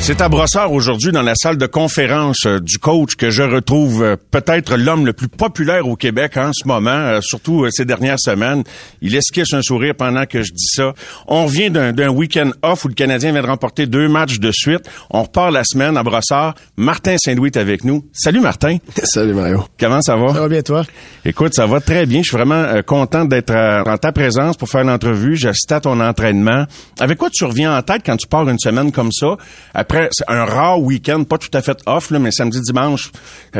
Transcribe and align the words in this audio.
C'est 0.00 0.20
à 0.20 0.28
Brossard 0.28 0.70
aujourd'hui 0.70 1.12
dans 1.12 1.22
la 1.22 1.34
salle 1.34 1.56
de 1.56 1.64
conférence 1.64 2.44
euh, 2.44 2.60
du 2.60 2.78
coach 2.78 3.14
que 3.16 3.30
je 3.30 3.42
retrouve 3.42 4.02
euh, 4.02 4.16
peut-être 4.30 4.76
l'homme 4.76 5.06
le 5.06 5.14
plus 5.14 5.28
populaire 5.28 5.88
au 5.88 5.96
Québec 5.96 6.36
en 6.36 6.50
ce 6.52 6.68
moment, 6.68 6.90
euh, 6.90 7.20
surtout 7.22 7.66
ces 7.70 7.86
dernières 7.86 8.20
semaines. 8.20 8.64
Il 9.00 9.16
esquisse 9.16 9.54
un 9.54 9.62
sourire 9.62 9.94
pendant 9.94 10.26
que 10.26 10.42
je 10.42 10.52
dis 10.52 10.66
ça. 10.66 10.92
On 11.26 11.46
revient 11.46 11.70
d'un 11.70 12.08
week-end 12.10 12.50
off 12.62 12.84
où 12.84 12.88
le 12.88 12.94
Canadien 12.94 13.32
vient 13.32 13.42
de 13.42 13.46
remporter 13.46 13.86
deux 13.86 14.08
matchs 14.08 14.38
de 14.40 14.50
suite. 14.52 14.82
On 15.08 15.22
repart 15.22 15.50
la 15.50 15.64
semaine 15.64 15.96
à 15.96 16.02
Brossard. 16.02 16.54
Martin 16.76 17.16
Saint-Louis 17.16 17.48
est 17.48 17.56
avec 17.56 17.82
nous. 17.84 18.04
Salut 18.12 18.40
Martin. 18.40 18.76
Salut 19.04 19.32
Mario. 19.32 19.64
Comment 19.80 20.02
ça 20.02 20.16
va? 20.16 20.34
Ça 20.34 20.40
va 20.40 20.48
bien 20.48 20.62
toi? 20.62 20.84
Écoute, 21.24 21.54
ça 21.54 21.66
va 21.66 21.80
très 21.80 22.04
bien. 22.04 22.20
Je 22.20 22.28
suis 22.28 22.36
vraiment 22.36 22.82
content 22.82 23.24
d'être 23.24 23.54
en 23.54 23.96
ta 23.96 24.12
présence 24.12 24.58
pour 24.58 24.68
faire 24.68 24.84
l'entrevue. 24.84 25.36
J'assiste 25.36 25.72
à 25.72 25.80
ton 25.80 25.98
entraînement. 26.00 26.66
Avec 27.00 27.16
quoi 27.16 27.30
tu 27.32 27.44
reviens 27.44 27.76
en 27.76 27.80
tête 27.80 28.02
quand 28.04 28.16
tu 28.16 28.26
pars 28.26 28.46
une 28.48 28.58
semaine 28.58 28.92
comme 28.92 29.12
ça? 29.12 29.36
Après 29.84 30.08
c'est 30.12 30.24
un 30.28 30.46
rare 30.46 30.80
week-end, 30.80 31.24
pas 31.24 31.36
tout 31.36 31.50
à 31.52 31.60
fait 31.60 31.76
off, 31.84 32.10
mais 32.10 32.30
samedi, 32.30 32.58
dimanche, 32.62 33.12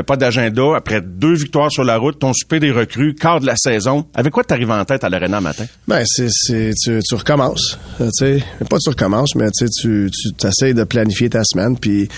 pas 0.06 0.16
d'agenda. 0.16 0.74
Après 0.74 1.02
deux 1.02 1.34
victoires 1.34 1.70
sur 1.70 1.84
la 1.84 1.98
route, 1.98 2.18
ton 2.18 2.32
souper 2.32 2.60
des 2.60 2.70
recrues, 2.70 3.14
quart 3.14 3.40
de 3.40 3.46
la 3.46 3.56
saison. 3.56 4.06
Avec 4.14 4.32
quoi 4.32 4.42
tu 4.42 4.54
arrives 4.54 4.70
en 4.70 4.82
tête 4.86 5.04
à 5.04 5.10
l'Arena 5.10 5.42
matin? 5.42 5.66
Ben, 5.86 6.02
c'est, 6.06 6.70
tu, 6.82 7.14
recommences. 7.14 7.78
Euh, 8.00 8.08
tu 8.18 8.38
sais, 8.38 8.44
pas 8.70 8.78
tu 8.78 8.88
recommences, 8.88 9.34
mais 9.34 9.50
tu, 9.50 9.68
tu, 10.10 10.46
essaies 10.46 10.72
de 10.72 10.84
planifier 10.84 11.28
ta 11.28 11.44
semaine, 11.44 11.76
puis 11.76 12.08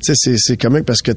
c'est, 0.00 0.14
c'est 0.38 0.56
comique 0.56 0.86
parce 0.86 1.02
que 1.02 1.12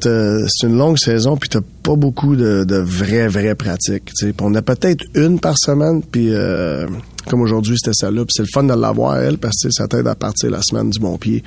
c'est 0.50 0.68
une 0.68 0.78
longue 0.78 0.98
saison 0.98 1.38
puis 1.38 1.50
t'as 1.50 1.62
pas 1.84 1.96
beaucoup 1.96 2.36
de, 2.36 2.66
de 2.66 2.76
vraies, 2.76 3.28
vraies 3.28 3.56
pratiques. 3.56 4.10
sais 4.14 4.34
On 4.42 4.54
a 4.54 4.62
peut-être 4.62 5.06
une 5.16 5.40
par 5.40 5.58
semaine, 5.58 6.04
puis 6.04 6.34
euh, 6.34 6.88
comme 7.28 7.42
aujourd'hui, 7.42 7.76
c'était 7.78 7.94
celle-là. 7.94 8.26
Puis 8.26 8.34
c'est 8.36 8.44
le 8.44 8.50
fun 8.52 8.64
de 8.64 8.74
l'avoir, 8.74 9.18
elle, 9.18 9.38
parce 9.38 9.62
que 9.64 9.70
ça 9.72 9.88
t'aide 9.88 10.08
à 10.08 10.16
partir 10.16 10.50
la 10.52 10.62
semaine 10.62 10.90
du 10.90 11.00
bon 11.00 11.18
pied. 11.18 11.44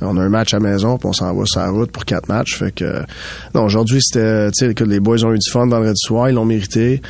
On 0.00 0.16
a 0.16 0.22
un 0.22 0.28
match 0.28 0.54
à 0.54 0.60
maison, 0.60 0.98
puis 0.98 1.08
on 1.08 1.12
s'en 1.12 1.34
va 1.34 1.44
sur 1.46 1.60
la 1.60 1.70
route 1.70 1.90
pour 1.90 2.04
quatre 2.04 2.28
matchs. 2.28 2.58
Fait 2.58 2.72
que 2.72 3.02
non, 3.54 3.64
aujourd'hui, 3.64 4.00
c'était 4.02 4.50
tu 4.50 4.66
sais 4.66 4.74
que 4.74 4.84
les 4.84 5.00
boys 5.00 5.24
ont 5.24 5.32
eu 5.32 5.38
du 5.38 5.50
fun 5.50 5.66
vendredi 5.66 6.00
soir, 6.00 6.28
ils 6.28 6.34
l'ont 6.34 6.44
mérité. 6.44 7.00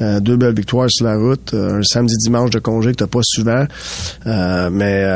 Euh, 0.00 0.20
deux 0.20 0.36
belles 0.36 0.54
victoires 0.54 0.88
sur 0.90 1.06
la 1.06 1.16
route, 1.16 1.54
euh, 1.54 1.78
un 1.78 1.82
samedi 1.82 2.14
dimanche 2.18 2.50
de 2.50 2.58
congé 2.58 2.92
que 2.92 2.96
t'as 2.96 3.06
pas 3.06 3.20
souvent. 3.22 3.64
Euh, 4.26 4.70
mais 4.70 5.06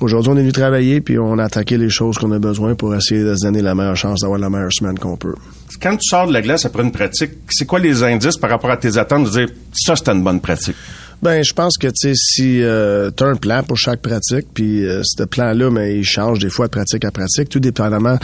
aujourd'hui, 0.00 0.32
on 0.32 0.36
est 0.36 0.40
venu 0.40 0.52
travailler, 0.52 1.00
puis 1.00 1.18
on 1.18 1.38
a 1.38 1.44
attaqué 1.44 1.76
les 1.76 1.90
choses 1.90 2.18
qu'on 2.18 2.32
a 2.32 2.38
besoin 2.38 2.74
pour 2.74 2.94
essayer 2.94 3.22
de 3.22 3.34
se 3.34 3.44
donner 3.44 3.62
la 3.62 3.74
meilleure 3.74 3.96
chance 3.96 4.20
d'avoir 4.20 4.38
la 4.38 4.50
meilleure 4.50 4.72
semaine 4.72 4.98
qu'on 4.98 5.16
peut. 5.16 5.34
Quand 5.80 5.96
tu 5.96 6.08
sors 6.08 6.26
de 6.26 6.32
la 6.32 6.42
glace 6.42 6.64
après 6.64 6.82
une 6.82 6.92
pratique, 6.92 7.32
c'est 7.50 7.66
quoi 7.66 7.78
les 7.78 8.02
indices 8.02 8.36
par 8.36 8.50
rapport 8.50 8.70
à 8.70 8.76
tes 8.76 8.96
attentes 8.96 9.24
de 9.24 9.30
dire 9.30 9.48
ça, 9.72 9.96
c'était 9.96 10.12
une 10.12 10.24
bonne 10.24 10.40
pratique? 10.40 10.76
Ben, 11.20 11.42
je 11.42 11.52
pense 11.52 11.76
que 11.78 11.88
tu 11.88 11.94
sais, 11.94 12.12
si 12.14 12.62
euh, 12.62 13.10
tu 13.16 13.24
as 13.24 13.26
un 13.26 13.34
plan 13.34 13.62
pour 13.64 13.76
chaque 13.76 14.00
pratique, 14.00 14.46
puis 14.54 14.86
euh, 14.86 15.02
ce 15.04 15.24
plan-là, 15.24 15.68
mais 15.70 15.96
il 15.98 16.04
change 16.04 16.38
des 16.38 16.48
fois 16.48 16.66
de 16.66 16.70
pratique 16.70 17.04
à 17.04 17.10
pratique, 17.10 17.48
tout 17.48 17.58
dépendamment 17.60 18.18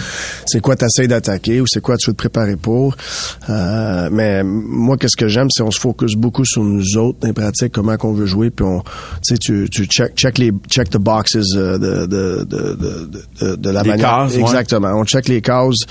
c'est 0.46 0.60
quoi 0.60 0.76
tu 0.76 0.84
essaies 0.84 1.08
d'attaquer 1.08 1.60
ou 1.60 1.66
c'est 1.66 1.80
quoi 1.80 1.96
tu 1.96 2.10
veux 2.10 2.12
te 2.14 2.18
préparer 2.18 2.56
pour. 2.56 2.96
Euh, 3.50 4.08
mais 4.12 4.42
moi, 4.44 4.96
qu'est-ce 4.96 5.16
que 5.16 5.26
j'aime, 5.26 5.48
c'est 5.50 5.62
on 5.62 5.70
se 5.72 5.80
focus 5.80 6.14
beaucoup 6.14 6.44
sur 6.44 6.62
nous 6.62 6.96
autres 6.96 7.18
les 7.24 7.32
pratiques, 7.32 7.72
comment 7.72 7.96
qu'on 7.96 8.12
veut 8.12 8.26
jouer, 8.26 8.50
puis 8.50 8.64
on, 8.64 8.80
tu 8.80 8.86
sais, 9.22 9.38
tu, 9.38 9.68
tu 9.70 9.86
check, 9.86 10.14
check 10.14 10.38
les 10.38 10.52
check 10.68 10.90
the 10.90 10.98
boxes 10.98 11.34
euh, 11.56 11.78
de, 11.78 12.06
de, 12.06 12.44
de, 12.44 12.76
de, 13.40 13.56
de 13.56 13.70
la 13.70 13.82
les 13.82 13.88
manière. 13.90 14.28
Cases, 14.28 14.36
Exactement. 14.36 14.92
On 14.94 15.04
check 15.04 15.28
les 15.28 15.40
cases. 15.40 15.84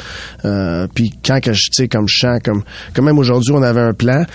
puis 0.94 1.12
quand 1.26 1.42
que 1.42 1.52
je, 1.52 1.64
tu 1.66 1.74
sais, 1.74 1.88
comme 1.88 2.08
je 2.08 2.20
sens, 2.20 2.40
comme, 2.44 2.64
quand 2.94 3.04
même 3.04 3.20
aujourd'hui, 3.20 3.52
on 3.52 3.62
avait 3.62 3.82
un 3.82 3.94
plan, 3.94 4.26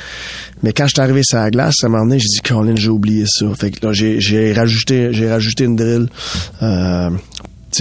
mais 0.62 0.72
quand 0.72 0.86
je 0.86 0.92
suis 0.94 1.00
arrivé 1.00 1.22
sur 1.22 1.38
la 1.38 1.50
glace, 1.50 1.76
à 1.82 1.86
un 1.86 1.90
moment 1.90 2.04
donné, 2.04 2.18
j'ai 2.18 2.28
dit, 2.28 2.40
Colin, 2.40 2.76
j'ai 2.76 2.90
oublié 2.90 3.24
ça. 3.26 3.46
Fait 3.54 3.70
que 3.70 3.86
là, 3.86 3.92
j'ai, 3.92 4.52
rajouté, 4.52 5.12
j'ai 5.12 5.30
rajouté 5.30 5.64
une 5.64 5.76
drill. 5.76 6.08
Euh, 6.62 7.10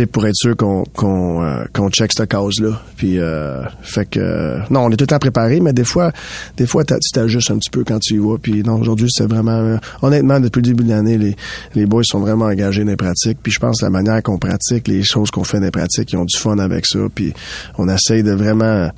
pour 0.05 0.27
être 0.27 0.35
sûr 0.35 0.55
qu'on 0.55 0.83
qu'on 0.83 1.43
euh, 1.43 1.63
qu'on 1.73 1.89
check 1.89 2.11
cette 2.15 2.29
cause 2.29 2.59
là 2.59 2.79
puis 2.97 3.17
euh, 3.17 3.63
fait 3.81 4.05
que 4.05 4.59
non 4.71 4.81
on 4.81 4.89
est 4.91 4.95
tout 4.95 5.03
le 5.03 5.07
temps 5.07 5.17
préparé 5.17 5.59
mais 5.59 5.73
des 5.73 5.83
fois 5.83 6.11
des 6.55 6.67
fois 6.67 6.83
tu 6.83 6.95
t'ajustes 7.11 7.49
un 7.51 7.57
petit 7.57 7.69
peu 7.69 7.83
quand 7.83 7.99
tu 7.99 8.15
y 8.15 8.17
vas 8.17 8.37
puis 8.37 8.61
non 8.63 8.79
aujourd'hui 8.79 9.07
c'est 9.09 9.25
vraiment 9.25 9.51
euh, 9.51 9.77
honnêtement 10.01 10.39
depuis 10.39 10.59
le 10.59 10.67
début 10.67 10.83
de 10.83 10.89
l'année 10.89 11.17
les 11.17 11.35
les 11.73 11.85
boys 11.85 12.03
sont 12.03 12.19
vraiment 12.19 12.45
engagés 12.45 12.83
dans 12.83 12.91
les 12.91 12.97
pratiques 12.97 13.39
puis 13.41 13.51
je 13.51 13.59
pense 13.59 13.81
la 13.81 13.89
manière 13.89 14.21
qu'on 14.21 14.37
pratique 14.37 14.87
les 14.87 15.03
choses 15.03 15.31
qu'on 15.31 15.43
fait 15.43 15.59
dans 15.59 15.65
les 15.65 15.71
pratiques 15.71 16.11
ils 16.11 16.17
ont 16.17 16.25
du 16.25 16.37
fun 16.37 16.59
avec 16.59 16.85
ça 16.85 16.99
puis 17.13 17.33
on 17.77 17.89
essaye 17.89 18.23
de 18.23 18.33
vraiment 18.33 18.89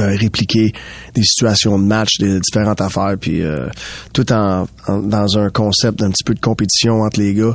euh, 0.00 0.16
répliquer 0.16 0.72
des 1.14 1.22
situations 1.22 1.78
de 1.78 1.84
match, 1.84 2.18
des 2.18 2.40
différentes 2.40 2.80
affaires, 2.80 3.16
puis 3.20 3.42
euh, 3.42 3.68
tout 4.12 4.30
en, 4.32 4.66
dans 4.88 5.38
un 5.38 5.50
concept 5.50 5.98
d'un 5.98 6.10
petit 6.10 6.24
peu 6.24 6.34
de 6.34 6.40
compétition 6.40 7.02
entre 7.02 7.20
les 7.20 7.34
gars. 7.34 7.54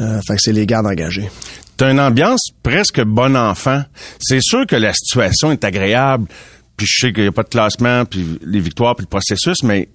Euh, 0.00 0.20
fait 0.26 0.36
que 0.36 0.40
c'est 0.42 0.52
les 0.52 0.66
gars 0.66 0.80
engagés. 0.80 1.28
T'as 1.76 1.90
une 1.90 2.00
ambiance 2.00 2.50
presque 2.62 3.02
bon 3.02 3.36
enfant. 3.36 3.82
C'est 4.20 4.42
sûr 4.42 4.66
que 4.66 4.76
la 4.76 4.92
situation 4.92 5.52
est 5.52 5.64
agréable, 5.64 6.26
puis 6.76 6.86
je 6.86 7.06
sais 7.06 7.12
qu'il 7.12 7.22
n'y 7.22 7.28
a 7.28 7.32
pas 7.32 7.44
de 7.44 7.48
classement, 7.48 8.04
puis 8.04 8.38
les 8.44 8.60
victoires, 8.60 8.96
puis 8.96 9.04
le 9.04 9.10
processus, 9.10 9.62
mais 9.62 9.88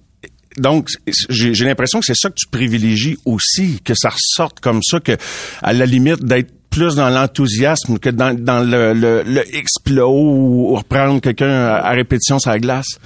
donc, 0.56 0.88
j'ai 1.28 1.64
l'impression 1.64 1.98
que 1.98 2.06
c'est 2.06 2.14
ça 2.14 2.28
que 2.28 2.36
tu 2.36 2.46
privilégies 2.46 3.18
aussi, 3.24 3.80
que 3.84 3.94
ça 3.94 4.10
ressorte 4.10 4.60
comme 4.60 4.80
ça, 4.84 5.00
que 5.00 5.16
à 5.62 5.72
la 5.72 5.84
limite 5.84 6.24
d'être 6.24 6.52
plus 6.74 6.96
dans 6.96 7.08
l'enthousiasme 7.08 7.98
que 8.00 8.10
dans, 8.10 8.34
dans 8.36 8.58
le, 8.58 8.92
le, 8.94 9.22
le 9.22 9.56
exploit 9.56 10.08
ou, 10.08 10.74
reprendre 10.74 11.20
quelqu'un 11.20 11.48
à, 11.48 11.90
répétition 11.90 12.40
sur 12.40 12.50
la 12.50 12.58
glace. 12.58 12.98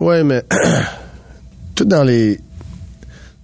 Oui, 0.00 0.24
mais 0.24 0.42
tout 1.76 1.84
dans 1.84 2.02
les 2.02 2.40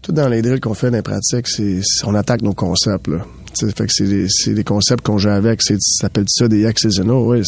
tout 0.03 0.11
dans 0.11 0.29
les 0.29 0.43
drills 0.43 0.59
qu'on 0.59 0.75
fait 0.75 0.91
dans 0.91 0.97
les 0.97 1.03
pratiques, 1.03 1.47
c'est 1.47 1.81
on 2.05 2.15
attaque 2.17 2.43
nos 2.43 2.55
concepts 2.55 3.07
là. 3.07 3.19
fait 3.57 3.87
que 3.87 3.93
c'est 3.93 4.09
des, 4.09 4.55
des, 4.55 4.65
concepts 4.65 5.07
qu'on 5.07 5.19
joue 5.19 5.29
avec. 5.29 5.63
Ça 5.63 5.75
s'appelle 5.79 6.25
ça 6.27 6.49
des 6.49 6.69
X 6.69 6.85
et 6.87 6.91
Zeno. 6.91 7.27
Ouais, 7.29 7.43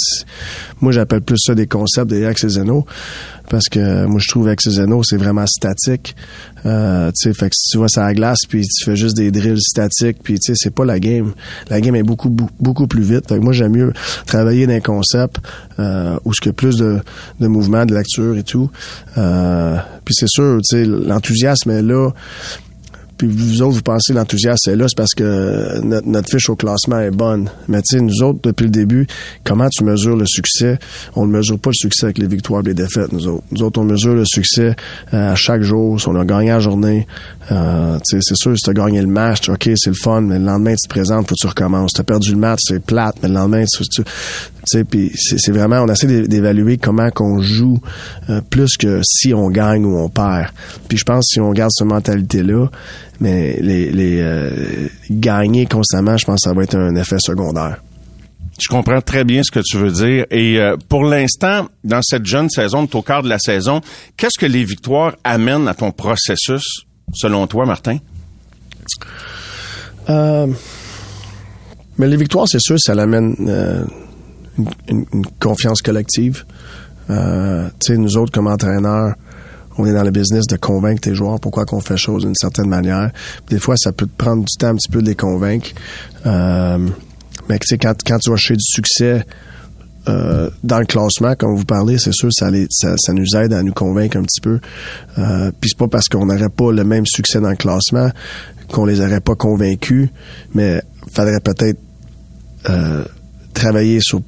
moi, 0.80 0.92
j'appelle 0.92 1.22
plus 1.22 1.38
ça 1.38 1.56
des 1.56 1.66
concepts 1.66 2.06
des 2.06 2.30
X 2.30 2.44
et 2.44 2.48
Zeno 2.48 2.86
parce 3.48 3.68
que 3.68 4.06
moi 4.06 4.20
je 4.20 4.28
trouve 4.28 4.46
avec 4.46 4.60
Zeno 4.62 5.02
c'est 5.02 5.16
vraiment 5.16 5.46
statique. 5.46 6.16
Euh, 6.66 7.10
tu 7.10 7.28
sais, 7.28 7.34
fait 7.34 7.50
que 7.50 7.56
si 7.56 7.70
tu 7.70 7.78
vas 7.78 7.88
sur 7.88 8.02
la 8.02 8.14
glace 8.14 8.40
puis 8.48 8.62
tu 8.62 8.84
fais 8.84 8.96
juste 8.96 9.16
des 9.16 9.30
drills 9.30 9.60
statiques 9.60 10.18
puis 10.22 10.38
tu 10.38 10.52
sais 10.52 10.54
c'est 10.56 10.74
pas 10.74 10.84
la 10.84 10.98
game. 10.98 11.32
La 11.68 11.80
game 11.80 11.94
est 11.94 12.02
beaucoup 12.02 12.30
beaucoup 12.30 12.86
plus 12.86 13.02
vite. 13.02 13.28
Fait 13.28 13.36
que 13.36 13.44
moi 13.44 13.52
j'aime 13.52 13.72
mieux 13.72 13.92
travailler 14.26 14.66
dans 14.66 14.74
un 14.74 14.80
concept 14.80 15.40
euh, 15.78 16.16
où 16.24 16.32
ce 16.32 16.40
que 16.40 16.50
plus 16.50 16.76
de, 16.76 17.00
de 17.40 17.46
mouvement, 17.46 17.84
de 17.84 17.94
lecture 17.94 18.36
et 18.36 18.44
tout. 18.44 18.70
Euh, 19.18 19.76
puis 20.04 20.14
c'est 20.14 20.28
sûr, 20.28 20.58
tu 20.68 20.76
sais 20.76 20.84
l'enthousiasme 20.84 21.70
est 21.70 21.82
là 21.82 22.10
puis 23.16 23.28
vous 23.28 23.62
autres, 23.62 23.76
vous 23.76 23.82
pensez 23.82 24.12
l'enthousiasme 24.12 24.70
est 24.70 24.76
là, 24.76 24.86
c'est 24.88 24.96
parce 24.96 25.14
que 25.14 25.80
notre, 25.80 26.28
fiche 26.28 26.48
au 26.48 26.56
classement 26.56 27.00
est 27.00 27.10
bonne. 27.10 27.50
Mais 27.68 27.80
tu 27.82 27.96
sais, 27.96 28.02
nous 28.02 28.22
autres, 28.22 28.40
depuis 28.42 28.64
le 28.64 28.70
début, 28.70 29.06
comment 29.44 29.68
tu 29.68 29.84
mesures 29.84 30.16
le 30.16 30.26
succès? 30.26 30.78
On 31.14 31.26
ne 31.26 31.32
mesure 31.32 31.58
pas 31.58 31.70
le 31.70 31.74
succès 31.74 32.06
avec 32.06 32.18
les 32.18 32.26
victoires 32.26 32.62
et 32.62 32.68
les 32.68 32.74
défaites, 32.74 33.12
nous 33.12 33.28
autres. 33.28 33.44
Nous 33.52 33.62
autres, 33.62 33.80
on 33.80 33.84
mesure 33.84 34.14
le 34.14 34.24
succès 34.24 34.74
euh, 35.12 35.32
à 35.32 35.34
chaque 35.34 35.62
jour. 35.62 36.00
Si 36.00 36.08
on 36.08 36.16
a 36.18 36.24
gagné 36.24 36.48
la 36.48 36.60
journée, 36.60 37.06
euh, 37.52 37.98
c'est 38.02 38.20
sûr, 38.22 38.56
si 38.56 38.62
tu 38.62 38.70
as 38.70 38.74
gagné 38.74 39.00
le 39.00 39.06
match, 39.06 39.48
OK, 39.48 39.68
c'est 39.76 39.90
le 39.90 39.94
fun, 39.94 40.22
mais 40.22 40.38
le 40.38 40.44
lendemain, 40.44 40.74
tu 40.74 40.88
te 40.88 40.88
présentes, 40.88 41.28
faut 41.28 41.34
que 41.34 41.40
tu 41.40 41.46
recommences. 41.46 41.92
Tu 41.92 42.00
as 42.00 42.04
perdu 42.04 42.32
le 42.32 42.38
match, 42.38 42.60
c'est 42.62 42.84
plate, 42.84 43.16
mais 43.22 43.28
le 43.28 43.34
lendemain, 43.34 43.64
tu, 43.64 43.84
tu 43.84 44.02
puis 44.88 45.12
c'est 45.14 45.52
vraiment, 45.52 45.80
on 45.82 45.88
essaie 45.88 46.06
d'évaluer 46.26 46.78
comment 46.78 47.10
qu'on 47.10 47.40
joue 47.40 47.80
euh, 48.30 48.40
plus 48.48 48.76
que 48.76 49.00
si 49.04 49.34
on 49.34 49.50
gagne 49.50 49.84
ou 49.84 49.98
on 49.98 50.08
perd. 50.08 50.48
Puis 50.88 50.98
je 50.98 51.04
pense 51.04 51.26
que 51.28 51.34
si 51.34 51.40
on 51.40 51.52
garde 51.52 51.70
cette 51.72 51.86
mentalité-là, 51.86 52.68
mais 53.20 53.58
les, 53.60 53.90
les 53.90 54.20
euh, 54.20 54.88
gagner 55.10 55.66
constamment, 55.66 56.16
je 56.16 56.24
pense 56.24 56.42
que 56.42 56.50
ça 56.50 56.54
va 56.54 56.62
être 56.62 56.76
un 56.76 56.94
effet 56.96 57.18
secondaire. 57.18 57.78
Je 58.60 58.68
comprends 58.68 59.00
très 59.00 59.24
bien 59.24 59.42
ce 59.42 59.50
que 59.50 59.60
tu 59.60 59.78
veux 59.78 59.90
dire. 59.90 60.26
Et 60.30 60.58
euh, 60.58 60.76
pour 60.88 61.04
l'instant, 61.04 61.68
dans 61.82 62.02
cette 62.02 62.24
jeune 62.24 62.48
saison, 62.48 62.88
au 62.92 63.02
quart 63.02 63.22
de 63.22 63.28
la 63.28 63.38
saison, 63.38 63.80
qu'est-ce 64.16 64.38
que 64.38 64.46
les 64.46 64.64
victoires 64.64 65.16
amènent 65.24 65.66
à 65.66 65.74
ton 65.74 65.90
processus, 65.90 66.86
selon 67.12 67.46
toi, 67.48 67.66
Martin? 67.66 67.98
Euh, 70.08 70.46
mais 71.98 72.06
les 72.06 72.16
victoires, 72.16 72.46
c'est 72.48 72.60
sûr, 72.60 72.78
ça 72.78 72.94
l'amène 72.94 73.34
une, 74.88 75.26
confiance 75.40 75.82
collective. 75.82 76.44
Euh, 77.10 77.68
nous 77.90 78.16
autres, 78.16 78.32
comme 78.32 78.46
entraîneurs, 78.46 79.14
on 79.76 79.86
est 79.86 79.92
dans 79.92 80.04
le 80.04 80.10
business 80.10 80.46
de 80.46 80.56
convaincre 80.56 81.00
tes 81.00 81.14
joueurs 81.14 81.40
pourquoi 81.40 81.64
qu'on 81.64 81.80
fait 81.80 81.96
choses 81.96 82.24
d'une 82.24 82.34
certaine 82.34 82.68
manière. 82.68 83.10
Des 83.50 83.58
fois, 83.58 83.76
ça 83.76 83.92
peut 83.92 84.06
te 84.06 84.16
prendre 84.16 84.44
du 84.44 84.56
temps 84.56 84.68
un 84.68 84.76
petit 84.76 84.90
peu 84.90 85.02
de 85.02 85.06
les 85.06 85.16
convaincre. 85.16 85.70
Euh, 86.26 86.78
mais 87.48 87.58
tu 87.58 87.66
sais, 87.66 87.78
quand, 87.78 87.94
quand 88.06 88.18
tu 88.18 88.30
vas 88.30 88.36
chercher 88.36 88.54
du 88.54 88.64
succès 88.64 89.24
euh, 90.08 90.50
dans 90.62 90.78
le 90.78 90.86
classement, 90.86 91.34
comme 91.34 91.56
vous 91.56 91.64
parlez, 91.64 91.98
c'est 91.98 92.12
sûr, 92.12 92.28
ça, 92.32 92.50
ça, 92.70 92.94
ça, 92.98 93.12
nous 93.12 93.36
aide 93.36 93.52
à 93.52 93.62
nous 93.62 93.72
convaincre 93.72 94.18
un 94.18 94.22
petit 94.22 94.40
peu. 94.40 94.60
Euh, 95.18 95.50
Puis 95.60 95.70
c'est 95.70 95.78
pas 95.78 95.88
parce 95.88 96.08
qu'on 96.08 96.26
n'aurait 96.26 96.50
pas 96.50 96.72
le 96.72 96.84
même 96.84 97.06
succès 97.06 97.40
dans 97.40 97.50
le 97.50 97.56
classement 97.56 98.10
qu'on 98.70 98.84
les 98.84 99.00
aurait 99.00 99.20
pas 99.20 99.34
convaincus, 99.34 100.10
mais 100.54 100.82
faudrait 101.12 101.40
peut-être 101.40 101.78
euh, 102.68 103.04
travailler 103.54 104.00
sur 104.00 104.20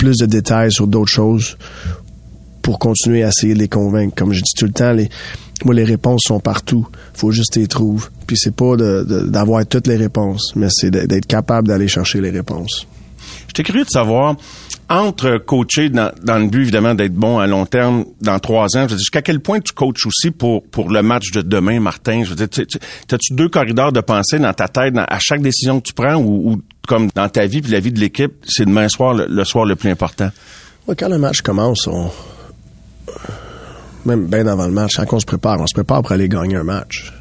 plus 0.00 0.16
de 0.16 0.24
détails 0.24 0.72
sur 0.72 0.86
d'autres 0.86 1.12
choses 1.12 1.58
pour 2.62 2.78
continuer 2.78 3.22
à 3.22 3.28
essayer 3.28 3.52
de 3.52 3.58
les 3.58 3.68
convaincre. 3.68 4.14
Comme 4.14 4.32
je 4.32 4.40
dis 4.40 4.54
tout 4.56 4.64
le 4.64 4.72
temps, 4.72 4.92
les, 4.92 5.10
moi, 5.66 5.74
les 5.74 5.84
réponses 5.84 6.22
sont 6.24 6.40
partout. 6.40 6.88
faut 7.12 7.32
juste 7.32 7.56
les 7.56 7.66
trouver. 7.66 8.06
Puis 8.26 8.38
c'est 8.38 8.56
pas 8.56 8.76
d'avoir 8.76 9.66
toutes 9.66 9.86
les 9.86 9.96
réponses, 9.96 10.54
mais 10.56 10.68
c'est 10.70 10.90
d'être 10.90 11.26
capable 11.26 11.68
d'aller 11.68 11.86
chercher 11.86 12.22
les 12.22 12.30
réponses. 12.30 12.86
J'étais 13.48 13.62
curieux 13.62 13.84
de 13.84 13.90
savoir, 13.90 14.36
entre 14.88 15.36
coacher 15.36 15.90
dans, 15.90 16.10
le 16.24 16.46
but, 16.46 16.62
évidemment, 16.62 16.94
d'être 16.94 17.12
bon 17.12 17.38
à 17.38 17.46
long 17.46 17.66
terme 17.66 18.06
dans 18.22 18.38
trois 18.38 18.74
ans, 18.78 18.88
jusqu'à 18.88 19.20
quel 19.20 19.40
point 19.40 19.60
tu 19.60 19.74
coaches 19.74 20.06
aussi 20.06 20.30
pour, 20.30 20.62
le 20.88 21.02
match 21.02 21.30
de 21.32 21.42
demain, 21.42 21.78
Martin? 21.78 22.24
Je 22.24 22.30
veux 22.30 22.36
dire, 22.36 22.48
as-tu 22.48 23.34
deux 23.34 23.50
corridors 23.50 23.92
de 23.92 24.00
pensée 24.00 24.38
dans 24.38 24.54
ta 24.54 24.68
tête 24.68 24.94
à 24.96 25.18
chaque 25.20 25.42
décision 25.42 25.78
que 25.80 25.88
tu 25.88 25.92
prends 25.92 26.16
ou, 26.16 26.62
comme 26.90 27.08
dans 27.14 27.28
ta 27.28 27.46
vie 27.46 27.62
puis 27.62 27.70
la 27.70 27.78
vie 27.78 27.92
de 27.92 28.00
l'équipe, 28.00 28.32
c'est 28.48 28.64
demain 28.64 28.88
soir 28.88 29.14
le, 29.14 29.44
soir 29.44 29.64
le 29.64 29.76
plus 29.76 29.90
important? 29.90 30.30
quand 30.98 31.08
le 31.08 31.18
match 31.18 31.40
commence, 31.40 31.86
on 31.86 32.10
même 34.04 34.26
bien 34.26 34.44
avant 34.48 34.66
le 34.66 34.72
match, 34.72 34.96
quand 34.96 35.12
on 35.12 35.20
se 35.20 35.26
prépare, 35.26 35.60
on 35.60 35.68
se 35.68 35.74
prépare 35.74 36.02
pour 36.02 36.10
aller 36.10 36.28
gagner 36.28 36.56
un 36.56 36.64
match. 36.64 37.12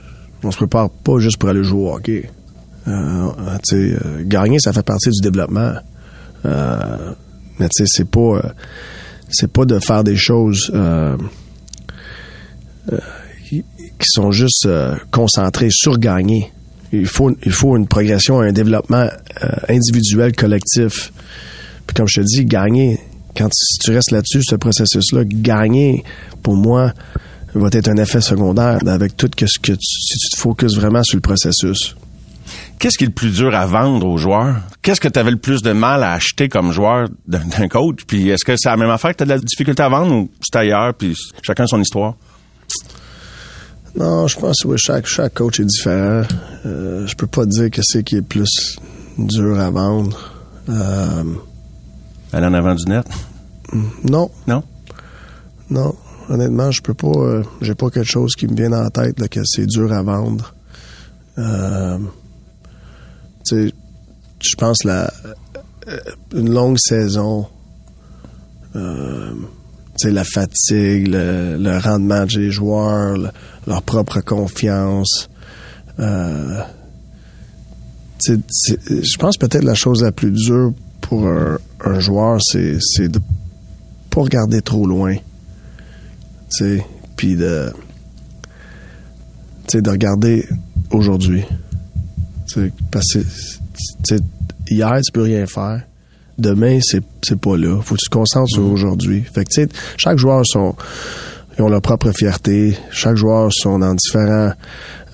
On 0.42 0.50
se 0.50 0.58
prépare 0.58 0.90
pas 0.90 1.20
juste 1.20 1.38
pour 1.38 1.50
aller 1.50 1.64
jouer 1.64 1.82
au 1.82 1.94
hockey. 1.94 2.32
Euh, 2.88 2.92
euh, 2.92 3.58
euh 3.74 4.24
gagner, 4.24 4.58
ça 4.58 4.74
fait 4.74 4.82
partie 4.82 5.12
du 5.12 5.22
développement. 5.22 5.74
Euh, 6.46 7.14
mais 7.60 7.70
tu 7.70 7.86
c'est 7.86 8.10
pas 8.10 8.42
c'est 9.30 9.52
pas 9.52 9.66
de 9.66 9.78
faire 9.78 10.04
des 10.04 10.16
choses 10.16 10.74
qui, 13.48 13.64
sont 14.02 14.32
juste 14.32 14.68
concentrées 15.12 15.70
sur 15.70 16.00
gagner. 16.00 16.52
Il 16.92 17.08
faut 17.08 17.36
il 17.44 17.52
faut 17.52 17.78
une 17.78 17.88
progression, 17.88 18.40
un 18.40 18.52
développement 18.52 19.08
individuel, 19.68 20.36
collectif. 20.36 21.12
Puis 21.86 21.96
comme 21.96 22.08
je 22.08 22.22
te 22.22 22.26
dis, 22.26 22.46
gagner, 22.46 23.00
quand 23.36 23.50
tu 23.84 23.92
restes 23.92 24.12
là-dessus, 24.12 24.44
ce 24.44 24.56
processus-là, 24.56 25.24
gagner, 25.26 26.04
pour 26.44 26.56
moi, 26.56 26.94
va 27.54 27.70
être 27.72 27.90
un 27.90 27.98
effet 27.98 28.22
secondaire 28.22 28.80
avec 28.88 29.18
tout 29.18 29.30
ce 29.40 29.60
que 29.60 29.72
tu, 29.72 29.78
si 29.82 30.18
tu 30.18 30.36
te 30.36 30.42
focuses 30.42 30.76
vraiment 30.76 31.04
sur 31.04 31.18
le 31.18 31.22
processus. 31.22 31.96
Qu'est-ce 32.80 32.98
qui 32.98 33.04
est 33.04 33.08
le 33.08 33.14
plus 33.14 33.32
dur 33.32 33.54
à 33.54 33.66
vendre 33.66 34.08
aux 34.08 34.18
joueurs? 34.18 34.62
Qu'est-ce 34.82 35.02
que 35.02 35.08
tu 35.08 35.20
avais 35.20 35.32
le 35.32 35.38
plus 35.38 35.62
de 35.62 35.72
mal 35.72 36.04
à 36.04 36.14
acheter 36.14 36.48
comme 36.48 36.72
joueur 36.72 37.10
d'un 37.28 37.68
coach? 37.68 38.06
Puis 38.08 38.30
est-ce 38.30 38.46
que 38.46 38.56
c'est 38.58 38.70
la 38.70 38.78
même 38.78 38.90
affaire 38.90 39.12
que 39.12 39.18
tu 39.18 39.24
as 39.24 39.26
de 39.26 39.32
la 39.32 39.40
difficulté 39.40 39.84
à 39.84 39.90
vendre 39.90 40.16
ou 40.16 40.32
c'est 40.42 40.58
ailleurs, 40.58 40.94
puis 40.94 41.14
chacun 41.42 41.68
son 41.68 41.82
histoire? 41.82 42.16
Non, 43.96 44.28
je 44.28 44.38
pense 44.40 44.58
que 44.64 44.78
chaque, 44.78 45.08
chaque 45.08 45.34
coach 45.34 45.60
est 45.60 45.66
différent. 45.66 46.24
Euh, 46.66 47.08
je 47.08 47.16
peux 47.16 47.28
pas 47.28 47.46
dire 47.46 47.70
que 47.72 47.82
c'est 47.84 48.04
qui 48.04 48.18
est 48.18 48.22
plus 48.22 48.78
dur 49.18 49.60
à 49.60 49.70
vendre. 49.72 50.18
Euh, 50.70 51.24
Aller 52.32 52.46
en 52.46 52.54
avant 52.54 52.76
du 52.76 52.86
net? 52.86 53.06
Non. 54.04 54.30
Non? 54.48 54.64
Non. 55.70 55.96
Honnêtement, 56.30 56.72
je 56.72 56.82
peux 56.82 56.94
pas. 56.94 57.08
Euh, 57.08 57.44
j'ai 57.62 57.76
pas 57.76 57.90
quelque 57.90 58.10
chose 58.10 58.36
qui 58.36 58.48
me 58.48 58.56
vient 58.56 58.72
en 58.74 58.90
tête 58.90 59.20
là, 59.20 59.28
que 59.28 59.42
c'est 59.46 59.66
dur 59.66 59.92
à 59.92 60.04
vendre. 60.04 60.54
Euh, 61.40 61.98
je 63.52 64.56
pense 64.58 64.84
la 64.84 65.12
euh, 65.88 65.98
une 66.34 66.54
longue 66.54 66.78
saison, 66.78 67.48
euh, 68.76 69.34
la 70.04 70.24
fatigue, 70.24 71.08
le, 71.10 71.80
rendement 71.80 72.26
des 72.26 72.52
joueurs, 72.52 73.18
leur 73.70 73.84
propre 73.84 74.20
confiance. 74.22 75.30
Euh, 76.00 76.62
je 78.28 79.18
pense 79.18 79.38
peut-être 79.38 79.64
la 79.64 79.76
chose 79.76 80.04
la 80.04 80.12
plus 80.12 80.32
dure 80.32 80.74
pour 81.02 81.28
un, 81.28 82.00
joueur, 82.00 82.40
c'est, 82.42 83.08
de 83.08 83.20
pas 84.10 84.22
regarder 84.22 84.62
trop 84.62 84.86
loin. 84.86 85.16
Puis 87.16 87.36
de, 87.36 87.72
de 89.74 89.90
regarder 89.90 90.46
aujourd'hui. 90.92 91.44
Parce 92.92 93.14
que 93.14 94.16
hier, 94.70 95.00
tu 95.04 95.12
peux 95.12 95.24
rien 95.24 95.46
faire. 95.46 95.84
Demain, 96.38 96.80
c'est, 96.82 97.04
pas 97.36 97.58
là. 97.58 97.82
Faut 97.82 97.96
que 97.96 98.00
tu 98.00 98.10
te 98.10 98.16
concentres 98.16 98.50
sur 98.50 98.64
mm. 98.64 98.72
aujourd'hui. 98.72 99.22
Fait 99.22 99.46
que, 99.46 99.68
chaque 99.98 100.18
joueur 100.18 100.46
sont, 100.46 100.76
ils 101.60 101.62
ont 101.62 101.68
leur 101.68 101.82
propre 101.82 102.14
fierté. 102.14 102.78
Chaque 102.90 103.18
joueur 103.18 103.52
sont 103.52 103.80
dans 103.80 103.94
différents 103.94 104.54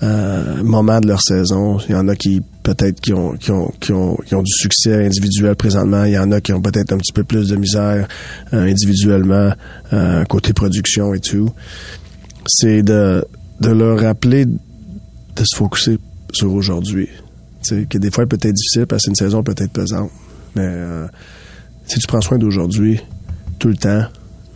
euh, 0.04 0.62
moments 0.62 1.00
de 1.00 1.08
leur 1.08 1.20
saison. 1.20 1.78
Il 1.88 1.92
y 1.92 1.94
en 1.96 2.06
a 2.06 2.14
qui 2.14 2.40
peut-être 2.62 3.00
qui 3.00 3.12
ont, 3.12 3.32
qui 3.32 3.50
ont, 3.50 3.72
qui 3.80 3.92
ont, 3.92 4.16
qui 4.24 4.34
ont 4.36 4.44
du 4.44 4.52
succès 4.52 5.06
individuel 5.06 5.56
présentement. 5.56 6.04
Il 6.04 6.12
y 6.12 6.18
en 6.18 6.30
a 6.30 6.40
qui 6.40 6.52
ont 6.52 6.62
peut-être 6.62 6.92
un 6.92 6.98
petit 6.98 7.12
peu 7.12 7.24
plus 7.24 7.48
de 7.48 7.56
misère 7.56 8.06
euh, 8.52 8.62
individuellement, 8.62 9.52
euh, 9.92 10.24
côté 10.26 10.52
production 10.52 11.14
et 11.14 11.20
tout. 11.20 11.50
C'est 12.46 12.84
de, 12.84 13.24
de 13.60 13.70
leur 13.70 13.98
rappeler 13.98 14.46
de 14.46 15.44
se 15.44 15.56
focuser 15.56 15.98
sur 16.32 16.52
aujourd'hui 16.54 17.08
que 17.68 17.98
des 17.98 18.12
fois, 18.12 18.24
peut 18.26 18.36
être 18.40 18.54
difficile 18.54 18.86
parce 18.86 19.02
que 19.02 19.08
une 19.08 19.16
saison 19.16 19.42
peut 19.42 19.56
être 19.58 19.72
pesante. 19.72 20.12
Mais 20.54 20.70
si 21.86 21.98
tu 21.98 22.06
prends 22.06 22.20
soin 22.20 22.38
d'aujourd'hui, 22.38 23.00
tout 23.58 23.66
le 23.66 23.76
temps, 23.76 24.04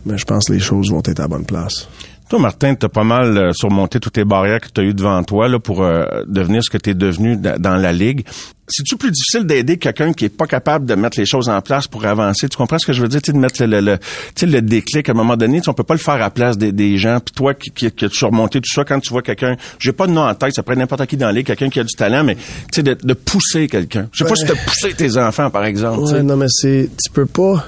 mais 0.05 0.17
je 0.17 0.25
pense 0.25 0.47
que 0.47 0.53
les 0.53 0.59
choses 0.59 0.89
vont 0.91 1.03
être 1.05 1.19
à 1.19 1.27
bonne 1.27 1.45
place. 1.45 1.87
Toi, 2.31 2.39
Martin, 2.39 2.75
tu 2.75 2.85
as 2.85 2.89
pas 2.89 3.03
mal 3.03 3.37
euh, 3.37 3.51
surmonté 3.51 3.99
toutes 3.99 4.15
les 4.15 4.23
barrières 4.23 4.61
que 4.61 4.69
tu 4.73 4.79
as 4.79 4.85
eues 4.85 4.93
devant 4.93 5.21
toi 5.21 5.49
là, 5.49 5.59
pour 5.59 5.83
euh, 5.83 6.05
devenir 6.27 6.63
ce 6.63 6.69
que 6.69 6.77
tu 6.77 6.91
es 6.91 6.93
devenu 6.93 7.35
dans 7.35 7.75
la 7.75 7.91
Ligue. 7.91 8.23
C'est-tu 8.69 8.95
plus 8.95 9.11
difficile 9.11 9.43
d'aider 9.45 9.75
quelqu'un 9.75 10.13
qui 10.13 10.23
est 10.23 10.29
pas 10.29 10.47
capable 10.47 10.85
de 10.85 10.95
mettre 10.95 11.19
les 11.19 11.25
choses 11.25 11.49
en 11.49 11.59
place 11.59 11.87
pour 11.87 12.05
avancer? 12.05 12.47
Tu 12.47 12.55
comprends 12.55 12.79
ce 12.79 12.85
que 12.85 12.93
je 12.93 13.01
veux 13.01 13.09
dire? 13.09 13.19
de 13.21 13.33
mettre 13.33 13.61
le, 13.65 13.81
le, 13.81 13.97
le 14.41 14.61
déclic 14.61 15.09
à 15.09 15.11
un 15.11 15.15
moment 15.15 15.35
donné. 15.35 15.59
On 15.67 15.73
peut 15.73 15.83
pas 15.83 15.93
le 15.93 15.99
faire 15.99 16.13
à 16.13 16.19
la 16.19 16.29
place 16.29 16.57
des, 16.57 16.97
gens. 16.97 17.19
Puis 17.19 17.35
toi 17.35 17.53
qui, 17.53 17.69
qui, 17.69 17.91
qui 17.91 18.05
as 18.05 18.09
surmonté 18.09 18.61
tout 18.61 18.71
ça, 18.71 18.85
quand 18.85 19.01
tu 19.01 19.09
vois 19.09 19.23
quelqu'un, 19.23 19.57
j'ai 19.77 19.91
pas 19.91 20.07
de 20.07 20.13
nom 20.13 20.21
en 20.21 20.33
tête, 20.33 20.55
ça 20.55 20.63
pourrait 20.63 20.77
n'importe 20.77 21.05
qui 21.07 21.17
dans 21.17 21.25
la 21.27 21.33
Ligue, 21.33 21.47
quelqu'un 21.47 21.67
qui 21.67 21.81
a 21.81 21.83
du 21.83 21.93
talent, 21.97 22.23
mais 22.23 22.37
de, 22.77 22.93
de 22.93 23.13
pousser 23.13 23.67
quelqu'un. 23.67 24.07
Je 24.13 24.23
sais 24.23 24.29
pas 24.29 24.37
si 24.37 24.45
tu 24.45 24.53
as 24.53 24.55
poussé 24.55 24.93
tes 24.93 25.17
enfants, 25.17 25.49
par 25.49 25.65
exemple. 25.65 25.99
Ouais, 26.03 26.23
non, 26.23 26.37
mais 26.37 26.47
c'est... 26.47 26.89
Tu 27.03 27.11
peux 27.11 27.25
pas 27.25 27.65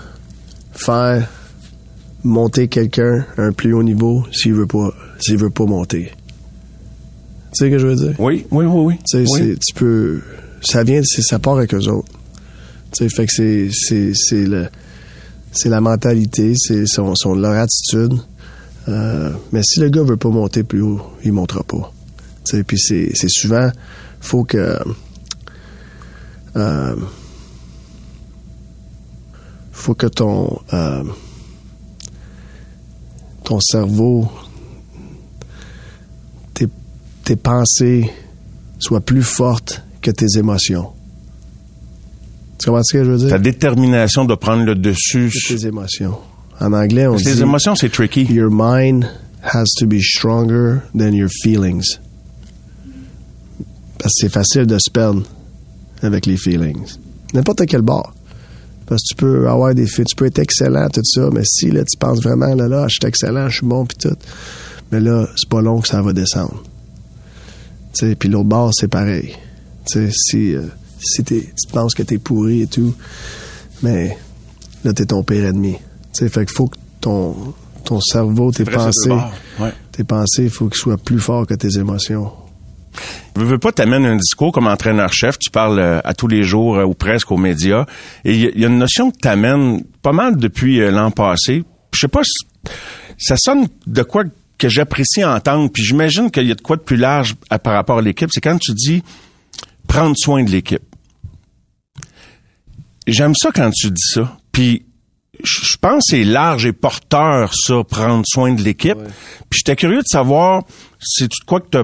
faire 0.71 1.27
monter 2.23 2.67
quelqu'un 2.67 3.25
à 3.37 3.43
un 3.43 3.51
plus 3.51 3.73
haut 3.73 3.83
niveau 3.83 4.23
s'il 4.31 4.53
veut 4.53 4.67
pas 4.67 4.93
s'il 5.19 5.37
veut 5.37 5.49
pas 5.49 5.65
monter. 5.65 6.11
Tu 7.53 7.65
sais 7.65 7.65
ce 7.65 7.69
que 7.71 7.77
je 7.77 7.87
veux 7.87 7.95
dire? 7.95 8.15
Oui, 8.19 8.45
oui, 8.51 8.65
oui, 8.65 8.97
oui. 9.13 9.55
Tu 9.61 9.73
peux 9.75 10.21
ça 10.61 10.83
vient 10.83 11.01
ça 11.03 11.39
part 11.39 11.57
avec 11.57 11.73
eux 11.73 11.87
autres. 11.87 12.11
Tu 12.91 13.03
sais 13.03 13.09
fait 13.09 13.25
que 13.25 13.69
c'est 14.13 14.45
le 14.45 14.67
c'est 15.51 15.69
la 15.69 15.81
mentalité, 15.81 16.53
c'est 16.57 16.87
son, 16.87 17.13
son 17.15 17.35
leur 17.35 17.53
attitude. 17.53 18.13
Euh, 18.87 19.31
mais 19.51 19.61
si 19.63 19.79
le 19.79 19.89
gars 19.89 20.01
veut 20.01 20.17
pas 20.17 20.29
monter 20.29 20.63
plus 20.63 20.81
haut, 20.81 20.99
il 21.23 21.31
montera 21.31 21.63
pas. 21.63 21.93
Tu 22.45 22.57
sais 22.57 22.63
puis 22.63 22.77
c'est 22.79 23.11
c'est 23.13 23.29
souvent 23.29 23.69
faut 24.19 24.43
que 24.43 24.77
euh, 26.55 26.95
faut 29.71 29.95
que 29.95 30.07
ton 30.07 30.59
euh, 30.73 31.03
ton 33.43 33.59
cerveau, 33.59 34.29
tes, 36.53 36.67
tes 37.23 37.35
pensées 37.35 38.09
soient 38.79 39.01
plus 39.01 39.23
fortes 39.23 39.83
que 40.01 40.11
tes 40.11 40.37
émotions. 40.37 40.89
Tu 42.59 42.67
comprends 42.67 42.83
ce 42.83 42.93
que 42.93 43.03
je 43.03 43.11
veux 43.11 43.17
dire? 43.17 43.29
Ta 43.29 43.39
détermination 43.39 44.25
de 44.25 44.35
prendre 44.35 44.63
le 44.63 44.75
dessus. 44.75 45.29
sur 45.31 45.57
tes 45.57 45.67
émotions. 45.67 46.17
En 46.59 46.71
anglais, 46.73 47.07
on 47.07 47.15
dit... 47.15 47.23
Les 47.25 47.41
émotions, 47.41 47.75
c'est 47.75 47.89
tricky. 47.89 48.23
Your 48.23 48.49
mind 48.51 49.05
has 49.41 49.65
to 49.79 49.85
be 49.85 49.99
stronger 49.99 50.81
than 50.97 51.11
your 51.13 51.29
feelings. 51.43 51.99
Parce 53.97 54.13
que 54.13 54.21
c'est 54.21 54.29
facile 54.31 54.65
de 54.65 54.77
se 54.79 54.89
perdre 54.89 55.23
avec 56.01 56.25
les 56.25 56.37
feelings. 56.37 56.97
N'importe 57.33 57.65
quel 57.65 57.81
bord. 57.81 58.13
Parce 58.85 59.01
que 59.01 59.07
tu 59.09 59.15
peux 59.15 59.49
avoir 59.49 59.73
des 59.73 59.85
tu 59.85 60.03
peux 60.15 60.25
être 60.25 60.39
excellent, 60.39 60.89
tout 60.89 61.01
ça, 61.03 61.29
mais 61.31 61.43
si 61.45 61.71
là, 61.71 61.83
tu 61.83 61.97
penses 61.97 62.21
vraiment, 62.21 62.53
là, 62.53 62.67
là, 62.67 62.87
je 62.87 62.95
suis 62.99 63.07
excellent, 63.07 63.49
je 63.49 63.57
suis 63.57 63.65
bon, 63.65 63.85
puis 63.85 63.97
tout, 63.97 64.17
mais 64.91 64.99
là, 64.99 65.27
c'est 65.35 65.49
pas 65.49 65.61
long 65.61 65.81
que 65.81 65.87
ça 65.87 66.01
va 66.01 66.13
descendre. 66.13 66.63
Puis 68.19 68.29
l'autre 68.29 68.49
bord, 68.49 68.71
c'est 68.73 68.87
pareil. 68.87 69.35
sais 69.85 70.09
si 70.11 70.55
euh, 70.55 70.63
si 70.99 71.23
tu 71.23 71.43
penses 71.71 71.93
que 71.93 72.03
t'es 72.03 72.17
pourri 72.17 72.61
et 72.61 72.67
tout, 72.67 72.93
mais 73.81 74.17
là, 74.83 74.93
t'es 74.93 75.05
ton 75.05 75.23
pire 75.23 75.45
ennemi. 75.45 75.75
sais 76.11 76.29
fait 76.29 76.45
qu'il 76.45 76.55
faut 76.55 76.67
que 76.67 76.77
ton, 77.01 77.35
ton 77.83 77.99
cerveau, 77.99 78.51
tes 78.51 78.65
pensées, 78.65 79.17
tes 79.91 80.03
pensées, 80.03 80.45
il 80.45 80.49
faut 80.49 80.67
qu'ils 80.67 80.79
soient 80.79 80.97
plus 80.97 81.19
forts 81.19 81.45
que 81.45 81.53
tes 81.53 81.77
émotions. 81.77 82.31
Je 83.35 83.41
veux 83.41 83.57
pas 83.57 83.71
t'amener 83.71 84.07
un 84.07 84.15
discours 84.15 84.51
comme 84.51 84.67
entraîneur-chef, 84.67 85.39
tu 85.39 85.49
parles 85.49 85.79
euh, 85.79 86.01
à 86.03 86.13
tous 86.13 86.27
les 86.27 86.43
jours 86.43 86.77
euh, 86.77 86.83
ou 86.83 86.93
presque 86.93 87.31
aux 87.31 87.37
médias, 87.37 87.85
et 88.25 88.35
il 88.35 88.59
y, 88.59 88.65
a 88.65 88.67
une 88.67 88.77
notion 88.77 89.11
que 89.11 89.17
t'amènes 89.17 89.83
pas 90.01 90.11
mal 90.11 90.37
depuis 90.37 90.79
euh, 90.79 90.91
l'an 90.91 91.09
passé. 91.09 91.63
Je 91.93 91.99
sais 91.99 92.07
pas, 92.07 92.21
ça 93.17 93.35
sonne 93.37 93.67
de 93.87 94.03
quoi 94.03 94.23
que 94.57 94.69
j'apprécie 94.69 95.23
entendre, 95.23 95.69
puis 95.71 95.83
j'imagine 95.83 96.29
qu'il 96.29 96.47
y 96.47 96.51
a 96.51 96.55
de 96.55 96.61
quoi 96.61 96.75
de 96.75 96.81
plus 96.81 96.95
large 96.95 97.35
par 97.63 97.73
rapport 97.73 97.97
à 97.97 98.01
l'équipe, 98.01 98.29
c'est 98.31 98.41
quand 98.41 98.57
tu 98.59 98.73
dis 98.73 99.03
prendre 99.87 100.15
soin 100.15 100.43
de 100.43 100.49
l'équipe. 100.49 100.83
J'aime 103.07 103.33
ça 103.35 103.51
quand 103.51 103.71
tu 103.71 103.89
dis 103.89 104.07
ça, 104.13 104.37
puis 104.51 104.85
je 105.43 105.75
pense 105.77 106.05
que 106.05 106.17
c'est 106.17 106.23
large 106.23 106.65
et 106.65 106.73
porteur, 106.73 107.53
ça, 107.53 107.83
prendre 107.83 108.23
soin 108.25 108.53
de 108.53 108.61
l'équipe. 108.61 108.97
Puis 109.49 109.59
j'étais 109.59 109.75
curieux 109.75 110.01
de 110.01 110.07
savoir, 110.07 110.63
c'est 110.99 111.27
de 111.27 111.45
quoi 111.45 111.59
que 111.59 111.67
t'as 111.69 111.83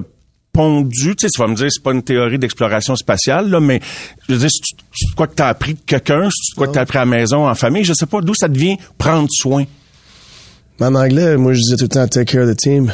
pondu, 0.52 1.16
tu 1.16 1.26
sais, 1.26 1.28
tu 1.28 1.40
vas 1.40 1.48
me 1.48 1.54
dire, 1.54 1.68
c'est 1.70 1.82
pas 1.82 1.92
une 1.92 2.02
théorie 2.02 2.38
d'exploration 2.38 2.96
spatiale, 2.96 3.48
là, 3.50 3.60
mais 3.60 3.80
je 4.28 4.34
veux 4.34 4.40
dire, 4.40 4.50
c'est 4.50 5.14
quoi 5.14 5.26
que 5.26 5.34
t'as 5.34 5.48
appris 5.48 5.74
de 5.74 5.80
quelqu'un, 5.86 6.28
c'est 6.30 6.56
quoi 6.56 6.66
que 6.66 6.72
t'as 6.72 6.82
appris 6.82 6.98
à 6.98 7.02
la 7.02 7.06
maison, 7.06 7.48
en 7.48 7.54
famille, 7.54 7.84
je 7.84 7.92
sais 7.92 8.06
pas, 8.06 8.20
d'où 8.20 8.34
ça 8.34 8.48
devient 8.48 8.76
prendre 8.98 9.28
soin? 9.30 9.64
En 10.80 10.94
anglais, 10.94 11.36
moi, 11.36 11.52
je 11.52 11.60
disais 11.60 11.76
tout 11.76 11.84
le 11.84 11.88
temps 11.88 12.08
take 12.08 12.32
care 12.32 12.42
of 12.42 12.56
the 12.56 12.58
team. 12.58 12.90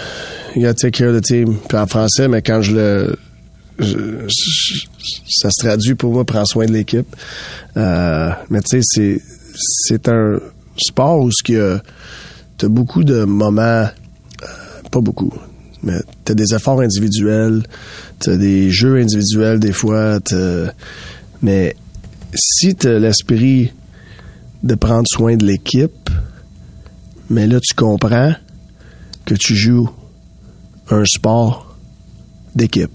You 0.57 0.63
gotta 0.63 0.75
take 0.75 0.99
care 0.99 1.09
of 1.09 1.21
the 1.21 1.25
team. 1.25 1.57
Puis 1.69 1.79
en 1.79 1.87
français, 1.87 2.27
mais 2.27 2.43
quand 2.43 2.61
je 2.61 2.75
le. 2.75 3.19
ça 5.29 5.51
se 5.51 5.65
traduit 5.65 5.95
pour 5.95 6.13
moi, 6.13 6.25
prends 6.25 6.45
soin 6.45 6.67
de 6.67 6.73
l'équipe. 6.73 7.07
Euh, 7.77 8.31
mais 8.51 8.61
tu 8.63 8.81
sais, 8.83 8.83
c'est, 8.83 9.21
c'est 9.55 10.09
un 10.09 10.41
sport 10.77 11.21
où 11.21 11.31
tu 11.45 11.61
as 11.61 11.81
beaucoup 12.69 13.05
de 13.05 13.25
moments, 13.25 13.63
euh, 13.63 13.89
pas 14.91 15.01
beaucoup, 15.01 15.33
mais 15.83 16.01
tu 16.25 16.33
as 16.33 16.35
des 16.35 16.55
efforts 16.55 16.81
individuels, 16.81 17.63
tu 18.21 18.31
as 18.31 18.37
des 18.37 18.71
jeux 18.71 18.97
individuels 18.97 19.61
des 19.61 19.73
fois, 19.73 20.19
mais 21.43 21.77
si 22.35 22.75
tu 22.75 22.89
as 22.89 22.99
l'esprit 22.99 23.73
de 24.63 24.75
prendre 24.75 25.07
soin 25.07 25.37
de 25.37 25.45
l'équipe, 25.45 26.11
mais 27.31 27.47
là, 27.47 27.61
tu 27.61 27.75
comprends 27.75 28.35
que 29.25 29.35
tu 29.35 29.55
joues 29.55 29.91
un 30.91 31.05
sport 31.05 31.77
d'équipe. 32.55 32.91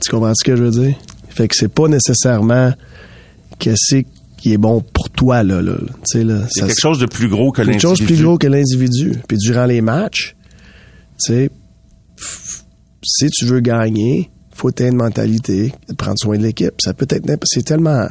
Tu 0.00 0.10
comprends 0.10 0.34
ce 0.34 0.44
que 0.44 0.54
je 0.56 0.64
veux 0.64 0.70
dire? 0.70 0.94
Fait 1.28 1.48
que 1.48 1.56
c'est 1.56 1.72
pas 1.72 1.88
nécessairement 1.88 2.72
qu'est-ce 3.58 4.02
qui 4.36 4.52
est 4.52 4.58
bon 4.58 4.80
pour 4.80 5.10
toi, 5.10 5.42
là. 5.42 5.60
là. 5.60 5.74
C'est 6.04 6.24
quelque 6.24 6.80
chose 6.80 6.98
de 6.98 7.06
plus 7.06 7.28
gros 7.28 7.50
que 7.50 7.62
l'individu. 7.62 7.80
Quelque 7.80 7.90
chose 7.90 8.00
de 8.00 8.06
plus 8.06 8.22
gros 8.22 8.38
que 8.38 8.46
l'individu. 8.46 9.12
Puis 9.26 9.38
durant 9.38 9.66
les 9.66 9.80
matchs, 9.80 10.36
sais, 11.18 11.50
si 13.02 13.30
tu 13.30 13.46
veux 13.46 13.60
gagner, 13.60 14.30
faut 14.54 14.68
avoir 14.68 14.90
une 14.90 14.96
mentalité 14.96 15.72
prendre 15.96 16.18
soin 16.18 16.36
de 16.36 16.42
l'équipe. 16.42 16.74
Ça 16.80 16.94
peut 16.94 17.06
être 17.08 17.24
c'est 17.44 17.62
tellement 17.62 18.08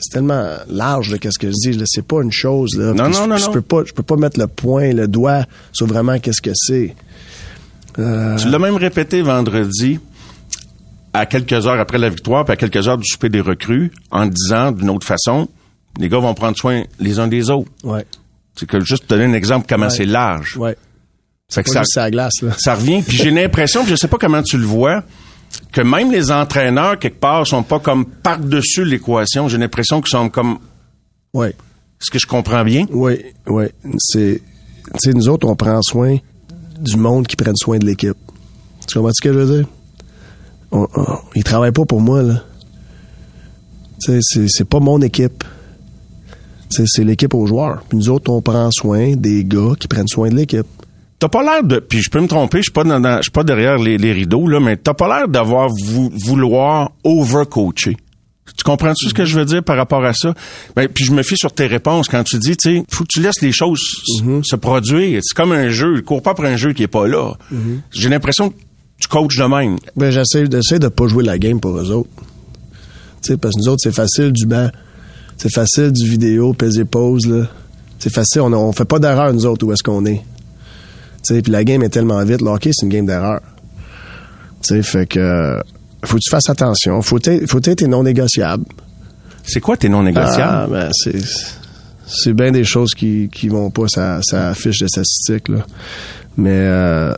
c'est 0.00 0.12
tellement 0.12 0.48
large 0.68 1.10
de 1.10 1.16
qu'est-ce 1.16 1.38
que 1.38 1.48
je 1.48 1.70
dis. 1.72 1.82
C'est 1.86 2.06
pas 2.06 2.22
une 2.22 2.30
chose. 2.30 2.76
Là. 2.76 2.92
Non, 2.92 3.08
non, 3.08 3.26
non, 3.26 3.36
je, 3.36 3.50
peux 3.50 3.62
pas, 3.62 3.82
je 3.84 3.92
peux 3.92 4.02
pas 4.02 4.16
mettre 4.16 4.38
le 4.38 4.46
point, 4.46 4.92
le 4.92 5.08
doigt 5.08 5.44
sur 5.72 5.86
vraiment 5.86 6.18
qu'est-ce 6.18 6.40
que 6.40 6.52
c'est. 6.54 6.94
Euh... 7.98 8.36
Tu 8.36 8.48
l'as 8.48 8.58
même 8.58 8.76
répété 8.76 9.22
vendredi 9.22 9.98
à 11.12 11.26
quelques 11.26 11.66
heures 11.66 11.80
après 11.80 11.98
la 11.98 12.10
victoire, 12.10 12.44
puis 12.44 12.52
à 12.52 12.56
quelques 12.56 12.86
heures 12.86 12.98
du 12.98 13.06
souper 13.06 13.28
des 13.28 13.40
recrues, 13.40 13.90
en 14.10 14.26
disant 14.26 14.70
d'une 14.70 14.90
autre 14.90 15.06
façon, 15.06 15.48
les 15.98 16.08
gars 16.08 16.18
vont 16.18 16.34
prendre 16.34 16.56
soin 16.56 16.84
les 17.00 17.18
uns 17.18 17.26
des 17.26 17.50
autres. 17.50 17.70
Ouais. 17.82 18.06
C'est 18.54 18.66
que 18.66 18.80
juste 18.80 19.08
te 19.08 19.14
donner 19.14 19.24
un 19.24 19.32
exemple 19.32 19.66
comment 19.68 19.90
c'est 19.90 20.06
large. 20.06 20.56
Ouais. 20.56 20.76
Que 21.54 21.70
ça, 21.70 21.82
ça 21.84 22.10
glace. 22.10 22.42
Là. 22.42 22.52
Ça 22.58 22.74
revient. 22.74 23.02
Puis 23.02 23.16
j'ai 23.16 23.30
l'impression, 23.30 23.84
je 23.86 23.96
sais 23.96 24.06
pas 24.06 24.18
comment 24.18 24.42
tu 24.42 24.58
le 24.58 24.66
vois, 24.66 25.02
que 25.72 25.80
même 25.80 26.12
les 26.12 26.30
entraîneurs, 26.30 26.98
quelque 26.98 27.18
part, 27.18 27.46
sont 27.46 27.62
pas 27.62 27.80
comme 27.80 28.04
par-dessus 28.04 28.84
l'équation. 28.84 29.48
J'ai 29.48 29.56
l'impression 29.56 30.02
qu'ils 30.02 30.10
sont 30.10 30.28
comme... 30.28 30.58
Oui. 31.32 31.48
Est-ce 31.48 32.10
que 32.10 32.18
je 32.18 32.26
comprends 32.26 32.64
bien? 32.64 32.86
Oui, 32.90 33.24
oui. 33.46 33.64
C'est... 33.98 34.42
Tu 34.94 34.98
sais, 34.98 35.12
nous 35.14 35.28
autres, 35.28 35.48
on 35.48 35.56
prend 35.56 35.80
soin 35.82 36.18
du 36.80 36.96
monde 36.96 37.26
qui 37.26 37.34
prenne 37.34 37.56
soin 37.56 37.78
de 37.78 37.86
l'équipe. 37.86 38.16
Tu 38.86 38.94
comprends 38.94 39.12
ce 39.12 39.22
que 39.22 39.32
je 39.32 39.38
veux 39.38 39.58
dire? 39.58 39.68
On, 40.70 40.86
ils 41.34 41.44
travaillent 41.44 41.72
pas 41.72 41.86
pour 41.86 42.00
moi, 42.00 42.22
là. 42.22 42.42
Tu 44.04 44.20
sais, 44.22 44.46
c'est 44.48 44.68
pas 44.68 44.80
mon 44.80 45.00
équipe. 45.00 45.44
C'est 46.68 47.04
l'équipe 47.04 47.32
aux 47.32 47.46
joueurs. 47.46 47.82
Puis 47.88 47.96
nous 47.98 48.10
autres, 48.10 48.30
on 48.30 48.42
prend 48.42 48.70
soin 48.70 49.16
des 49.16 49.44
gars 49.44 49.72
qui 49.80 49.88
prennent 49.88 50.08
soin 50.08 50.28
de 50.28 50.36
l'équipe. 50.36 50.66
T'as 51.18 51.28
pas 51.28 51.42
l'air 51.42 51.64
de, 51.64 51.80
puis 51.80 52.00
je 52.00 52.10
peux 52.10 52.20
me 52.20 52.28
tromper, 52.28 52.58
je 52.58 52.64
suis 52.64 52.72
pas 52.72 52.84
je 52.84 53.22
suis 53.22 53.30
pas 53.32 53.42
derrière 53.42 53.76
les, 53.78 54.12
rideaux 54.12 54.46
là, 54.46 54.60
mais 54.60 54.76
t'as 54.76 54.94
pas 54.94 55.08
l'air 55.08 55.28
d'avoir 55.28 55.68
vouloir 55.68 56.92
overcoacher. 57.02 57.96
Tu 58.56 58.64
comprends-tu 58.64 59.08
ce 59.08 59.14
que 59.14 59.24
je 59.24 59.38
veux 59.38 59.44
dire 59.44 59.62
par 59.62 59.76
rapport 59.76 60.04
à 60.04 60.14
ça? 60.14 60.34
Ben, 60.74 60.88
puis 60.88 61.04
je 61.04 61.12
me 61.12 61.22
fie 61.22 61.36
sur 61.36 61.52
tes 61.52 61.66
réponses 61.66 62.08
quand 62.08 62.24
tu 62.24 62.38
dis, 62.38 62.56
tu 62.56 62.76
sais, 62.76 62.84
faut 62.90 63.04
que 63.04 63.08
tu 63.08 63.20
laisses 63.20 63.42
les 63.42 63.52
choses 63.52 63.80
mm-hmm. 64.08 64.42
se 64.44 64.56
produire. 64.56 65.20
C'est 65.22 65.36
comme 65.36 65.52
un 65.52 65.68
jeu. 65.68 66.00
Cours 66.02 66.22
pas 66.22 66.34
pour 66.34 66.44
un 66.44 66.56
jeu 66.56 66.72
qui 66.72 66.82
est 66.82 66.88
pas 66.88 67.06
là. 67.06 67.34
Mm-hmm. 67.52 67.80
J'ai 67.92 68.08
l'impression 68.08 68.50
que 68.50 68.54
tu 68.98 69.08
coaches 69.08 69.36
de 69.36 69.44
même. 69.44 69.76
Ben, 69.96 70.10
j'essaie, 70.10 70.48
d'essayer 70.48 70.78
de 70.78 70.88
pas 70.88 71.06
jouer 71.08 71.24
la 71.24 71.38
game 71.38 71.60
pour 71.60 71.76
eux 71.76 71.90
autres. 71.92 72.10
Tu 73.22 73.32
sais, 73.32 73.36
parce 73.36 73.54
que 73.54 73.60
nous 73.60 73.68
autres, 73.68 73.80
c'est 73.82 73.94
facile 73.94 74.32
du 74.32 74.46
banc. 74.46 74.70
C'est 75.36 75.52
facile 75.52 75.92
du 75.92 76.08
vidéo, 76.08 76.52
peser 76.52 76.84
pause, 76.84 77.26
là. 77.26 77.46
C'est 77.98 78.12
facile. 78.12 78.40
On, 78.40 78.52
on 78.52 78.72
fait 78.72 78.84
pas 78.86 78.98
d'erreur, 78.98 79.32
nous 79.32 79.46
autres, 79.46 79.66
où 79.66 79.72
est-ce 79.72 79.82
qu'on 79.82 80.04
est. 80.06 80.22
Puis 81.28 81.52
la 81.52 81.64
game 81.64 81.82
est 81.82 81.88
tellement 81.88 82.22
vite. 82.24 82.40
Le 82.40 82.48
hockey, 82.48 82.70
c'est 82.72 82.86
une 82.86 82.92
game 82.92 83.06
d'erreur. 83.06 83.40
Tu 84.62 84.82
fait 84.82 85.06
que 85.06 85.60
faut 86.04 86.16
que 86.16 86.22
tu 86.22 86.30
fasses 86.30 86.48
attention. 86.48 87.02
Faut 87.02 87.18
être, 87.18 87.46
faut 87.46 87.60
être 87.62 87.82
non 87.86 88.02
négociable. 88.02 88.64
C'est 89.44 89.60
quoi 89.60 89.76
tes 89.76 89.88
non 89.88 90.02
négociables? 90.02 90.40
Ah, 90.42 90.66
ben, 90.68 90.90
c'est, 90.92 91.18
c'est 92.06 92.32
bien 92.34 92.52
des 92.52 92.64
choses 92.64 92.90
qui, 92.94 93.28
qui 93.32 93.48
vont 93.48 93.70
pas 93.70 93.88
ça, 93.88 94.20
ça 94.22 94.54
fiche 94.54 94.80
de 94.80 94.86
statistiques, 94.86 95.48
là. 95.48 95.66
Mais, 96.36 96.50
euh, 96.52 97.12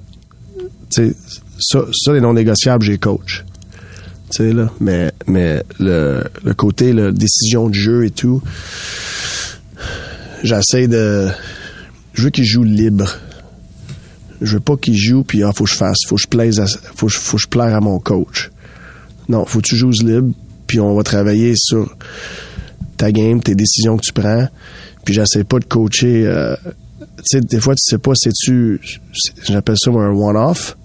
tu 0.90 1.08
sais, 1.08 1.16
ça, 1.58 1.80
ça, 1.92 2.12
les 2.12 2.20
non 2.20 2.34
négociables, 2.34 2.84
j'ai 2.84 2.98
coach. 2.98 3.44
Tu 4.30 4.36
sais, 4.36 4.52
là. 4.52 4.70
Mais, 4.80 5.12
mais 5.26 5.62
le, 5.78 6.24
le 6.44 6.54
côté, 6.54 6.92
la 6.92 7.10
décision 7.10 7.68
de 7.68 7.74
jeu 7.74 8.06
et 8.06 8.10
tout, 8.10 8.40
j'essaie 10.42 10.86
de, 10.86 11.28
je 12.14 12.22
veux 12.22 12.30
qu'ils 12.30 12.46
jouent 12.46 12.64
libre 12.64 13.12
je 14.40 14.54
veux 14.54 14.60
pas 14.60 14.76
qu'il 14.76 14.96
joue 14.96 15.22
puis 15.22 15.42
ah 15.42 15.52
faut 15.52 15.64
que 15.64 15.70
je 15.70 15.76
fasse, 15.76 15.98
faut 16.06 16.16
que 16.16 16.22
je 16.22 16.28
plaise, 16.28 16.60
faut, 16.94 17.08
faut 17.08 17.36
que 17.36 17.42
je 17.42 17.48
plaire 17.48 17.74
à 17.74 17.80
mon 17.80 17.98
coach. 17.98 18.50
Non, 19.28 19.44
faut 19.44 19.60
que 19.60 19.66
tu 19.66 19.76
joues 19.76 19.90
libre 19.90 20.32
puis 20.66 20.80
on 20.80 20.94
va 20.94 21.02
travailler 21.02 21.54
sur 21.56 21.94
ta 22.96 23.12
game, 23.12 23.42
tes 23.42 23.54
décisions 23.54 23.96
que 23.96 24.02
tu 24.02 24.12
prends. 24.12 24.48
Puis 25.04 25.14
j'essaie 25.14 25.44
pas 25.44 25.58
de 25.58 25.64
coacher. 25.64 26.26
Euh, 26.26 26.54
tu 27.00 27.22
sais, 27.24 27.40
des 27.40 27.60
fois 27.60 27.74
tu 27.74 27.82
sais 27.82 27.98
pas 27.98 28.12
c'est 28.14 28.32
tu, 28.32 28.80
j'appelle 29.44 29.76
ça 29.78 29.90
un 29.90 30.10
one-off 30.10 30.76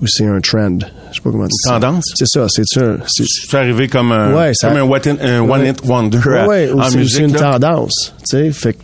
ou 0.00 0.06
c'est 0.06 0.26
un 0.26 0.40
trend? 0.40 0.78
Je 1.10 1.16
sais 1.16 1.22
pas 1.22 1.30
comment 1.30 1.46
dis. 1.46 1.56
Tendance? 1.64 2.04
C'est 2.14 2.26
ça. 2.26 2.46
C'est 2.48 2.64
un. 2.78 2.98
C'est 3.06 3.56
arrivé 3.56 3.88
comme 3.88 4.12
un. 4.12 4.34
Ouais, 4.34 4.52
comme 4.60 4.76
un, 4.76 4.82
one 4.82 5.66
hit 5.66 5.80
wonder. 5.84 6.18
Ouais, 6.18 6.70
en 6.72 6.90
c'est 6.90 6.98
musique, 6.98 7.20
une 7.20 7.32
tendance. 7.32 8.12
Tu 8.28 8.36
sais, 8.36 8.52
fait, 8.52 8.76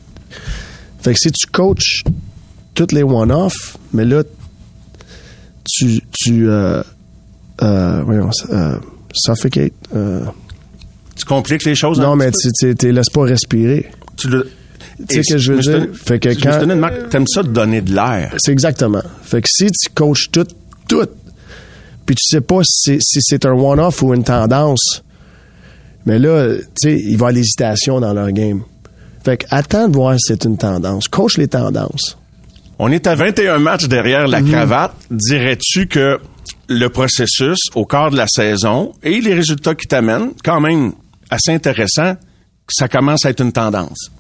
fait 1.03 1.13
que 1.13 1.19
si 1.19 1.31
tu 1.33 1.47
coaches 1.51 2.05
toutes 2.81 2.93
les 2.93 3.03
one-off, 3.03 3.77
mais 3.93 4.07
là, 4.07 4.23
tu, 5.71 6.01
tu 6.11 6.49
euh, 6.49 6.83
euh, 7.61 8.03
voyons, 8.07 8.31
euh, 8.49 8.79
suffocate. 9.13 9.75
Tu 11.15 11.25
compliques 11.27 11.67
les 11.67 11.75
choses. 11.75 12.01
Non, 12.01 12.17
mais 12.17 12.31
tu, 12.31 12.75
tu, 12.75 12.91
laisses 12.91 13.11
pas 13.11 13.25
respirer. 13.25 13.91
Tu 14.17 14.31
le. 14.31 14.51
Tu 15.07 15.17
sais 15.17 15.23
ce 15.23 15.35
que 15.35 15.39
je 15.39 15.53
veux 15.53 15.61
dire? 15.61 15.89
Fait 15.93 16.19
que 16.19 16.31
quand. 16.31 17.09
T'aimes 17.11 17.27
ça 17.27 17.43
de 17.43 17.49
donner 17.49 17.83
de 17.83 17.95
l'air. 17.95 18.35
C'est 18.39 18.53
exactement. 18.53 19.03
Fait 19.25 19.43
que 19.43 19.49
si 19.51 19.67
tu 19.67 19.91
coaches 19.95 20.31
tout, 20.33 20.47
tout, 20.89 21.07
puis 22.07 22.15
tu 22.15 22.25
sais 22.25 22.41
pas 22.41 22.61
si, 22.65 22.97
si 22.99 23.21
c'est 23.21 23.45
un 23.45 23.53
one-off 23.53 24.01
ou 24.01 24.15
une 24.15 24.25
tendance, 24.25 25.03
mais 26.07 26.19
là, 26.19 26.57
tu 26.57 26.65
sais, 26.81 26.99
il 26.99 27.03
va 27.05 27.11
y 27.11 27.15
avoir 27.15 27.33
l'hésitation 27.33 28.01
dans 28.01 28.15
leur 28.15 28.33
game. 28.33 28.63
Fait 29.23 29.37
que 29.37 29.47
attends 29.51 29.87
de 29.87 29.97
voir 29.97 30.15
si 30.15 30.29
c'est 30.29 30.45
une 30.47 30.57
tendance. 30.57 31.09
Coach 31.09 31.37
les 31.37 31.49
tendances. 31.49 32.17
On 32.83 32.91
est 32.91 33.07
à 33.07 33.15
21 33.15 33.59
matchs 33.59 33.89
derrière 33.89 34.27
la 34.27 34.41
mhm. 34.41 34.53
cravate. 34.53 34.95
Dirais-tu 35.11 35.87
que 35.87 36.19
le 36.67 36.89
processus 36.89 37.59
au 37.75 37.85
quart 37.85 38.11
de 38.11 38.17
la 38.17 38.27
saison 38.27 38.95
et 39.03 39.21
les 39.21 39.35
résultats 39.35 39.75
qui 39.75 39.87
t'amènent, 39.87 40.31
quand 40.43 40.63
même 40.63 40.93
assez 41.29 41.53
intéressant, 41.53 42.17
ça 42.71 42.89
commence 42.89 43.27
à 43.27 43.31
être 43.31 43.43
une 43.43 43.53
tendance? 43.53 44.11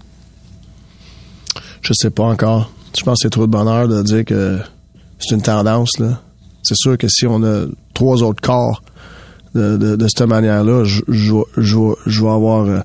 Je 1.80 1.94
sais 1.94 2.10
pas 2.10 2.24
encore. 2.24 2.70
Je 2.98 3.02
pense 3.02 3.20
que 3.20 3.22
c'est 3.22 3.30
trop 3.30 3.46
de 3.46 3.50
bonheur 3.50 3.88
de 3.88 4.02
dire 4.02 4.26
que 4.26 4.58
c'est 5.18 5.34
une 5.34 5.40
tendance. 5.40 5.98
Là. 5.98 6.20
C'est 6.62 6.76
sûr 6.76 6.98
que 6.98 7.08
si 7.08 7.26
on 7.26 7.42
a 7.42 7.64
trois 7.94 8.22
autres 8.22 8.42
corps 8.42 8.82
de, 9.54 10.06
cette 10.06 10.28
manière-là, 10.28 10.84
je, 10.84 11.00
je, 11.08 12.22
vais 12.22 12.30
avoir... 12.30 12.66
Euh, 12.66 12.80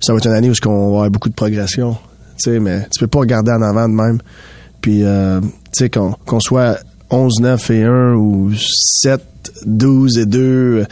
ça 0.00 0.14
va 0.14 0.18
être 0.18 0.28
une 0.28 0.32
année 0.32 0.48
où 0.48 0.54
on 0.66 0.70
va 0.70 0.86
avoir 0.86 1.10
beaucoup 1.10 1.28
de 1.28 1.34
progression. 1.34 1.98
mais 2.46 2.88
tu 2.90 3.00
peux 3.00 3.06
pas 3.06 3.18
regarder 3.18 3.52
en 3.52 3.60
avant 3.60 3.86
de 3.86 3.92
même. 3.92 4.18
Puis, 4.80 5.04
euh, 5.04 5.40
tu 5.40 5.48
sais, 5.72 5.90
qu'on 5.90 6.40
soit 6.40 6.78
11, 7.10 7.40
9 7.40 7.70
et 7.70 7.84
1 7.84 8.14
ou 8.14 8.52
7, 8.54 9.22
12 9.66 10.18
et 10.18 10.26
2, 10.26 10.86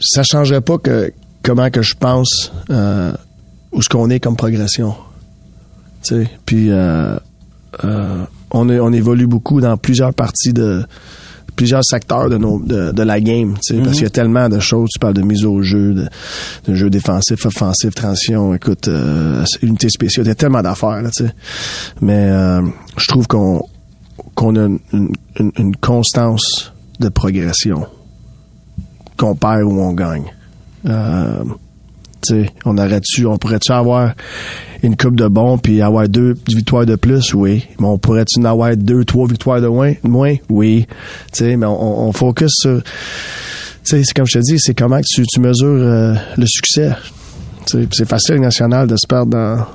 ça 0.00 0.22
changerait 0.22 0.60
pas 0.60 0.76
comment 1.42 1.70
que 1.70 1.82
je 1.82 1.94
pense 1.94 2.52
euh, 2.70 3.12
où 3.72 3.82
ce 3.82 3.88
qu'on 3.88 4.10
est 4.10 4.20
comme 4.20 4.36
progression. 4.36 4.94
Tu 6.02 6.24
sais, 6.24 6.30
puis 6.46 6.70
euh, 6.70 7.16
euh, 7.84 8.24
on 8.50 8.92
évolue 8.92 9.26
beaucoup 9.26 9.60
dans 9.60 9.76
plusieurs 9.76 10.14
parties 10.14 10.52
de 10.52 10.84
plusieurs 11.58 11.84
secteurs 11.84 12.30
de, 12.30 12.38
nos, 12.38 12.60
de, 12.60 12.92
de 12.92 13.02
la 13.02 13.20
game, 13.20 13.54
tu 13.54 13.74
sais, 13.74 13.82
parce 13.82 13.94
qu'il 13.94 14.04
y 14.04 14.06
a 14.06 14.10
tellement 14.10 14.48
de 14.48 14.60
choses. 14.60 14.88
Tu 14.92 15.00
parles 15.00 15.14
de 15.14 15.22
mise 15.22 15.44
au 15.44 15.60
jeu, 15.60 15.92
de, 15.92 16.08
de 16.68 16.74
jeu 16.76 16.88
défensif, 16.88 17.44
offensif, 17.44 17.94
transition, 17.94 18.54
écoute, 18.54 18.86
euh, 18.86 19.44
unité 19.62 19.88
spéciale. 19.88 20.24
Il 20.26 20.28
y 20.28 20.32
a 20.32 20.36
tellement 20.36 20.62
d'affaires, 20.62 21.02
là, 21.02 21.10
tu 21.10 21.24
sais. 21.24 21.32
Mais 22.00 22.28
euh, 22.30 22.62
je 22.96 23.06
trouve 23.08 23.26
qu'on 23.26 23.62
qu'on 24.36 24.54
a 24.54 24.66
une, 24.66 24.78
une, 24.92 25.52
une 25.58 25.76
constance 25.76 26.72
de 27.00 27.08
progression, 27.08 27.86
qu'on 29.16 29.34
perd 29.34 29.64
ou 29.64 29.80
on 29.80 29.92
gagne. 29.94 30.32
Euh, 30.86 31.42
tu 32.22 32.48
on 32.64 32.78
aurait-tu, 32.78 33.26
on 33.26 33.38
pourrait-tu 33.38 33.72
avoir 33.72 34.12
une 34.82 34.96
coupe 34.96 35.16
de 35.16 35.26
bons 35.28 35.58
puis 35.58 35.82
avoir 35.82 36.08
deux 36.08 36.34
victoires 36.46 36.86
de 36.86 36.96
plus, 36.96 37.34
oui. 37.34 37.66
Mais 37.78 37.86
on 37.86 37.98
pourrait-tu 37.98 38.40
en 38.40 38.44
avoir 38.44 38.76
deux, 38.76 39.04
trois 39.04 39.26
victoires 39.26 39.60
de 39.60 39.68
moins, 39.68 39.94
moins, 40.02 40.34
oui. 40.48 40.86
Tu 41.32 41.56
mais 41.56 41.66
on, 41.66 42.08
on 42.08 42.12
focus 42.12 42.52
sur, 42.54 42.82
tu 43.84 44.04
c'est 44.04 44.14
comme 44.14 44.26
je 44.26 44.38
te 44.38 44.44
dis, 44.44 44.58
c'est 44.58 44.74
comment 44.74 44.98
que 44.98 45.06
tu, 45.06 45.24
tu 45.26 45.40
mesures 45.40 45.66
euh, 45.68 46.14
le 46.36 46.46
succès. 46.46 46.92
Tu 47.66 47.86
c'est 47.92 48.08
facile 48.08 48.36
national 48.36 48.86
de 48.86 48.96
se 48.96 49.06
perdre 49.06 49.32
dans, 49.32 49.66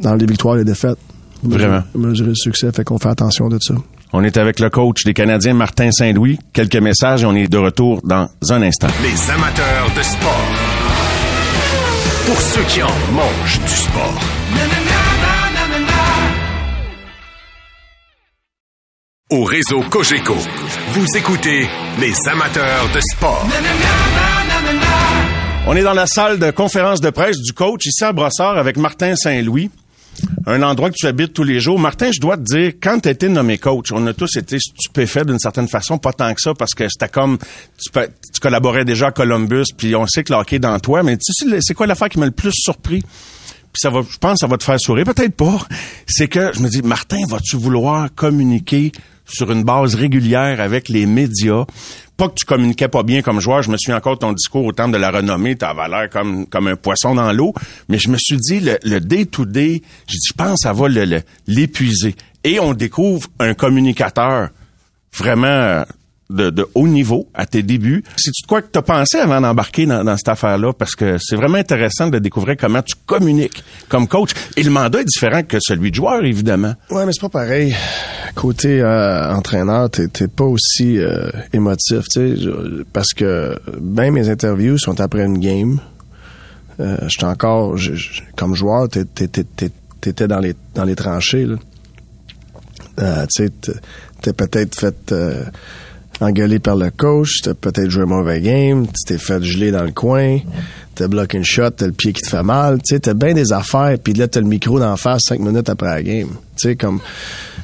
dans 0.00 0.14
les 0.14 0.26
victoires 0.26 0.56
et 0.56 0.58
les 0.58 0.64
défaites. 0.64 0.98
Vraiment. 1.42 1.82
Mesurer 1.94 2.30
le 2.30 2.34
succès, 2.34 2.72
fait 2.72 2.84
qu'on 2.84 2.98
fait 2.98 3.10
attention 3.10 3.48
de 3.48 3.58
ça. 3.60 3.74
On 4.14 4.22
est 4.22 4.36
avec 4.36 4.60
le 4.60 4.70
coach 4.70 5.04
des 5.04 5.12
Canadiens, 5.12 5.54
Martin 5.54 5.90
Saint-Louis. 5.90 6.38
Quelques 6.52 6.76
messages 6.76 7.24
et 7.24 7.26
on 7.26 7.34
est 7.34 7.48
de 7.48 7.58
retour 7.58 8.00
dans 8.04 8.28
un 8.48 8.62
instant. 8.62 8.86
Les 9.02 9.30
amateurs 9.30 9.90
de 9.96 10.02
sport. 10.02 10.73
Pour 12.26 12.40
ceux 12.40 12.62
qui 12.64 12.82
en 12.82 12.88
mangent 13.12 13.60
du 13.60 13.74
sport. 13.74 14.20
Au 19.30 19.44
réseau 19.44 19.82
Cogeco, 19.90 20.34
vous 20.92 21.06
écoutez 21.16 21.68
les 22.00 22.14
amateurs 22.28 22.88
de 22.94 23.00
sport. 23.12 23.46
On 25.66 25.76
est 25.76 25.82
dans 25.82 25.92
la 25.92 26.06
salle 26.06 26.38
de 26.38 26.50
conférence 26.50 27.00
de 27.00 27.10
presse 27.10 27.38
du 27.40 27.52
coach 27.52 27.86
ici 27.86 28.04
à 28.04 28.12
Brossard 28.12 28.56
avec 28.56 28.76
Martin 28.78 29.16
Saint-Louis. 29.16 29.70
Un 30.46 30.62
endroit 30.62 30.90
que 30.90 30.96
tu 30.96 31.06
habites 31.06 31.32
tous 31.32 31.42
les 31.42 31.60
jours. 31.60 31.78
Martin, 31.78 32.10
je 32.12 32.20
dois 32.20 32.36
te 32.36 32.42
dire, 32.42 32.72
quand 32.80 33.00
tu 33.00 33.08
été 33.08 33.28
nommé 33.28 33.58
coach, 33.58 33.92
on 33.92 34.06
a 34.06 34.12
tous 34.12 34.36
été 34.36 34.58
stupéfaits 34.58 35.26
d'une 35.26 35.38
certaine 35.38 35.68
façon, 35.68 35.98
pas 35.98 36.12
tant 36.12 36.32
que 36.34 36.40
ça, 36.40 36.54
parce 36.54 36.74
que 36.74 36.88
c'était 36.88 37.08
comme, 37.08 37.38
tu, 37.78 37.90
collaborais 38.40 38.84
déjà 38.84 39.08
à 39.08 39.10
Columbus, 39.12 39.66
puis 39.76 39.94
on 39.96 40.06
sait 40.06 40.24
que 40.24 40.32
le 40.32 40.38
hockey 40.38 40.56
est 40.56 40.60
dans 40.60 40.78
toi, 40.78 41.02
mais 41.02 41.16
tu 41.16 41.32
sais, 41.32 41.58
c'est 41.60 41.74
quoi 41.74 41.86
l'affaire 41.86 42.08
qui 42.08 42.18
m'a 42.18 42.26
le 42.26 42.32
plus 42.32 42.52
surpris? 42.52 43.00
Puis 43.00 43.80
ça 43.80 43.90
va, 43.90 44.02
je 44.08 44.18
pense 44.18 44.34
que 44.34 44.38
ça 44.38 44.46
va 44.46 44.56
te 44.56 44.64
faire 44.64 44.78
sourire, 44.78 45.04
peut-être 45.04 45.34
pas. 45.34 45.58
C'est 46.06 46.28
que 46.28 46.52
je 46.54 46.60
me 46.60 46.68
dis, 46.68 46.82
Martin, 46.82 47.18
vas-tu 47.28 47.56
vouloir 47.56 48.14
communiquer 48.14 48.92
sur 49.26 49.50
une 49.50 49.64
base 49.64 49.94
régulière 49.94 50.60
avec 50.60 50.88
les 50.88 51.06
médias? 51.06 51.64
Pas 52.16 52.28
que 52.28 52.34
tu 52.34 52.44
communiquais 52.44 52.88
pas 52.88 53.02
bien 53.02 53.22
comme 53.22 53.40
joueur, 53.40 53.62
je 53.62 53.70
me 53.70 53.76
souviens 53.76 53.96
encore 53.96 54.18
ton 54.18 54.32
discours 54.32 54.64
au 54.64 54.72
temps 54.72 54.88
de 54.88 54.96
la 54.96 55.10
renommée, 55.10 55.56
t'avais 55.56 55.88
l'air 55.88 56.08
comme, 56.10 56.46
comme 56.46 56.68
un 56.68 56.76
poisson 56.76 57.14
dans 57.14 57.32
l'eau, 57.32 57.54
mais 57.88 57.98
je 57.98 58.08
me 58.08 58.16
suis 58.18 58.36
dit, 58.36 58.60
le, 58.60 58.78
le 58.84 59.00
day-to-day, 59.00 59.82
je 60.06 60.32
pense 60.36 60.60
ça 60.60 60.72
va 60.72 60.86
l'épuiser. 61.46 62.14
Et 62.44 62.60
on 62.60 62.72
découvre 62.74 63.28
un 63.40 63.54
communicateur 63.54 64.50
vraiment 65.16 65.84
de, 66.30 66.50
de 66.50 66.66
haut 66.74 66.88
niveau 66.88 67.28
à 67.34 67.44
tes 67.46 67.62
débuts. 67.62 68.02
C'est-tu 68.16 68.42
de 68.42 68.46
quoi 68.46 68.62
que 68.62 68.68
tu 68.72 68.78
as 68.78 68.82
pensé 68.82 69.18
avant 69.18 69.40
d'embarquer 69.40 69.84
dans, 69.86 70.02
dans 70.04 70.16
cette 70.16 70.28
affaire-là? 70.28 70.72
Parce 70.72 70.94
que 70.96 71.16
c'est 71.20 71.36
vraiment 71.36 71.58
intéressant 71.58 72.08
de 72.08 72.18
découvrir 72.18 72.56
comment 72.58 72.80
tu 72.82 72.94
communiques 73.06 73.62
comme 73.88 74.08
coach. 74.08 74.30
Et 74.56 74.62
le 74.62 74.70
mandat 74.70 75.00
est 75.02 75.04
différent 75.04 75.42
que 75.42 75.58
celui 75.60 75.90
de 75.90 75.96
joueur, 75.96 76.24
évidemment. 76.24 76.74
Ouais, 76.90 77.04
mais 77.06 77.12
c'est 77.12 77.20
pas 77.20 77.28
pareil. 77.28 77.74
Côté 78.34 78.80
euh, 78.80 79.32
entraîneur, 79.34 79.90
t'es 79.90 80.08
t'es 80.08 80.26
pas 80.28 80.44
aussi 80.44 80.98
euh, 80.98 81.30
émotif, 81.52 82.04
parce 82.92 83.12
que 83.14 83.56
ben 83.80 84.10
mes 84.12 84.28
interviews 84.28 84.78
sont 84.78 85.00
après 85.00 85.24
une 85.24 85.38
game. 85.38 85.78
Euh, 86.80 86.96
J'étais 87.08 87.26
encore, 87.26 87.76
comme 88.36 88.54
joueur, 88.56 88.88
t'es- 88.88 89.04
t'étais 89.06 90.26
dans 90.26 90.40
les 90.40 90.54
dans 90.74 90.84
les 90.84 90.96
tranchées. 90.96 91.46
Euh, 93.00 93.26
tu 93.34 93.44
sais, 93.44 93.50
t'es- 94.22 94.32
peut-être 94.32 94.74
fait 94.80 95.12
engueuler 96.20 96.58
par 96.58 96.76
le 96.76 96.90
coach, 96.90 97.42
t'as 97.42 97.54
peut-être 97.54 97.90
joué 97.90 98.02
un 98.02 98.06
mauvais 98.06 98.40
game, 98.40 98.86
tu 98.86 99.04
t'es 99.06 99.18
fait 99.18 99.42
geler 99.42 99.70
dans 99.70 99.82
le 99.82 99.92
coin, 99.92 100.38
t'as 100.94 101.08
bloqué 101.08 101.38
une 101.38 101.44
shot, 101.44 101.70
t'as 101.70 101.86
le 101.86 101.92
pied 101.92 102.12
qui 102.12 102.22
te 102.22 102.28
fait 102.28 102.42
mal, 102.42 102.78
tu 102.78 102.94
sais, 102.94 103.00
t'as 103.00 103.14
bien 103.14 103.34
des 103.34 103.52
affaires, 103.52 103.96
puis 104.02 104.12
là 104.12 104.28
t'as 104.28 104.40
le 104.40 104.46
micro 104.46 104.78
d'en 104.78 104.96
face 104.96 105.22
cinq 105.28 105.40
minutes 105.40 105.68
après 105.68 105.88
la 105.88 106.02
game, 106.02 106.28
tu 106.56 106.68
sais 106.68 106.76
comme, 106.76 107.00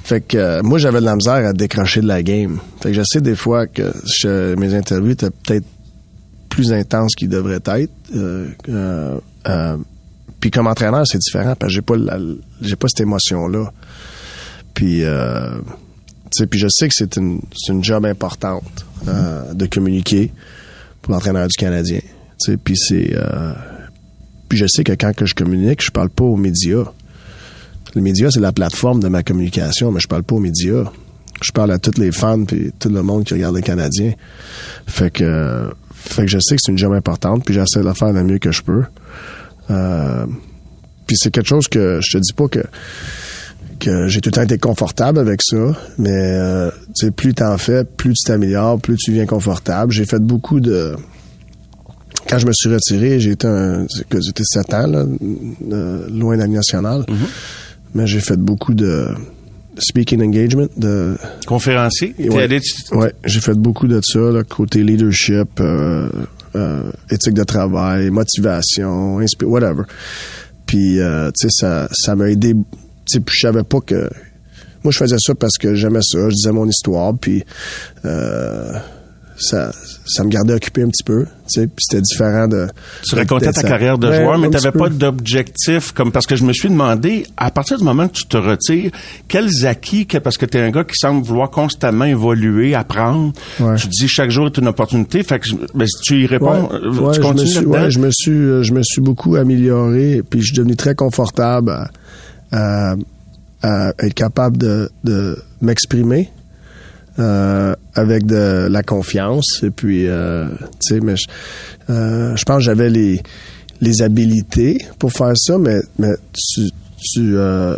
fait 0.02 0.20
que 0.20 0.36
euh, 0.36 0.62
moi 0.62 0.78
j'avais 0.78 1.00
de 1.00 1.04
la 1.04 1.14
misère 1.14 1.46
à 1.46 1.52
décrocher 1.52 2.00
de 2.00 2.08
la 2.08 2.22
game, 2.22 2.58
fait 2.80 2.90
que 2.90 2.96
je 2.96 3.02
sais 3.04 3.20
des 3.20 3.36
fois 3.36 3.66
que 3.66 3.92
mes 4.56 4.74
interviews 4.74 5.12
étaient 5.12 5.30
peut-être 5.30 5.66
plus 6.48 6.72
intenses 6.72 7.14
qu'ils 7.14 7.28
devraient 7.28 7.62
être, 7.64 7.92
euh, 8.16 8.48
euh, 8.68 9.18
euh, 9.48 9.76
puis 10.40 10.50
comme 10.50 10.66
entraîneur 10.66 11.06
c'est 11.06 11.18
différent 11.18 11.54
parce 11.54 11.70
que 11.70 11.74
j'ai 11.74 11.82
pas 11.82 11.94
j'ai 12.60 12.76
pas 12.76 12.88
cette 12.88 13.02
émotion 13.02 13.46
là, 13.46 13.70
puis 14.74 15.04
euh, 15.04 15.50
puis 16.51 16.59
je 16.59 16.69
sais 16.69 16.88
que 16.88 16.95
c'est 16.95 17.16
une, 17.16 17.40
une 17.69 17.85
job 17.85 18.05
importante 18.05 18.85
euh, 19.09 19.55
de 19.55 19.66
communiquer 19.66 20.33
pour 21.03 21.12
l'entraîneur 21.12 21.49
du 21.49 21.57
Canadien. 21.57 22.01
Puis 22.64 22.77
c'est, 22.77 23.11
euh, 23.14 23.53
puis 24.49 24.59
je 24.59 24.66
sais 24.66 24.85
que 24.85 24.93
quand 24.93 25.14
que 25.14 25.27
je 25.27 25.35
communique, 25.35 25.83
je 25.83 25.90
parle 25.90 26.11
pas 26.11 26.25
aux 26.25 26.37
médias. 26.37 26.85
Les 27.95 28.01
médias, 28.01 28.31
c'est 28.31 28.40
la 28.40 28.53
plateforme 28.53 29.01
de 29.01 29.09
ma 29.09 29.23
communication, 29.23 29.90
mais 29.90 30.01
je 30.01 30.09
parle 30.09 30.23
pas 30.23 30.37
aux 30.37 30.40
médias. 30.40 30.85
Je 31.43 31.53
parle 31.53 31.73
à 31.73 31.79
tous 31.79 31.99
les 31.99 32.12
fans 32.12 32.45
puis 32.45 32.73
tout 32.79 32.88
le 32.88 33.03
monde 33.03 33.25
qui 33.25 33.35
regarde 33.35 33.57
les 33.57 33.62
Canadiens. 33.62 34.12
Fait 34.87 35.11
que, 35.11 35.71
fait 35.95 36.23
que 36.23 36.29
je 36.29 36.38
sais 36.38 36.57
que 36.57 36.62
c'est 36.64 36.73
une 36.73 36.79
job 36.79 36.93
importante, 36.93 37.45
puis 37.45 37.55
j'essaie 37.55 37.81
de 37.81 37.85
la 37.85 37.95
faire 37.95 38.12
le 38.12 38.23
mieux 38.25 38.38
que 38.38 38.53
je 38.53 38.62
peux. 38.62 38.85
Euh, 39.71 40.27
puis 41.07 41.16
c'est 41.19 41.31
quelque 41.31 41.49
chose 41.49 41.69
que 41.69 42.01
je 42.03 42.19
te 42.19 42.19
dis 42.19 42.33
pas 42.33 42.49
que 42.49 42.62
que 43.81 44.07
j'ai 44.07 44.21
tout 44.21 44.29
le 44.29 44.35
temps 44.35 44.43
été 44.43 44.59
confortable 44.59 45.19
avec 45.19 45.40
ça, 45.43 45.57
mais 45.99 46.11
euh, 46.12 46.71
tu 46.95 47.07
sais, 47.07 47.11
plus 47.11 47.35
t'en 47.35 47.59
fais, 47.59 47.83
plus 47.85 48.14
tu 48.14 48.25
t'améliores, 48.29 48.81
plus 48.81 48.97
tu 48.97 49.11
viens 49.12 49.27
confortable. 49.27 49.90
J'ai 49.93 50.05
fait 50.07 50.21
beaucoup 50.21 50.61
de... 50.61 50.95
Quand 52.29 52.38
je 52.38 52.47
me 52.47 52.53
suis 52.53 52.73
retiré, 52.73 53.19
j'ai 53.19 53.31
été 53.33 53.49
un... 53.49 53.87
J'étais 53.88 54.45
7 54.45 54.75
ans, 54.75 54.87
là, 54.87 55.05
euh, 55.73 56.07
loin 56.11 56.37
de 56.37 56.43
la 56.43 56.47
nationale, 56.47 57.05
mais 57.95 58.07
j'ai 58.07 58.21
fait 58.21 58.37
beaucoup 58.37 58.75
de 58.75 59.09
speaking 59.79 60.23
engagement, 60.23 60.66
de... 60.77 61.16
Conférencier? 61.47 62.12
T'es 62.16 62.29
Ouais, 62.31 62.43
allé- 62.45 62.61
tu- 62.61 62.95
ouais, 62.95 63.12
j'ai 63.25 63.40
fait 63.40 63.55
beaucoup 63.55 63.88
de 63.88 64.01
ça, 64.05 64.19
là, 64.21 64.45
côté 64.45 64.85
leadership, 64.85 65.59
euh, 65.61 66.09
euh, 66.55 66.90
éthique 67.11 67.35
de 67.35 67.45
travail, 67.45 68.11
motivation, 68.11 69.19
whatever. 69.45 69.83
Puis, 70.66 71.01
euh, 71.01 71.31
tu 71.37 71.49
sais, 71.49 71.66
ça, 71.66 71.88
ça 71.93 72.14
m'a 72.14 72.29
aidé. 72.31 72.55
Sais, 73.12 73.20
puis 73.20 73.35
je 73.38 73.46
savais 73.46 73.62
pas 73.64 73.81
que. 73.81 74.09
Moi, 74.83 74.92
je 74.92 74.99
faisais 74.99 75.16
ça 75.18 75.35
parce 75.35 75.59
que 75.59 75.75
j'aimais 75.75 76.01
ça, 76.03 76.18
je 76.31 76.35
disais 76.35 76.53
mon 76.53 76.66
histoire, 76.66 77.12
puis 77.14 77.44
euh, 78.07 78.73
ça, 79.37 79.70
ça 80.07 80.23
me 80.25 80.29
gardait 80.31 80.55
occupé 80.55 80.83
un 80.83 80.88
petit 80.88 81.03
peu, 81.03 81.25
tu 81.25 81.31
sais, 81.61 81.66
puis 81.66 81.77
c'était 81.87 82.01
différent 82.03 82.46
de. 82.49 82.66
Tu 83.07 83.14
racontais 83.14 83.53
ta 83.53 83.62
carrière 83.62 83.99
de 83.99 84.09
Ouais, 84.09 84.23
joueur, 84.23 84.38
mais 84.38 84.49
tu 84.49 84.55
n'avais 84.55 84.73
pas 84.73 84.88
d'objectif, 84.88 85.92
comme 85.92 86.12
parce 86.12 86.27
que 86.27 86.35
je 86.37 86.44
me 86.44 86.53
suis 86.55 86.68
demandé, 86.70 87.27
à 87.37 87.51
partir 87.51 87.77
du 87.79 87.85
moment 87.85 88.09
que 88.09 88.14
tu 88.14 88.27
te 88.27 88.37
retires, 88.38 88.90
quels 89.29 89.66
acquis, 89.66 90.07
que- 90.07 90.16
parce 90.18 90.37
que 90.38 90.46
tu 90.46 90.57
es 90.59 90.61
un 90.62 90.70
gars 90.70 90.85
qui 90.85 90.94
semble 90.96 91.25
vouloir 91.27 91.51
constamment 91.51 92.05
évoluer, 92.07 92.75
apprendre, 92.75 93.33
Ouais. 93.61 93.77
tu 93.77 93.87
dis 93.88 94.09
chaque 94.09 94.31
jour 94.31 94.46
est 94.46 94.57
une 94.59 94.68
opportunité, 94.68 95.23
fait 95.23 95.38
que 95.40 95.46
je- 95.46 95.57
ben, 95.75 95.87
si 95.87 96.01
tu 96.03 96.23
y 96.23 96.27
réponds, 96.27 96.68
Ouais, 96.68 96.75
euh, 96.75 96.90
tu 96.90 97.16
je 97.16 97.20
me 97.20 97.23
continues 97.23 97.46
suis, 97.49 97.90
je 97.90 97.99
me 97.99 98.11
suis, 98.11 98.64
je 98.64 98.73
me 98.73 98.83
suis 98.83 99.01
beaucoup 99.03 99.37
amélioré, 99.37 100.23
puis 100.29 100.40
je 100.40 100.46
suis 100.46 100.57
devenu 100.57 100.77
très 100.77 100.94
confortable 100.94 101.70
à, 101.70 101.90
à- 102.52 102.94
à 103.62 103.92
être 103.98 104.14
capable 104.14 104.56
de, 104.58 104.90
de 105.04 105.36
m'exprimer 105.60 106.30
euh, 107.18 107.74
avec 107.94 108.24
de 108.26 108.68
la 108.70 108.82
confiance. 108.82 109.62
Et 109.62 109.70
puis, 109.70 110.06
euh, 110.06 110.48
tu 110.80 110.94
sais, 110.94 111.00
mais 111.00 111.16
je, 111.16 111.26
euh, 111.92 112.34
je 112.36 112.44
pense 112.44 112.58
que 112.58 112.62
j'avais 112.64 112.88
les 112.90 113.20
les 113.82 114.02
habilités 114.02 114.78
pour 114.98 115.12
faire 115.12 115.32
ça, 115.36 115.58
mais 115.58 115.78
mais 115.98 116.12
tu 116.34 116.70
tu 116.98 117.36
euh, 117.36 117.76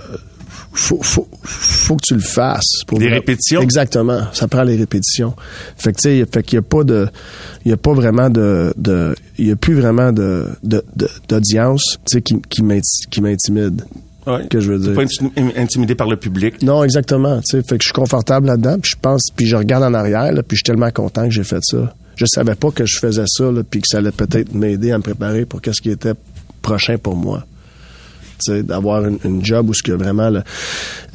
faut, 0.75 1.01
faut, 1.03 1.29
faut 1.43 1.97
que 1.97 2.03
tu 2.07 2.15
le 2.15 2.21
fasses. 2.21 2.83
Pour 2.87 2.99
Des 2.99 3.07
vrai- 3.09 3.17
répétitions? 3.17 3.61
Exactement. 3.61 4.23
Ça 4.33 4.49
prend 4.49 4.63
les 4.63 4.77
répétitions. 4.77 5.35
Fait 5.77 5.93
que, 5.93 5.99
tu 6.01 6.09
sais, 6.21 6.27
fait 6.33 6.43
qu'il 6.43 6.57
y 6.57 6.59
a 6.59 6.63
pas 6.63 6.83
de, 6.83 7.09
il 7.65 7.71
y 7.71 7.75
a 7.75 7.77
pas 7.77 7.93
vraiment 7.93 8.31
de, 8.31 8.73
de, 8.77 9.15
il 9.39 9.47
y 9.49 9.51
a 9.53 9.57
plus 9.57 9.75
vraiment 9.75 10.13
de, 10.13 10.47
de, 10.65 10.83
de- 10.97 11.11
d'audience, 11.29 11.99
tu 12.07 12.15
sais, 12.19 12.23
qui, 12.23 12.41
qui 12.49 12.63
m'intimide. 13.21 13.83
Ouais. 14.27 14.47
que 14.49 14.61
je 14.61 14.71
veux 14.73 14.79
dire. 14.79 14.95
pas 14.95 15.03
inti- 15.05 15.33
intimidé 15.57 15.95
par 15.95 16.09
le 16.09 16.17
public. 16.17 16.63
Non, 16.63 16.85
exactement. 16.85 17.41
Tu 17.41 17.57
sais, 17.57 17.63
fait 17.63 17.77
que 17.79 17.83
je 17.83 17.89
suis 17.89 17.93
confortable 17.93 18.47
là-dedans, 18.47 18.79
puis 18.81 18.93
je 18.95 19.01
pense, 19.01 19.23
puis 19.35 19.47
je 19.47 19.57
regarde 19.57 19.83
en 19.83 19.95
arrière, 19.95 20.33
là, 20.33 20.43
puis 20.43 20.57
je 20.57 20.59
suis 20.59 20.63
tellement 20.65 20.91
content 20.91 21.25
que 21.25 21.31
j'ai 21.31 21.45
fait 21.45 21.59
ça. 21.63 21.93
Je 22.15 22.25
savais 22.27 22.55
pas 22.55 22.71
que 22.71 22.85
je 22.87 22.99
faisais 22.99 23.25
ça, 23.27 23.51
là, 23.51 23.63
puis 23.69 23.81
que 23.81 23.89
ça 23.89 23.99
allait 23.99 24.13
peut-être 24.13 24.55
m'aider 24.55 24.93
à 24.93 24.99
me 24.99 25.03
préparer 25.03 25.45
pour 25.45 25.61
qu'est-ce 25.61 25.81
qui 25.83 25.91
était 25.91 26.13
prochain 26.61 26.99
pour 26.99 27.17
moi. 27.17 27.45
Tu 28.45 28.53
sais, 28.53 28.63
d'avoir 28.63 29.05
une, 29.07 29.19
une 29.25 29.45
job 29.45 29.69
où 29.71 29.75
ce 29.75 29.83
que 29.83 29.93
vraiment, 29.93 30.29
là, 30.31 30.45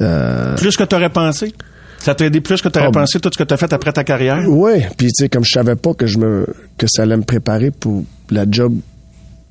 euh, 0.00 0.56
Plus 0.56 0.76
que 0.76 0.84
tu 0.84 0.94
aurais 0.94 1.10
pensé. 1.10 1.54
Ça 1.98 2.14
t'a 2.14 2.26
aidé 2.26 2.40
plus 2.40 2.60
que 2.62 2.68
tu 2.68 2.78
aurais 2.78 2.88
Oh, 2.88 2.92
pensé 2.92 3.18
tout 3.20 3.30
ce 3.32 3.38
que 3.38 3.44
tu 3.44 3.52
as 3.54 3.56
fait 3.56 3.72
après 3.72 3.92
ta 3.92 4.04
carrière? 4.04 4.44
Oui, 4.48 4.82
puis 4.96 5.08
tu 5.08 5.12
sais, 5.24 5.28
comme 5.28 5.44
je 5.44 5.50
savais 5.52 5.76
pas 5.76 5.94
que 5.94 6.06
je 6.06 6.18
me 6.18 6.46
que 6.76 6.86
ça 6.88 7.02
allait 7.02 7.16
me 7.16 7.22
préparer 7.24 7.70
pour 7.70 8.04
la 8.30 8.44
job 8.50 8.74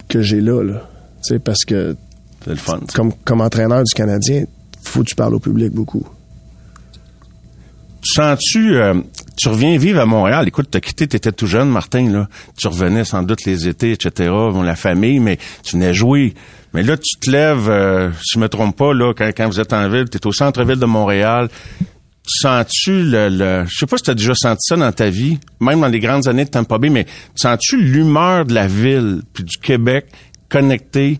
que 0.07 0.21
j'ai 0.21 0.41
là, 0.41 0.63
là. 0.63 0.87
Tu 1.25 1.33
sais, 1.33 1.39
parce 1.39 1.65
que 1.65 1.95
C'est 2.47 2.53
le 2.53 2.60
fun. 2.60 2.79
ça. 2.88 2.95
comme, 2.95 3.13
comme 3.25 3.41
entraîneur 3.41 3.83
du 3.83 3.93
Canadien, 3.93 4.45
faut 4.81 5.01
que 5.01 5.10
tu 5.10 5.15
parles 5.15 5.36
au 5.36 5.39
public 5.39 5.71
beaucoup. 5.73 6.07
Tu 8.01 8.13
sens-tu, 8.13 8.75
euh, 8.75 8.93
tu 9.36 9.49
reviens 9.49 9.77
vivre 9.77 9.99
à 9.99 10.05
Montréal? 10.05 10.47
Écoute, 10.47 10.67
t'as 10.71 10.79
quitté, 10.79 11.07
t'étais 11.07 11.31
tout 11.31 11.47
jeune, 11.47 11.69
Martin, 11.69 12.10
là. 12.10 12.29
Tu 12.57 12.67
revenais 12.67 13.03
sans 13.03 13.23
doute 13.23 13.43
les 13.45 13.67
étés, 13.67 13.91
etc., 13.91 14.29
bon, 14.29 14.62
la 14.62 14.75
famille, 14.75 15.19
mais 15.19 15.38
tu 15.63 15.75
venais 15.75 15.93
jouer. 15.93 16.33
Mais 16.73 16.83
là, 16.83 16.95
tu 16.95 17.17
te 17.19 17.29
lèves, 17.29 17.69
euh, 17.69 18.12
si 18.13 18.36
je 18.36 18.39
me 18.39 18.47
trompe 18.47 18.77
pas, 18.77 18.93
là, 18.93 19.13
quand, 19.13 19.27
quand 19.36 19.47
vous 19.47 19.60
êtes 19.60 19.73
en 19.73 19.89
ville, 19.89 20.05
t'es 20.10 20.25
au 20.25 20.31
centre-ville 20.31 20.79
de 20.79 20.86
Montréal. 20.86 21.49
Tu 22.23 22.39
sens-tu 22.39 23.03
le, 23.03 23.29
le- 23.29 23.65
je 23.67 23.75
sais 23.77 23.86
pas 23.88 23.97
si 23.97 24.03
t'as 24.03 24.13
déjà 24.13 24.33
senti 24.36 24.60
ça 24.67 24.75
dans 24.75 24.91
ta 24.91 25.10
vie, 25.10 25.39
même 25.60 25.81
dans 25.81 25.88
les 25.88 25.99
grandes 25.99 26.27
années 26.27 26.45
de 26.45 26.49
Tampa 26.49 26.77
Bay, 26.77 26.89
mais 26.89 27.05
sens-tu 27.36 27.77
l'humeur 27.81 28.45
de 28.45 28.53
la 28.53 28.67
ville 28.67 29.21
puis 29.33 29.43
du 29.43 29.57
Québec 29.57 30.07
connecté 30.49 31.19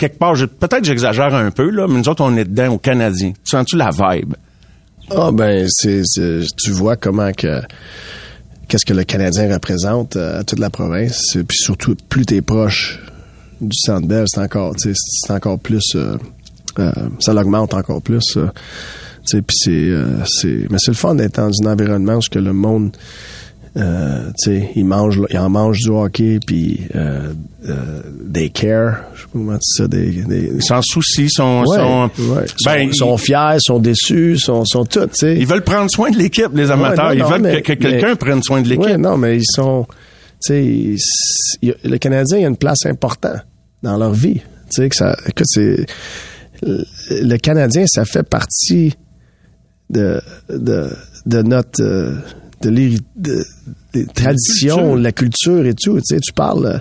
quelque 0.00 0.18
part, 0.18 0.34
je- 0.34 0.46
peut-être 0.46 0.84
j'exagère 0.84 1.32
un 1.34 1.50
peu, 1.50 1.70
là, 1.70 1.86
mais 1.88 1.98
nous 2.00 2.08
autres, 2.08 2.24
on 2.24 2.36
est 2.36 2.44
dedans, 2.44 2.72
aux 2.74 2.78
Canadiens. 2.78 3.30
Tu 3.44 3.50
sens-tu 3.50 3.76
la 3.76 3.90
vibe? 3.90 4.34
Ah 5.10 5.30
ben 5.32 5.66
c'est 5.68 6.02
tu 6.56 6.70
vois 6.70 6.96
comment 6.96 7.32
que 7.32 7.60
qu'est-ce 8.68 8.84
que 8.86 8.92
le 8.94 9.02
Canadien 9.02 9.52
représente 9.52 10.14
euh, 10.14 10.38
à 10.40 10.44
toute 10.44 10.60
la 10.60 10.70
province 10.70 11.36
puis 11.48 11.58
surtout 11.58 11.96
plus 12.08 12.24
t'es 12.24 12.40
proche 12.42 13.00
du 13.60 13.76
Centre 13.76 14.06
Bell 14.06 14.26
c'est 14.28 14.40
encore 14.40 14.74
c'est 14.78 15.32
encore 15.32 15.58
plus 15.58 15.82
euh, 15.96 16.16
euh, 16.78 16.92
ça 17.18 17.32
l'augmente 17.34 17.74
encore 17.74 18.00
plus 18.02 18.38
c'est 19.24 19.42
mais 20.70 20.78
c'est 20.78 20.92
le 20.92 20.96
fun 20.96 21.16
d'être 21.16 21.36
dans 21.40 21.50
un 21.66 21.72
environnement 21.72 22.14
où 22.18 22.20
le 22.38 22.52
monde 22.52 22.96
euh, 23.76 24.30
tu 24.42 24.58
sais, 24.60 24.70
ils 24.74 24.84
mangent, 24.84 25.20
ils 25.30 25.38
en 25.38 25.48
mangent 25.48 25.78
du 25.78 25.90
hockey, 25.90 26.40
puis 26.44 26.80
euh, 26.96 27.32
euh, 27.68 28.00
des 28.24 28.50
care, 28.50 29.04
je 29.14 29.20
sais 29.20 29.26
pas 29.26 29.30
comment 29.34 29.58
tu 29.58 29.82
ça, 29.82 29.86
des, 29.88 30.10
des, 30.24 30.50
Ils 30.56 30.62
s'en 30.62 30.82
soucient, 30.82 31.28
sont, 31.28 31.64
Ouais, 31.66 31.76
sont, 31.76 32.10
ouais. 32.34 32.44
ben, 32.64 32.92
sont, 32.92 33.10
sont 33.10 33.16
fiers, 33.16 33.56
sont 33.60 33.78
déçus, 33.78 34.38
sont, 34.38 34.64
sont 34.64 34.84
sais. 35.12 35.36
ils 35.36 35.46
veulent 35.46 35.62
prendre 35.62 35.90
soin 35.90 36.10
de 36.10 36.16
l'équipe, 36.18 36.48
les 36.54 36.70
amateurs. 36.70 37.10
Ouais, 37.10 37.16
non, 37.16 37.26
ils 37.26 37.30
veulent 37.32 37.42
mais- 37.42 37.62
que, 37.62 37.72
que 37.74 37.78
quelqu'un 37.78 38.16
prenne 38.16 38.42
soin 38.42 38.60
de 38.62 38.68
l'équipe. 38.68 38.96
Non, 38.98 39.16
mais 39.16 39.36
ils 39.38 39.44
sont, 39.46 39.86
ils- 40.48 40.96
il 41.62 41.74
le 41.84 41.98
Canadien 41.98 42.38
il 42.38 42.44
a 42.44 42.48
une 42.48 42.56
place 42.56 42.86
importante 42.86 43.44
dans 43.82 43.96
leur 43.96 44.12
vie. 44.12 44.40
Tu 44.74 44.82
sais 44.82 44.88
que 44.88 44.96
ça, 44.96 45.16
écoute, 45.28 45.46
c'est 45.46 45.86
le 46.62 47.36
Canadien, 47.36 47.84
ça 47.86 48.04
fait 48.04 48.22
partie 48.22 48.94
de 49.90 50.20
de, 50.48 50.88
de 51.26 51.42
notre 51.42 51.82
euh, 51.82 52.14
de 52.62 52.70
de- 53.16 53.44
des 53.92 54.06
traditions, 54.06 54.94
la 54.94 55.12
culture 55.12 55.64
et 55.66 55.74
tout. 55.74 55.96
Tu 55.98 56.02
sais, 56.04 56.20
tu 56.20 56.32
parles. 56.32 56.80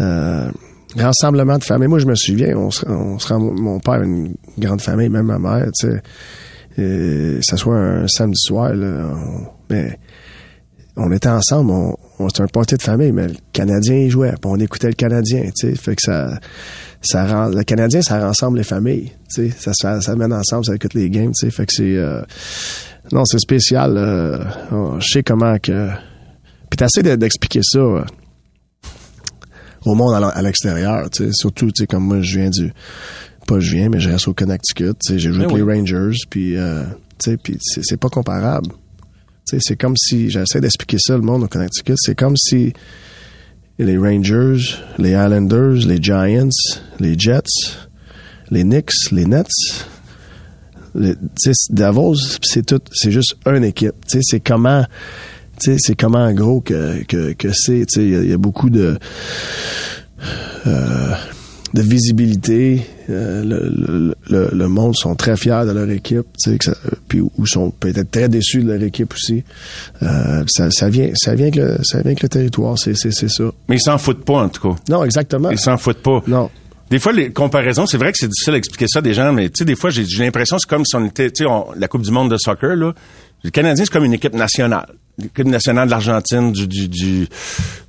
Euh, 0.00 0.50
rassemblement 0.96 1.58
de 1.58 1.64
famille. 1.64 1.88
Moi, 1.88 1.98
je 1.98 2.06
me 2.06 2.14
souviens, 2.14 2.56
on 2.56 2.70
se, 2.70 2.86
on 2.86 3.18
se 3.18 3.26
rend, 3.28 3.40
mon 3.40 3.80
père 3.80 3.94
a 3.94 4.04
une 4.04 4.34
grande 4.58 4.80
famille, 4.80 5.08
même 5.08 5.26
ma 5.26 5.38
mère, 5.38 5.66
tu 5.78 5.88
sais. 5.88 6.02
Et 6.76 7.38
ça 7.42 7.56
soit 7.56 7.76
un 7.76 8.06
samedi 8.08 8.38
soir, 8.40 8.72
là, 8.74 9.10
on, 9.12 9.46
mais 9.70 9.98
on 10.96 11.10
était 11.12 11.28
ensemble, 11.28 11.70
on, 11.72 11.96
on- 12.20 12.28
c'était 12.28 12.42
un 12.42 12.46
party 12.46 12.76
de 12.76 12.82
famille, 12.82 13.10
mais 13.12 13.26
le 13.28 13.34
Canadien 13.52 13.96
il 13.96 14.10
jouait, 14.10 14.30
puis 14.32 14.38
on 14.44 14.56
écoutait 14.56 14.88
le 14.88 14.94
Canadien, 14.94 15.42
tu 15.56 15.68
sais, 15.70 15.74
fait 15.76 15.96
que 15.96 16.02
ça, 16.02 16.38
ça 17.00 17.26
rend, 17.26 17.48
le 17.48 17.62
Canadien 17.64 18.00
ça 18.02 18.18
rassemble 18.20 18.58
les 18.58 18.64
familles, 18.64 19.10
tu 19.34 19.50
sais, 19.50 19.56
ça, 19.56 19.72
ça, 19.74 20.00
ça 20.00 20.14
mène 20.16 20.32
ensemble, 20.32 20.64
ça 20.64 20.74
écoute 20.76 20.94
les 20.94 21.10
games, 21.10 21.32
tu 21.32 21.46
sais, 21.46 21.50
fait 21.52 21.66
que 21.66 21.72
c'est, 21.72 21.96
euh, 21.96 22.22
non, 23.12 23.24
c'est 23.24 23.38
spécial, 23.38 23.96
euh, 23.96 24.38
oh, 24.72 24.94
je 25.00 25.06
sais 25.06 25.22
comment 25.22 25.58
que, 25.58 25.88
puis 26.70 26.76
t'essaies 26.76 27.02
de- 27.02 27.16
d'expliquer 27.16 27.60
ça 27.62 27.78
euh, 27.78 28.04
au 29.84 29.94
monde 29.94 30.14
à 30.14 30.42
l'extérieur, 30.42 31.10
tu 31.10 31.24
sais, 31.24 31.30
surtout, 31.32 31.66
tu 31.66 31.82
sais, 31.82 31.86
comme 31.86 32.04
moi, 32.04 32.20
je 32.22 32.38
viens 32.38 32.50
du, 32.50 32.72
pas 33.46 33.60
je 33.60 33.76
viens, 33.76 33.88
mais 33.90 34.00
je 34.00 34.08
reste 34.10 34.26
au 34.28 34.34
Connecticut, 34.34 34.94
tu 35.04 35.12
sais, 35.12 35.18
j'ai 35.18 35.28
joué 35.30 35.40
Ben 35.46 35.50
avec 35.52 35.56
oui. 35.66 35.72
les 35.74 35.78
Rangers, 35.78 36.16
puis, 36.30 36.56
euh, 36.56 36.84
tu 37.22 37.30
sais, 37.32 37.36
puis 37.36 37.58
c'est 37.60 37.98
pas 37.98 38.08
comparable. 38.08 38.68
Tu 39.46 39.56
sais, 39.56 39.58
c'est 39.60 39.76
comme 39.76 39.96
si, 39.96 40.30
j'essaie 40.30 40.60
d'expliquer 40.62 40.96
ça, 40.98 41.14
le 41.16 41.22
monde 41.22 41.42
au 41.44 41.48
Connecticut, 41.48 41.96
c'est 41.98 42.14
comme 42.14 42.36
si 42.36 42.72
les 43.78 43.98
Rangers, 43.98 44.56
les 44.98 45.10
Islanders, 45.10 45.86
les 45.86 46.02
Giants, 46.02 46.48
les 47.00 47.18
Jets, 47.18 47.42
les 48.50 48.62
Knicks, 48.62 49.10
les 49.12 49.26
Nets, 49.26 49.48
Davos, 51.70 52.14
c'est 52.42 52.64
tout, 52.66 52.80
c'est 52.92 53.10
juste 53.10 53.36
une 53.46 53.64
équipe. 53.64 53.94
Tu 54.08 54.18
sais, 54.18 54.20
c'est 54.22 54.40
comment, 54.40 54.84
tu 55.60 55.72
sais, 55.72 55.76
c'est 55.78 55.94
comment 55.96 56.18
en 56.24 56.32
gros 56.32 56.60
que, 56.60 57.02
que, 57.04 57.32
que 57.32 57.52
c'est, 57.52 57.86
tu 57.86 57.94
sais, 58.00 58.02
il 58.04 58.10
y 58.10 58.16
a- 58.16 58.22
il 58.22 58.30
y, 58.30 58.32
a 58.32 58.38
beaucoup 58.38 58.70
de, 58.70 58.98
euh, 60.66 61.10
de 61.74 61.82
visibilité. 61.82 62.86
Euh, 63.10 63.42
le, 64.30 64.54
le, 64.54 64.68
monde 64.68 64.94
sont 64.96 65.14
très 65.14 65.36
fiers 65.36 65.64
de 65.66 65.72
leur 65.72 65.90
équipe, 65.90 66.24
tu 66.42 66.52
sais, 66.52 66.56
que 66.58 66.64
ça- 66.64 66.76
puis 67.06 67.20
ou 67.20 67.46
sont 67.46 67.70
peut-être 67.70 68.10
très 68.10 68.28
déçus 68.30 68.62
de 68.62 68.72
leur 68.72 68.82
équipe 68.82 69.12
aussi. 69.12 69.44
Euh, 70.02 70.42
ça, 70.46 70.70
ça 70.70 70.88
vient, 70.88 71.10
ça 71.14 71.34
vient 71.34 71.46
avec 71.48 71.56
le, 71.56 71.76
ça 71.82 71.98
vient 71.98 72.06
avec 72.06 72.22
le 72.22 72.28
territoire, 72.30 72.78
c'est, 72.78 72.94
c'est, 72.96 73.10
c'est 73.10 73.28
ça. 73.28 73.44
Mais 73.68 73.76
ils 73.76 73.80
s'en 73.82 73.98
foutent 73.98 74.24
pas, 74.24 74.44
en 74.44 74.48
tout 74.48 74.70
cas. 74.70 74.76
Non, 74.88 75.04
exactement. 75.04 75.50
Ils 75.50 75.58
s'en 75.58 75.76
foutent 75.76 76.02
pas. 76.02 76.22
Non. 76.26 76.48
Des 76.90 76.98
fois, 76.98 77.12
les 77.12 77.32
comparaisons, 77.32 77.86
c'est 77.86 77.96
vrai 77.96 78.12
que 78.12 78.18
c'est 78.18 78.28
difficile 78.28 78.54
à 78.54 78.56
expliquer 78.58 78.86
ça 78.88 78.98
à 78.98 79.02
des 79.02 79.14
gens, 79.14 79.32
mais 79.32 79.48
tu 79.48 79.58
sais, 79.58 79.64
des 79.64 79.74
fois, 79.74 79.90
j'ai 79.90 80.04
l'impression 80.18 80.56
que 80.56 80.62
c'est 80.62 80.68
comme 80.68 80.84
si 80.84 80.94
on 80.96 81.04
était, 81.06 81.30
tu 81.30 81.44
sais, 81.44 81.50
la 81.76 81.88
Coupe 81.88 82.02
du 82.02 82.10
monde 82.10 82.30
de 82.30 82.36
soccer, 82.36 82.76
là. 82.76 82.92
Le 83.42 83.50
Canadien, 83.50 83.84
c'est 83.84 83.92
comme 83.92 84.04
une 84.04 84.14
équipe 84.14 84.34
nationale. 84.34 84.86
L'équipe 85.18 85.46
nationale 85.46 85.86
de 85.86 85.90
l'Argentine, 85.90 86.52
du, 86.52 86.66
du, 86.66 86.88
du, 86.88 87.28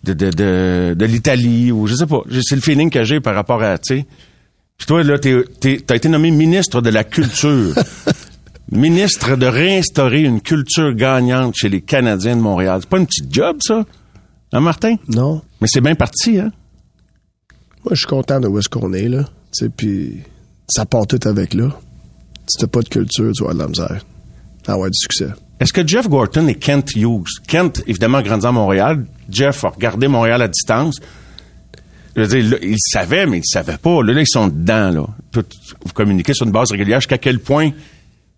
de, 0.04 0.14
de, 0.14 0.30
de, 0.30 0.96
de 0.98 1.06
l'Italie, 1.06 1.72
ou 1.72 1.88
je 1.88 1.96
sais 1.96 2.06
pas. 2.06 2.22
C'est 2.42 2.56
le 2.56 2.62
feeling 2.62 2.90
que 2.90 3.04
j'ai 3.04 3.20
par 3.20 3.36
rapport 3.36 3.64
à, 3.64 3.78
tu 3.78 3.98
sais. 4.00 4.06
Puis 4.78 4.86
toi, 4.86 5.04
là, 5.04 5.18
t'es, 5.18 5.44
t'es, 5.60 5.78
t'as 5.86 5.96
été 5.96 6.10
nommé 6.10 6.32
ministre 6.32 6.82
de 6.82 6.90
la 6.90 7.04
Culture. 7.04 7.74
ministre 8.72 9.36
de 9.36 9.46
réinstaurer 9.46 10.22
une 10.24 10.42
culture 10.42 10.94
gagnante 10.94 11.56
chez 11.56 11.70
les 11.70 11.82
Canadiens 11.82 12.36
de 12.36 12.42
Montréal. 12.42 12.80
C'est 12.82 12.90
pas 12.90 12.98
un 12.98 13.06
petit 13.06 13.24
job, 13.30 13.58
ça? 13.62 13.86
Hein, 14.52 14.60
Martin? 14.60 14.96
Non. 15.08 15.42
Mais 15.62 15.68
c'est 15.70 15.82
bien 15.82 15.96
parti, 15.96 16.40
hein? 16.40 16.52
Moi, 17.86 17.92
je 17.94 17.98
suis 18.00 18.08
content 18.08 18.40
de 18.40 18.48
où 18.48 18.58
est-ce 18.60 18.70
qu'on 18.70 18.94
est, 18.94 19.08
là. 19.08 19.24
Tu 19.24 19.66
sais, 19.66 19.70
puis 19.70 20.18
ça 20.68 20.86
part 20.86 21.06
tout 21.08 21.20
avec 21.26 21.54
là. 21.54 21.70
Si 22.48 22.58
t'as 22.60 22.68
pas 22.68 22.82
de 22.82 22.90
culture, 22.90 23.32
tu 23.34 23.44
vas 23.44 23.52
avoir 23.52 23.54
de 23.56 23.60
la 23.60 23.68
misère. 23.68 24.06
Ah 24.68 24.78
ouais, 24.78 24.90
du 24.90 24.98
succès. 24.98 25.28
Est-ce 25.60 25.72
que 25.72 25.88
Jeff 25.88 26.10
Gorton 26.10 26.48
et 26.48 26.56
Kent 26.56 26.96
Hughes, 26.96 27.28
Kent, 27.48 27.82
évidemment, 27.88 28.22
grandi 28.22 28.46
à 28.46 28.52
Montréal, 28.52 29.06
Jeff 29.30 29.64
a 29.64 29.70
regardé 29.70 30.08
Montréal 30.08 30.42
à 30.42 30.48
distance. 30.48 31.00
Je 32.16 32.22
veux 32.22 32.28
dire, 32.28 32.52
là, 32.52 32.58
ils 32.62 32.78
savaient, 32.80 33.26
mais 33.26 33.38
ils 33.40 33.46
savaient 33.46 33.78
pas. 33.78 34.02
Là, 34.04 34.14
là, 34.14 34.22
ils 34.22 34.28
sont 34.28 34.48
dedans, 34.48 34.90
là. 34.92 35.08
Tout- 35.32 35.46
vous 35.86 35.94
communiquez 35.94 36.34
sur 36.34 36.46
une 36.46 36.52
base 36.52 36.72
régulière 36.72 37.00
jusqu'à 37.00 37.18
quel 37.18 37.40
point, 37.40 37.72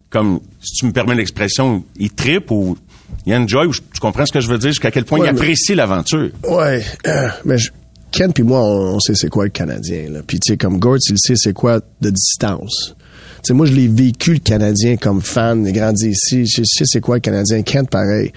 comme, 0.10 0.40
si 0.62 0.74
tu 0.80 0.86
me 0.86 0.92
permets 0.92 1.16
l'expression, 1.16 1.84
ils 1.98 2.12
trippent 2.12 2.52
ou 2.52 2.78
ils 3.26 3.34
enjoy, 3.36 3.68
ou 3.68 3.72
tu 3.74 4.00
comprends 4.02 4.26
ce 4.26 4.32
que 4.32 4.40
je 4.42 4.48
veux 4.48 4.58
dire, 4.58 4.70
jusqu'à 4.72 4.92
quel 4.92 5.06
point 5.06 5.20
Ouais, 5.20 5.28
ils 5.28 5.34
mais- 5.34 5.40
apprécient 5.40 5.76
l'aventure. 5.76 6.30
Ouais, 6.48 6.84
euh, 7.08 7.28
mais 7.46 7.58
je- 7.58 7.72
Ken 8.12 8.32
puis 8.34 8.44
moi, 8.44 8.60
on, 8.62 8.96
on 8.96 9.00
sait 9.00 9.16
c'est 9.16 9.30
quoi 9.30 9.44
le 9.46 9.50
Canadien. 9.50 10.10
Là. 10.10 10.20
Puis 10.26 10.40
tu 10.40 10.54
sais, 10.54 10.58
comme 10.58 10.80
Gord, 10.80 10.98
il 11.10 11.18
sait 11.20 11.36
c'est 11.36 11.54
quoi 11.54 11.80
de 12.02 12.10
distance. 12.10 12.96
Tu 13.44 13.50
sais, 13.50 13.54
moi, 13.54 13.66
je 13.66 13.74
l'ai 13.74 13.88
vécu 13.88 14.34
le 14.34 14.40
Canadien 14.40 14.98
comme 14.98 15.22
fan, 15.22 15.66
j'ai 15.66 15.72
grandi 15.72 16.10
ici. 16.10 16.46
Je 16.46 16.64
sais 16.64 16.84
c'est 16.86 17.02
quoi 17.02 17.16
le 17.18 17.22
Canadien. 17.22 17.62
Kent, 17.62 17.90
pareil. 17.90 18.32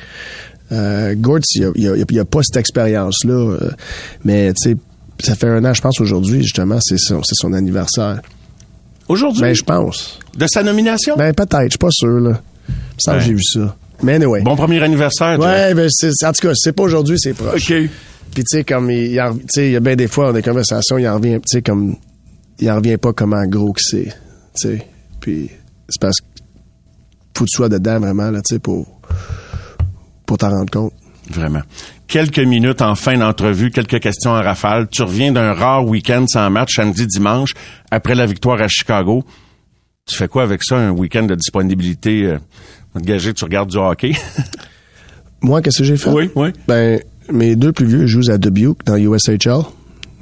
Euh, 0.73 1.15
Gord, 1.17 1.41
il 1.55 1.65
a, 1.65 1.73
il 1.77 2.19
a- 2.21 2.25
pas 2.25 2.41
cette 2.43 2.57
expérience-là. 2.59 3.33
euh, 3.33 3.71
mais 4.25 4.53
tu 4.55 4.71
sais, 4.71 4.77
ça 5.25 5.35
fait 5.35 5.49
un 5.49 5.65
an, 5.65 5.75
je 5.75 5.81
pense, 5.81 6.01
aujourd'hui, 6.01 6.43
justement, 6.43 6.79
c'est 6.81 6.97
son, 6.99 7.53
anniversaire. 7.53 8.21
Aujourd'hui, 9.09 9.43
Ben, 9.43 9.55
je 9.55 9.63
pense. 9.65 10.19
de 10.37 10.47
sa 10.47 10.63
nomination? 10.63 11.17
Ben, 11.17 11.35
peut-être, 11.35 11.65
je 11.65 11.69
suis 11.71 11.79
pas 11.79 11.91
sûr, 11.91 12.21
là. 12.21 12.41
Ça, 12.99 13.15
Ouais. 13.15 13.21
j'ai 13.21 13.33
vu 13.33 13.43
ça. 13.43 13.75
Mais 14.03 14.15
anyway. 14.15 14.43
bon 14.43 14.55
premier 14.57 14.81
anniversaire, 14.83 15.33
Jeff. 15.41 15.45
Ouais, 15.45 15.75
ben, 15.75 15.89
en 16.25 16.33
tout 16.33 16.47
cas, 16.49 16.53
c'est 16.55 16.73
pas 16.73 16.83
aujourd'hui, 16.85 17.19
c'est 17.19 17.35
proche. 17.35 17.71
OK. 17.71 17.91
Puis 18.35 18.45
tu 18.45 18.59
sais 18.59 18.65
comme 18.65 18.91
il, 18.91 19.13
il 19.13 19.21
en- 19.21 19.35
tu 19.37 19.45
sais 19.49 19.67
il 19.69 19.73
y 19.73 19.77
a 19.77 19.81
bien 19.81 19.97
des 19.97 20.09
fois 20.09 20.27
dans 20.27 20.33
des 20.33 20.43
conversations, 20.43 20.99
il 20.99 21.09
en 21.09 21.17
revient 21.17 21.37
tu 21.41 21.57
sais 21.57 21.63
comme 21.63 21.97
il 22.59 22.71
en 22.71 22.77
revient 22.77 22.97
pas 22.97 23.13
comment 23.13 23.45
gros 23.47 23.73
que 23.73 23.81
c'est, 23.83 24.05
tu 24.05 24.69
sais. 24.69 24.87
Puis 25.21 25.51
c'est 25.89 26.01
parce 26.01 26.21
que 26.21 26.27
faut 27.37 27.45
que 27.45 27.51
tu 27.51 27.57
sois 27.57 27.69
dedans 27.69 27.99
vraiment 28.01 28.31
là, 28.31 28.41
tu 28.43 28.55
sais 28.55 28.59
pour 28.61 28.87
pour 30.27 30.39
t'en 30.39 30.51
rendre 30.51 30.71
compte. 30.71 30.93
Vraiment. 31.31 31.63
Quelques 32.07 32.41
minutes 32.41 32.83
en 32.83 32.97
fin 32.97 33.17
d'entrevue, 33.17 33.71
quelques 33.71 34.01
questions 34.01 34.33
en 34.33 34.43
rafale. 34.43 34.89
Tu 34.89 35.03
reviens 35.03 35.31
d'un 35.31 35.53
rare 35.53 35.87
week-end 35.87 36.25
sans 36.29 36.51
match 36.51 36.75
samedi, 36.75 37.07
dimanche, 37.07 37.53
après 37.91 38.17
la 38.17 38.27
victoire 38.27 38.61
à 38.61 38.67
Chicago. 38.69 39.23
Tu 40.07 40.17
fais 40.17 40.27
quoi 40.27 40.43
avec 40.43 40.65
ça, 40.65 40.77
un 40.77 40.91
week-end 40.91 41.23
de 41.25 41.37
disponibilité? 41.37 42.25
Euh, 42.25 42.39
on 42.97 43.01
que 43.01 43.31
tu 43.31 43.45
regardes 43.45 43.71
du 43.71 43.77
hockey? 43.77 44.13
Moi 45.41 45.63
qu'est-ce 45.63 45.79
que 45.79 45.85
j'ai 45.85 45.97
fait? 45.97 46.11
Oui, 46.11 46.31
oui. 46.35 46.49
Ben 46.67 47.01
mes 47.33 47.57
deux 47.57 47.73
plus 47.73 47.87
vieux 47.87 48.07
jouent 48.07 48.31
à 48.31 48.39
Dubuque 48.39 48.85
dans 48.85 48.97
USHL 48.97 49.63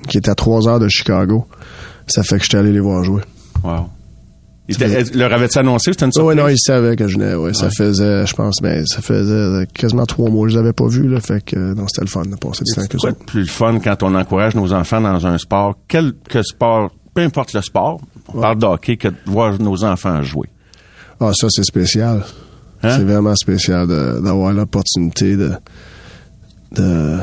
qui 0.09 0.17
est 0.17 0.29
à 0.29 0.35
trois 0.35 0.69
heures 0.69 0.81
de 0.81 0.89
Chicago. 0.89 1.47
Ça 2.07 2.23
fait 2.23 2.39
que 2.39 2.45
j'étais 2.45 2.57
allé 2.59 2.73
les 2.73 2.81
voir 2.81 3.05
jouer. 3.05 3.23
wow. 3.65 3.89
Leur 5.15 5.33
avait-tu 5.33 5.59
annoncé? 5.59 5.93
C'était 5.93 6.05
une 6.07 6.23
Oui, 6.23 6.35
non, 6.35 6.47
ils 6.49 6.59
savaient 6.59 6.95
que 6.95 7.09
je 7.09 7.17
venais, 7.19 7.35
ouais. 7.35 7.55
Ça 7.55 7.71
faisait, 7.71 8.27
je 8.27 8.35
pense, 8.35 8.61
mais 8.61 8.85
ça 8.85 9.01
faisait 9.01 9.67
quasiment 9.73 10.05
trois 10.05 10.29
mois 10.29 10.47
que 10.47 10.53
je 10.53 10.57
les 10.59 10.61
avais 10.61 10.73
pas 10.75 10.87
vus, 10.87 11.09
là. 11.09 11.21
Fait 11.21 11.43
que, 11.43 11.57
euh, 11.57 11.75
non, 11.75 11.87
c'était 11.89 12.03
le 12.03 12.09
fun 12.09 12.23
de 12.23 12.37
passer 12.37 12.65
du 12.65 12.75
temps 12.75 12.83
C'est 12.83 12.89
que 12.93 12.99
ça. 12.99 13.13
plus 13.27 13.41
le 13.41 13.47
fun 13.47 13.79
quand 13.83 14.03
on 14.03 14.15
encourage 14.15 14.55
nos 14.55 14.75
enfants 14.75 15.01
dans 15.01 15.27
un 15.27 15.39
sport, 15.39 15.75
quel 15.89 16.13
que 16.29 16.43
sport, 16.43 16.91
peu 17.15 17.23
importe 17.23 17.55
le 17.55 17.63
sport, 17.63 17.99
on 18.35 18.41
parle 18.43 18.59
de 18.59 18.67
hockey, 18.67 18.99
que 18.99 19.09
de 19.09 19.17
voir 19.25 19.59
nos 19.59 19.85
enfants 19.85 20.23
jouer? 20.23 20.49
Ah, 21.19 21.31
ça, 21.35 21.49
c'est 21.51 21.65
spécial. 21.65 22.23
Hein? 22.83 22.91
C'est 22.91 23.05
vraiment 23.05 23.35
spécial 23.37 23.87
d'avoir 23.87 24.53
l'opportunité 24.53 25.37
de, 25.37 25.53
de, 26.73 27.19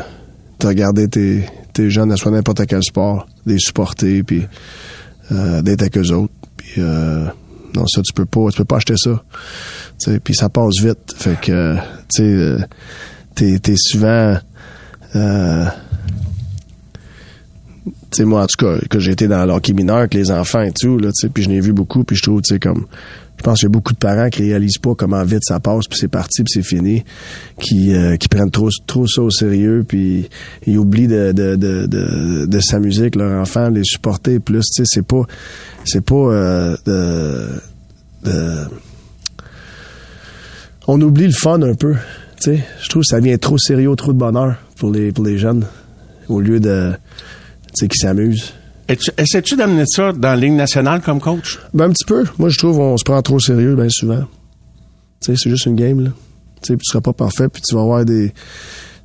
de 0.60 0.68
regarder 0.68 1.08
tes, 1.08 1.46
tes 1.74 1.90
jeunes 1.90 2.12
à 2.12 2.18
soit 2.18 2.32
n'importe 2.32 2.66
quel 2.66 2.84
sport, 2.84 3.28
les 3.46 3.60
supporter, 3.60 4.24
puis 4.24 4.44
euh, 5.32 5.62
d'être 5.62 5.82
avec 5.82 5.98
eux 5.98 6.12
autres. 6.12 6.34
Puis, 6.58 6.82
euh, 6.82 7.26
non, 7.76 7.86
ça, 7.88 8.02
tu 8.02 8.14
peux 8.14 8.26
pas, 8.26 8.50
tu 8.52 8.58
peux 8.58 8.66
pas 8.66 8.78
acheter 8.78 8.96
ça. 8.98 9.24
Tu 10.00 10.12
sais, 10.12 10.20
Puis 10.20 10.36
ça 10.36 10.50
passe 10.50 10.82
vite. 10.82 11.14
Fait 11.16 11.40
que, 11.40 11.52
euh, 11.52 11.76
tu 12.14 12.18
sais, 12.18 12.24
euh, 12.24 12.60
t'es, 13.36 13.60
t'es 13.60 13.76
souvent... 13.78 14.38
Euh, 15.16 15.66
tu 18.12 18.22
sais, 18.22 18.26
moi, 18.26 18.44
en 18.44 18.48
tout 18.48 18.66
cas, 18.66 18.78
que 18.90 19.00
j'ai 19.00 19.12
été 19.12 19.28
dans 19.28 19.46
l'hockey 19.46 19.74
mineur 19.74 19.98
avec 19.98 20.14
les 20.14 20.32
enfants 20.32 20.62
et 20.62 20.72
tout, 20.72 20.98
là, 20.98 21.10
puis 21.34 21.44
je 21.44 21.50
n'ai 21.50 21.60
vu 21.60 21.74
beaucoup, 21.74 22.04
puis 22.04 22.16
je 22.16 22.24
trouve, 22.24 22.42
tu 22.42 22.54
sais, 22.54 22.60
comme, 22.60 22.86
pense 23.46 23.60
qu'il 23.60 23.68
y 23.68 23.68
a 23.68 23.70
beaucoup 23.70 23.94
de 23.94 24.00
parents 24.00 24.30
qui 24.30 24.42
réalisent 24.42 24.80
pas 24.80 24.96
comment 24.96 25.24
vite 25.24 25.44
ça 25.44 25.60
passe, 25.60 25.86
puis 25.88 26.00
c'est 26.00 26.08
parti, 26.08 26.44
puis 26.44 26.52
c'est 26.52 26.68
fini, 26.68 27.04
qui, 27.60 27.94
euh, 27.94 28.18
qui 28.18 28.28
prennent 28.28 28.50
trop, 28.50 28.70
trop 28.88 29.06
ça 29.06 29.22
au 29.22 29.30
sérieux, 29.30 29.86
puis 29.88 30.28
ils 30.66 30.80
oublient 30.80 31.08
de, 31.08 31.32
de, 31.32 31.56
de, 31.56 32.46
de, 32.48 32.60
s'amuser 32.60 33.02
avec 33.02 33.16
leur 33.16 33.40
enfant, 33.40 33.70
les 33.70 33.84
supporter 33.84 34.40
plus, 34.40 34.64
tu 34.76 34.84
sais, 34.84 34.90
c'est 34.92 35.06
pas, 35.06 35.22
c'est 35.86 36.04
pas 36.04 36.16
euh, 36.16 36.76
de, 36.86 37.48
on 40.88 41.00
oublie 41.00 41.28
le 41.28 41.34
fun 41.34 41.62
un 41.62 41.76
peu, 41.76 41.94
tu 42.42 42.56
sais, 42.56 42.64
je 42.82 42.90
trouve 42.90 43.04
que 43.04 43.08
ça 43.08 43.20
devient 43.20 43.38
trop 43.38 43.60
sérieux, 43.60 43.96
trop 43.96 44.12
de 44.12 44.18
bonheur 44.18 44.56
pour 44.78 44.92
les, 44.92 45.12
pour 45.12 45.24
les 45.24 45.38
jeunes, 45.38 45.68
au 46.30 46.42
lieu 46.42 46.60
de, 46.60 46.94
tu 47.68 47.74
sais, 47.76 47.88
qu'ils 47.88 48.02
s'amusent. 48.02 48.54
Essaies-tu 48.88 49.56
d'amener 49.56 49.86
ça 49.88 50.12
dans 50.12 50.30
la 50.30 50.36
Ligue 50.36 50.54
nationale 50.54 51.02
comme 51.02 51.20
coach? 51.20 51.60
Ben, 51.74 51.86
un 51.86 51.90
petit 51.90 52.06
peu. 52.06 52.24
Moi, 52.38 52.50
je 52.50 52.58
trouve 52.58 52.78
qu'on 52.78 52.98
se 52.98 53.04
prend 53.04 53.22
trop 53.22 53.40
sérieux, 53.40 53.76
bien 53.76 53.90
souvent. 53.90 54.24
Tu 55.22 55.32
sais, 55.32 55.34
c'est 55.38 55.50
juste 55.50 55.66
une 55.66 55.76
game, 55.76 56.02
là. 56.02 56.12
Tu 56.62 56.74
sais, 56.74 56.78
tu 56.78 56.86
seras 56.86 57.02
pas 57.02 57.14
parfait, 57.14 57.50
puis 57.50 57.62
tu 57.62 57.76
vas 57.76 57.82
avoir 57.82 58.06
des... 58.06 58.32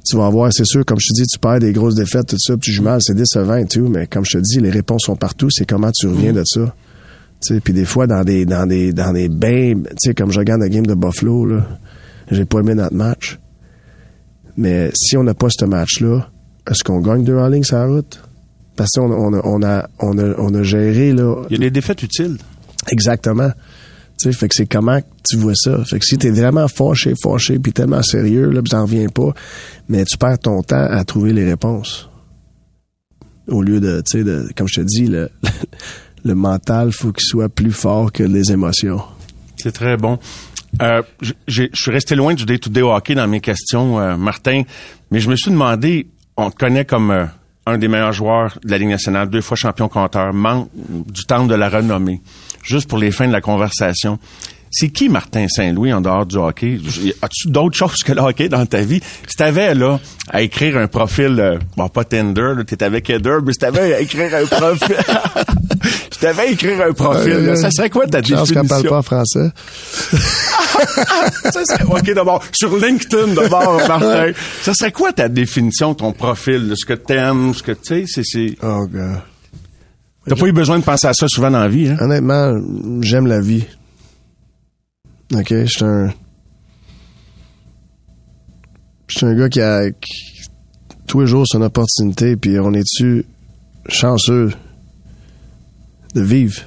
Tu 0.04 0.16
vas 0.16 0.26
avoir, 0.26 0.50
c'est 0.52 0.64
sûr, 0.64 0.84
comme 0.84 0.98
je 0.98 1.08
te 1.08 1.14
dis, 1.14 1.26
tu 1.26 1.38
perds 1.38 1.60
des 1.60 1.72
grosses 1.72 1.94
défaites, 1.94 2.26
tout 2.26 2.36
ça, 2.38 2.54
puis 2.54 2.70
tu 2.70 2.72
joues 2.72 2.82
mal, 2.82 3.00
c'est 3.02 3.14
décevant 3.14 3.56
et 3.56 3.66
tout, 3.66 3.86
mais 3.88 4.06
comme 4.06 4.24
je 4.24 4.38
te 4.38 4.42
dis, 4.42 4.58
les 4.58 4.70
réponses 4.70 5.02
sont 5.04 5.16
partout, 5.16 5.48
c'est 5.50 5.66
comment 5.66 5.90
tu 5.92 6.06
reviens 6.06 6.32
de 6.32 6.42
ça. 6.44 6.74
Tu 7.42 7.54
sais, 7.54 7.60
puis 7.60 7.74
des 7.74 7.84
fois, 7.84 8.06
dans 8.06 8.24
des, 8.24 8.46
dans 8.46 8.66
des, 8.66 8.92
dans 8.92 9.12
des 9.12 9.28
bains, 9.28 9.74
tu 9.74 9.96
sais, 9.98 10.14
comme 10.14 10.30
je 10.32 10.38
regarde 10.38 10.62
la 10.62 10.68
game 10.68 10.86
de 10.86 10.94
Buffalo, 10.94 11.46
là, 11.46 11.66
j'ai 12.30 12.44
pas 12.44 12.60
aimé 12.60 12.74
notre 12.74 12.94
match. 12.94 13.38
Mais 14.56 14.90
si 14.94 15.16
on 15.16 15.24
n'a 15.24 15.34
pas 15.34 15.48
ce 15.50 15.64
match-là, 15.64 16.30
est-ce 16.70 16.82
qu'on 16.82 17.00
gagne 17.00 17.24
deux 17.24 17.36
en 17.36 17.48
ligne 17.48 17.62
sur 17.62 17.76
la 17.76 17.86
route? 17.86 18.20
Parce 18.80 18.92
qu'on 18.92 19.12
on 19.12 19.34
a, 19.34 19.42
on 19.44 19.62
a, 19.62 19.90
on 19.98 20.16
a, 20.16 20.34
on 20.38 20.54
a 20.54 20.62
géré, 20.62 21.12
là, 21.12 21.42
Il 21.50 21.52
y 21.52 21.56
a 21.56 21.58
des 21.58 21.70
défaites 21.70 22.02
utiles. 22.02 22.38
Exactement. 22.90 23.50
Tu 24.18 24.32
sais, 24.32 24.32
fait 24.32 24.48
que 24.48 24.54
c'est 24.54 24.64
comment 24.64 24.98
tu 25.28 25.36
vois 25.36 25.52
ça. 25.54 25.84
Fait 25.84 25.98
que 25.98 26.06
si 26.06 26.16
t'es 26.16 26.30
vraiment 26.30 26.66
fâché, 26.66 27.12
fâché, 27.22 27.58
puis 27.58 27.74
tellement 27.74 28.02
sérieux, 28.02 28.48
là, 28.48 28.62
t'en 28.62 28.86
reviens 28.86 29.08
pas, 29.08 29.34
mais 29.90 30.06
tu 30.06 30.16
perds 30.16 30.38
ton 30.38 30.62
temps 30.62 30.86
à 30.90 31.04
trouver 31.04 31.34
les 31.34 31.44
réponses. 31.44 32.08
Au 33.48 33.60
lieu 33.60 33.80
de, 33.80 34.00
tu 34.00 34.16
sais, 34.16 34.24
de, 34.24 34.48
comme 34.56 34.66
je 34.66 34.80
te 34.80 34.86
dis, 34.86 35.08
le, 35.08 35.28
le 36.24 36.34
mental, 36.34 36.90
faut 36.90 37.12
qu'il 37.12 37.26
soit 37.26 37.50
plus 37.50 37.72
fort 37.72 38.10
que 38.10 38.22
les 38.22 38.50
émotions. 38.50 39.02
C'est 39.58 39.72
très 39.72 39.98
bon. 39.98 40.18
Euh, 40.80 41.02
je 41.48 41.64
suis 41.74 41.90
resté 41.90 42.14
loin 42.14 42.32
du 42.32 42.46
day-to-day 42.46 42.80
hockey 42.80 43.14
dans 43.14 43.28
mes 43.28 43.42
questions, 43.42 44.00
euh, 44.00 44.16
Martin, 44.16 44.62
mais 45.10 45.20
je 45.20 45.28
me 45.28 45.36
suis 45.36 45.50
demandé, 45.50 46.06
on 46.38 46.50
te 46.50 46.56
connaît 46.56 46.86
comme 46.86 47.10
euh, 47.10 47.26
un 47.70 47.78
des 47.78 47.88
meilleurs 47.88 48.12
joueurs 48.12 48.58
de 48.62 48.70
la 48.70 48.78
Ligue 48.78 48.88
nationale, 48.88 49.28
deux 49.30 49.40
fois 49.40 49.56
champion 49.56 49.88
compteur, 49.88 50.32
manque 50.32 50.68
du 50.74 51.24
temps 51.24 51.46
de 51.46 51.54
la 51.54 51.68
renommée. 51.68 52.20
Juste 52.62 52.88
pour 52.88 52.98
les 52.98 53.10
fins 53.10 53.26
de 53.26 53.32
la 53.32 53.40
conversation. 53.40 54.18
C'est 54.72 54.88
qui 54.90 55.08
Martin 55.08 55.46
Saint-Louis 55.48 55.92
en 55.92 56.00
dehors 56.00 56.24
du 56.26 56.36
hockey? 56.36 56.78
As-tu 57.22 57.48
d'autres 57.48 57.76
choses 57.76 58.02
que 58.04 58.12
le 58.12 58.20
hockey 58.20 58.48
dans 58.48 58.64
ta 58.66 58.82
vie? 58.82 59.00
Si 59.26 59.36
t'avais, 59.36 59.74
là, 59.74 59.98
à 60.28 60.42
écrire 60.42 60.76
un 60.76 60.86
profil, 60.86 61.40
euh, 61.40 61.58
bon, 61.76 61.88
pas 61.88 62.04
Tinder, 62.04 62.52
là, 62.56 62.62
t'es 62.64 62.82
avec 62.84 63.10
Heather, 63.10 63.42
mais 63.44 63.52
si 63.52 63.58
t'avais 63.58 63.94
à 63.94 64.00
écrire 64.00 64.32
un 64.32 64.46
profil, 64.46 64.96
si 66.12 66.18
t'avais 66.20 66.42
à 66.42 66.46
écrire 66.46 66.80
un 66.88 66.92
profil, 66.92 67.32
là, 67.46 67.56
ça 67.56 67.70
serait 67.72 67.90
quoi 67.90 68.06
ta 68.06 68.22
Je 68.22 68.32
pense 68.34 68.48
définition? 68.48 68.60
qu'elle 68.60 68.68
parle 68.68 68.88
pas 68.88 68.98
en 68.98 69.02
français. 69.02 69.50
Ça 71.52 71.62
serait- 71.64 71.84
OK, 71.84 72.14
d'abord, 72.14 72.42
sur 72.52 72.74
LinkedIn, 72.76 73.34
d'abord, 73.34 73.86
Martin, 73.86 74.32
ça 74.62 74.72
serait 74.72 74.92
quoi 74.92 75.12
ta 75.12 75.28
définition, 75.28 75.94
ton 75.94 76.12
profil, 76.12 76.68
de 76.68 76.74
ce 76.74 76.86
que 76.86 76.94
t'aimes, 76.94 77.52
ce 77.54 77.62
que 77.62 77.72
tu 77.72 77.78
sais, 77.82 78.04
c'est, 78.06 78.22
c'est... 78.24 78.56
Oh, 78.62 78.86
God. 78.90 79.20
T'as 80.26 80.36
pas 80.36 80.46
eu 80.46 80.52
besoin 80.52 80.78
de 80.78 80.84
penser 80.84 81.06
à 81.08 81.12
ça 81.12 81.26
souvent 81.28 81.50
dans 81.50 81.60
la 81.60 81.68
vie, 81.68 81.88
hein? 81.88 81.96
Honnêtement, 82.00 82.54
j'aime 83.02 83.26
la 83.26 83.40
vie. 83.40 83.64
OK, 85.34 85.48
je 85.48 85.66
suis 85.66 85.84
un... 85.84 86.12
Je 89.08 89.18
suis 89.18 89.26
un 89.26 89.34
gars 89.34 89.48
qui 89.48 89.60
a... 89.60 89.90
qui- 89.90 90.40
tous 91.06 91.20
les 91.22 91.26
jours, 91.26 91.44
c'est 91.46 91.58
une 91.58 91.64
opportunité, 91.64 92.36
puis 92.36 92.58
on 92.60 92.72
est-tu 92.72 93.24
chanceux 93.88 94.52
de 96.14 96.20
vivre? 96.22 96.60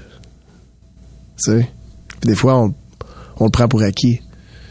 Tu 1.37 1.51
sais? 1.51 1.69
Puis 2.19 2.29
des 2.29 2.35
fois, 2.35 2.59
on, 2.61 2.73
on 3.37 3.45
le 3.45 3.51
prend 3.51 3.69
pour 3.69 3.81
acquis. 3.83 4.19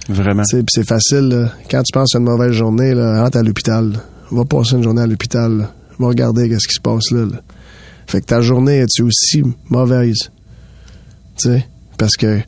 Vraiment. 0.09 0.43
Tu 0.43 0.57
sais, 0.57 0.63
puis 0.63 0.73
c'est 0.73 0.87
facile, 0.87 1.29
là. 1.29 1.53
Quand 1.71 1.83
tu 1.83 1.93
penses 1.93 2.15
à 2.15 2.19
une 2.19 2.25
mauvaise 2.25 2.53
journée, 2.53 2.93
là, 2.93 3.23
rentre 3.23 3.39
à 3.39 3.43
l'hôpital. 3.43 3.99
Va 4.31 4.45
passer 4.45 4.77
une 4.77 4.83
journée 4.83 5.01
à 5.03 5.07
l'hôpital. 5.07 5.69
Va 5.99 6.07
regarder 6.07 6.49
qu'est-ce 6.51 6.69
qui 6.69 6.75
se 6.75 6.81
passe 6.81 7.11
là, 7.11 7.25
là. 7.25 7.41
Fait 8.07 8.21
que 8.21 8.27
ta 8.27 8.43
journée 8.43 8.79
est-tu 8.79 9.03
aussi 9.03 9.43
mauvaise? 9.71 10.31
Tu 11.39 11.49
sais? 11.49 11.67
Parce 11.97 12.17
que 12.17 12.41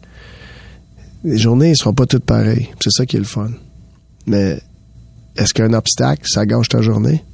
les 1.25 1.39
journées 1.39 1.71
ne 1.71 1.75
seront 1.75 1.95
pas 1.95 2.07
toutes 2.07 2.25
pareilles. 2.25 2.69
C'est 2.83 2.91
ça 2.91 3.07
qui 3.07 3.17
est 3.17 3.21
le 3.21 3.25
fun. 3.25 3.51
Mais 4.27 4.61
est-ce 5.37 5.53
qu'un 5.55 5.73
obstacle, 5.73 6.23
ça 6.29 6.47
gâche 6.47 6.69
ta 6.69 6.81
journée? 6.83 7.25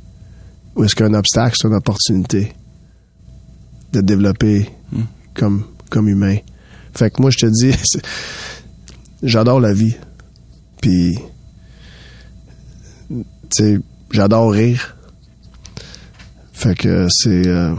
Ou 0.77 0.85
est-ce 0.85 0.95
qu'un 0.95 1.13
obstacle, 1.15 1.57
c'est 1.61 1.69
une 1.69 1.75
opportunité 1.75 2.53
de 3.93 4.01
développer 4.01 4.71
comme, 5.35 5.65
comme 5.91 6.09
humain? 6.09 6.37
Fait 6.95 7.11
que 7.11 7.21
moi, 7.21 7.31
je 7.31 7.39
te 7.39 7.47
dis, 7.47 7.73
c'est- 7.85 8.03
j'adore 9.23 9.61
la 9.61 9.73
vie. 9.73 9.95
Puis, 10.81 11.19
tu 13.09 13.25
sais, 13.51 13.79
j'adore 14.13 14.53
rire. 14.53 14.97
Fait 16.53 16.75
que 16.77 17.07
c'est. 17.11 17.47
euh, 17.47 17.75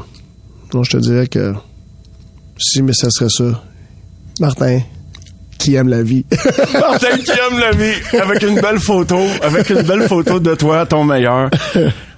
non, 0.74 0.84
je 0.84 0.92
te 0.92 0.98
dirais 0.98 1.28
que 1.28 1.54
si, 2.60 2.82
mais 2.82 2.94
ça 2.94 3.10
serait 3.10 3.30
ça. 3.30 3.64
Martin, 4.40 4.82
qui 5.62 5.76
aime 5.76 5.90
la 5.90 6.02
vie. 6.02 6.26
Martin 6.74 7.18
qui 7.18 7.32
aime 7.32 7.60
la 7.60 7.72
vie, 7.72 7.94
avec 8.20 8.42
une 8.42 8.60
belle 8.60 8.80
photo, 8.80 9.20
avec 9.44 9.70
une 9.70 9.84
belle 9.84 10.08
photo 10.08 10.40
de 10.40 10.56
toi, 10.56 10.88
ton 10.88 11.04
meilleur. 11.04 11.52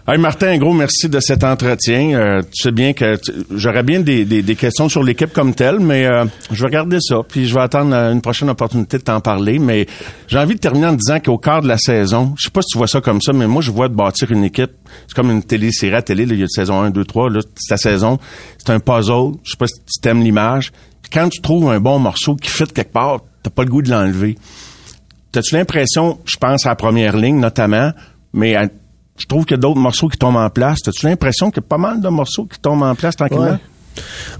Hey 0.07 0.17
Martin, 0.17 0.47
un 0.47 0.57
gros 0.57 0.73
merci 0.73 1.09
de 1.09 1.19
cet 1.19 1.43
entretien. 1.43 2.13
Euh, 2.13 2.41
tu 2.41 2.63
sais 2.63 2.71
bien 2.71 2.93
que 2.93 3.19
j'aurais 3.51 3.83
bien 3.83 3.99
des, 3.99 4.23
des, 4.23 4.41
des 4.41 4.55
questions 4.55 4.87
sur 4.87 5.03
l'équipe 5.03 5.33
comme 5.33 5.53
telle, 5.53 5.79
mais 5.79 6.05
euh, 6.05 6.25
je 6.51 6.61
vais 6.61 6.67
regarder 6.67 6.97
ça, 7.01 7.17
puis 7.27 7.45
je 7.45 7.53
vais 7.53 7.61
attendre 7.61 7.93
euh, 7.93 8.13
une 8.13 8.21
prochaine 8.21 8.49
opportunité 8.49 8.97
de 8.97 9.03
t'en 9.03 9.19
parler. 9.19 9.59
Mais 9.59 9.87
j'ai 10.27 10.39
envie 10.39 10.55
de 10.55 10.59
terminer 10.59 10.87
en 10.87 10.93
disant 10.93 11.19
qu'au 11.19 11.37
quart 11.37 11.61
de 11.61 11.67
la 11.67 11.77
saison, 11.77 12.33
je 12.37 12.45
sais 12.45 12.49
pas 12.49 12.61
si 12.61 12.71
tu 12.71 12.77
vois 12.77 12.87
ça 12.87 13.01
comme 13.01 13.21
ça, 13.21 13.33
mais 13.33 13.47
moi 13.47 13.61
je 13.61 13.71
vois 13.71 13.89
de 13.89 13.95
bâtir 13.95 14.31
une 14.31 14.45
équipe. 14.45 14.71
C'est 15.07 15.15
comme 15.15 15.31
une 15.31 15.43
télésérie 15.43 15.95
à 15.95 16.01
télé, 16.01 16.25
là, 16.25 16.33
il 16.33 16.39
y 16.39 16.43
a 16.43 16.47
saison 16.47 16.81
1, 16.81 16.91
2, 16.91 17.03
3, 17.03 17.29
là, 17.29 17.39
c'est 17.55 17.73
la 17.73 17.77
saison. 17.77 18.19
C'est 18.57 18.71
un 18.71 18.79
puzzle. 18.79 19.33
Je 19.43 19.51
sais 19.51 19.57
pas 19.57 19.67
si 19.67 19.79
tu 19.79 20.01
t'aimes 20.01 20.21
l'image. 20.21 20.71
Quand 21.13 21.29
tu 21.29 21.41
trouves 21.41 21.69
un 21.69 21.79
bon 21.79 21.99
morceau 21.99 22.35
qui 22.35 22.49
fit 22.49 22.65
quelque 22.65 22.91
part, 22.91 23.21
t'as 23.43 23.49
pas 23.51 23.63
le 23.63 23.69
goût 23.69 23.81
de 23.81 23.89
l'enlever. 23.89 24.37
T'as-tu 25.31 25.55
l'impression, 25.55 26.19
je 26.25 26.37
pense 26.37 26.65
à 26.65 26.69
la 26.69 26.75
première 26.75 27.17
ligne 27.17 27.39
notamment, 27.39 27.91
mais 28.33 28.55
à- 28.55 28.67
je 29.17 29.25
trouve 29.27 29.45
qu'il 29.45 29.55
y 29.55 29.59
a 29.59 29.61
d'autres 29.61 29.79
morceaux 29.79 30.07
qui 30.09 30.17
tombent 30.17 30.37
en 30.37 30.49
place. 30.49 30.79
T'as-tu 30.83 31.05
l'impression 31.05 31.51
qu'il 31.51 31.61
y 31.61 31.65
a 31.65 31.67
pas 31.67 31.77
mal 31.77 32.01
de 32.01 32.07
morceaux 32.09 32.45
qui 32.45 32.59
tombent 32.59 32.83
en 32.83 32.95
place 32.95 33.15
tranquillement? 33.15 33.45
Ouais. 33.51 33.57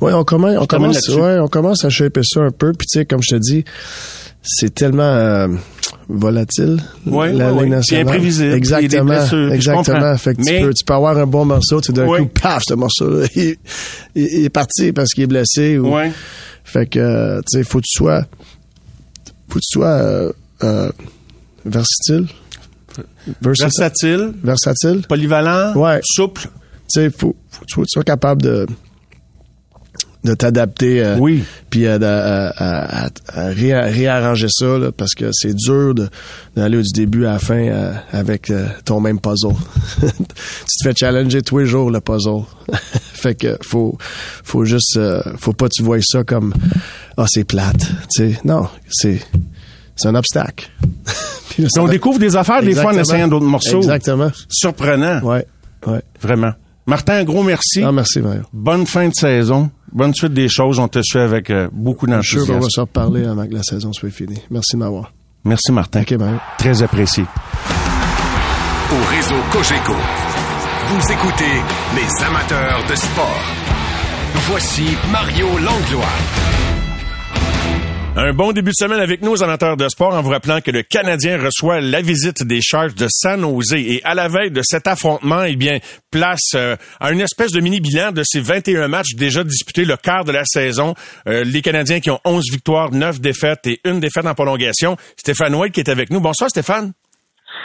Oui, 0.01 0.13
on 0.13 0.23
commence, 0.23 0.57
on 0.59 0.65
commence, 0.65 1.07
ouais, 1.09 1.37
on 1.39 1.47
commence 1.47 1.85
à 1.85 1.89
shaper 1.89 2.21
ça 2.23 2.41
un 2.41 2.49
peu. 2.51 2.71
Puis 2.73 2.87
tu 2.91 2.99
sais, 2.99 3.05
comme 3.05 3.21
je 3.21 3.35
te 3.35 3.39
dis, 3.39 3.63
c'est 4.41 4.73
tellement 4.73 5.03
euh, 5.03 5.47
volatile. 6.09 6.77
Ouais, 7.05 7.31
la 7.33 7.53
ouais. 7.53 7.67
nationale. 7.69 8.05
Puis 8.05 8.15
imprévisible. 8.15 8.53
Exactement. 8.53 9.03
blessures, 9.05 9.53
exactement. 9.53 10.17
Fait 10.17 10.33
que 10.35 10.41
Mais- 10.41 10.59
tu, 10.59 10.65
peux, 10.67 10.73
tu 10.73 10.83
peux 10.85 10.93
avoir 10.93 11.17
un 11.19 11.27
bon 11.27 11.45
morceau, 11.45 11.81
tu 11.81 11.91
d'un 11.93 12.07
Ouais. 12.07 12.21
coup, 12.21 12.27
paf, 12.41 12.63
ce 12.67 12.73
morceau-là, 12.73 13.27
il, 13.35 13.55
il- 14.15 14.27
il 14.39 14.45
est 14.45 14.49
parti 14.49 14.91
parce 14.91 15.09
qu'il 15.11 15.23
est 15.25 15.27
blessé. 15.27 15.77
Ou, 15.77 15.93
Ouais. 15.95 16.11
Fait 16.63 16.87
que, 16.87 17.39
tu 17.41 17.59
sais, 17.59 17.63
faut 17.63 17.79
que 17.79 17.85
tu 17.87 17.97
sois, 17.97 18.25
faut 19.53 19.59
que 19.59 19.65
tu 19.69 19.73
sois 19.79 19.87
euh, 19.87 20.31
euh, 20.63 20.91
versatile. 21.65 22.27
Versatile. 23.41 24.33
Versatile, 24.43 25.01
polyvalent, 25.07 25.73
Ouais. 25.75 25.99
souple. 26.03 26.41
tu 26.43 26.49
sais, 26.87 27.09
faut, 27.11 27.35
faut 27.49 27.61
que 27.61 27.65
tu 27.81 27.83
sois 27.87 28.03
capable 28.03 28.41
de 28.41 28.65
de 30.23 30.33
t'adapter. 30.33 31.03
euh, 31.03 31.17
Oui. 31.19 31.43
Puis 31.69 31.85
euh, 31.85 31.97
de- 31.99 32.05
à, 32.05 32.47
à- 32.49 33.05
à- 33.05 33.09
à 33.33 33.49
réa- 33.51 33.91
réarranger 33.91 34.47
ça, 34.49 34.77
là, 34.77 34.91
parce 34.95 35.13
que 35.15 35.29
c'est 35.33 35.53
dur 35.53 35.93
d'aller 36.55 36.81
du 36.81 36.91
début 36.93 37.25
à 37.25 37.33
la 37.33 37.39
fin 37.39 37.55
euh, 37.57 37.93
avec 38.11 38.49
euh, 38.49 38.65
ton 38.85 38.99
même 39.01 39.19
puzzle. 39.19 39.55
tu 39.99 40.07
te 40.07 40.83
fais 40.83 40.93
challenger 40.95 41.41
tous 41.41 41.59
les 41.59 41.65
jours 41.65 41.91
le 41.91 41.99
puzzle. 41.99 42.43
fait 43.13 43.35
que 43.35 43.57
faut 43.63 43.97
faut 44.43 44.65
juste 44.65 44.97
euh, 44.97 45.21
faut 45.37 45.53
pas 45.53 45.65
que 45.67 45.73
tu 45.75 45.83
vois 45.83 45.97
ça 46.01 46.23
comme 46.23 46.53
ah 47.17 47.25
c'est 47.27 47.43
plate. 47.43 47.79
Tu 48.15 48.33
sais, 48.33 48.39
non, 48.45 48.67
c'est 48.89 49.19
c'est 49.95 50.07
un 50.07 50.15
obstacle. 50.15 50.69
Puis 51.49 51.63
là, 51.63 51.69
on 51.79 51.87
découvre 51.87 52.17
des 52.17 52.35
affaires 52.35 52.63
des 52.63 52.73
fois 52.73 52.93
en 52.93 52.97
essayant 52.97 53.27
d'autres 53.27 53.45
morceaux. 53.45 53.77
Exactement. 53.77 54.31
Surprenant. 54.49 55.21
Ouais, 55.21 55.45
ouais. 55.85 56.01
Vraiment. 56.19 56.53
Martin, 56.87 57.13
un 57.17 57.23
gros 57.23 57.43
merci. 57.43 57.81
Ah, 57.83 57.91
merci, 57.91 58.19
Mario. 58.19 58.41
Bonne 58.51 58.85
fin 58.87 59.07
de 59.07 59.13
saison. 59.13 59.69
Bonne 59.93 60.13
suite 60.13 60.33
des 60.33 60.49
choses. 60.49 60.79
On 60.79 60.87
te 60.87 60.99
suit 61.03 61.19
avec 61.19 61.49
euh, 61.49 61.69
beaucoup 61.71 62.07
Je 62.07 62.21
suis 62.21 62.23
sûr 62.23 62.39
qu'on 62.47 62.53
d'enthousiasme. 62.53 62.63
va 62.63 62.69
se 62.69 62.79
reparler 62.81 63.25
avant 63.25 63.47
que 63.47 63.53
la 63.53 63.63
saison 63.63 63.93
soit 63.93 64.09
finie. 64.09 64.41
Merci 64.49 64.73
de 64.73 64.79
m'avoir. 64.79 65.13
Merci, 65.45 65.71
Martin. 65.71 66.03
Très 66.57 66.81
apprécié. 66.81 67.23
Au 68.91 69.09
réseau 69.15 69.35
Cogeco, 69.51 69.93
vous 70.89 71.11
écoutez 71.11 71.53
les 71.95 72.25
amateurs 72.25 72.83
de 72.89 72.95
sport. 72.95 73.41
Voici 74.49 74.85
Mario 75.11 75.47
Langlois. 75.57 76.62
Un 78.15 78.31
bon 78.31 78.51
début 78.51 78.69
de 78.69 78.75
semaine 78.75 78.99
avec 78.99 79.23
nous, 79.23 79.31
aux 79.31 79.43
amateurs 79.43 79.75
de 79.75 79.87
sport, 79.89 80.13
en 80.13 80.21
vous 80.21 80.29
rappelant 80.29 80.61
que 80.61 80.69
le 80.69 80.83
Canadien 80.83 81.41
reçoit 81.41 81.81
la 81.81 82.01
visite 82.01 82.43
des 82.43 82.61
Sharks 82.61 82.93
de 82.93 83.07
San 83.09 83.41
Jose. 83.41 83.73
Et 83.73 84.01
à 84.03 84.13
la 84.13 84.27
veille 84.27 84.51
de 84.51 84.61
cet 84.63 84.85
affrontement, 84.85 85.41
eh 85.43 85.55
bien, 85.55 85.79
place 86.11 86.51
euh, 86.53 86.75
à 86.99 87.11
une 87.11 87.21
espèce 87.21 87.51
de 87.51 87.59
mini-bilan 87.59 88.11
de 88.11 88.21
ces 88.23 88.39
21 88.39 88.87
matchs 88.87 89.15
déjà 89.15 89.43
disputés, 89.43 89.83
le 89.83 89.97
quart 89.97 90.25
de 90.25 90.31
la 90.31 90.45
saison. 90.45 90.93
Euh, 91.27 91.43
les 91.43 91.63
Canadiens 91.63 91.99
qui 91.99 92.11
ont 92.11 92.19
11 92.23 92.43
victoires, 92.51 92.91
9 92.91 93.19
défaites 93.19 93.65
et 93.65 93.79
une 93.83 93.99
défaite 93.99 94.27
en 94.27 94.35
prolongation. 94.35 94.95
Stéphane 95.17 95.55
White 95.55 95.73
qui 95.73 95.79
est 95.79 95.89
avec 95.89 96.11
nous. 96.11 96.19
Bonsoir, 96.21 96.51
Stéphane. 96.51 96.93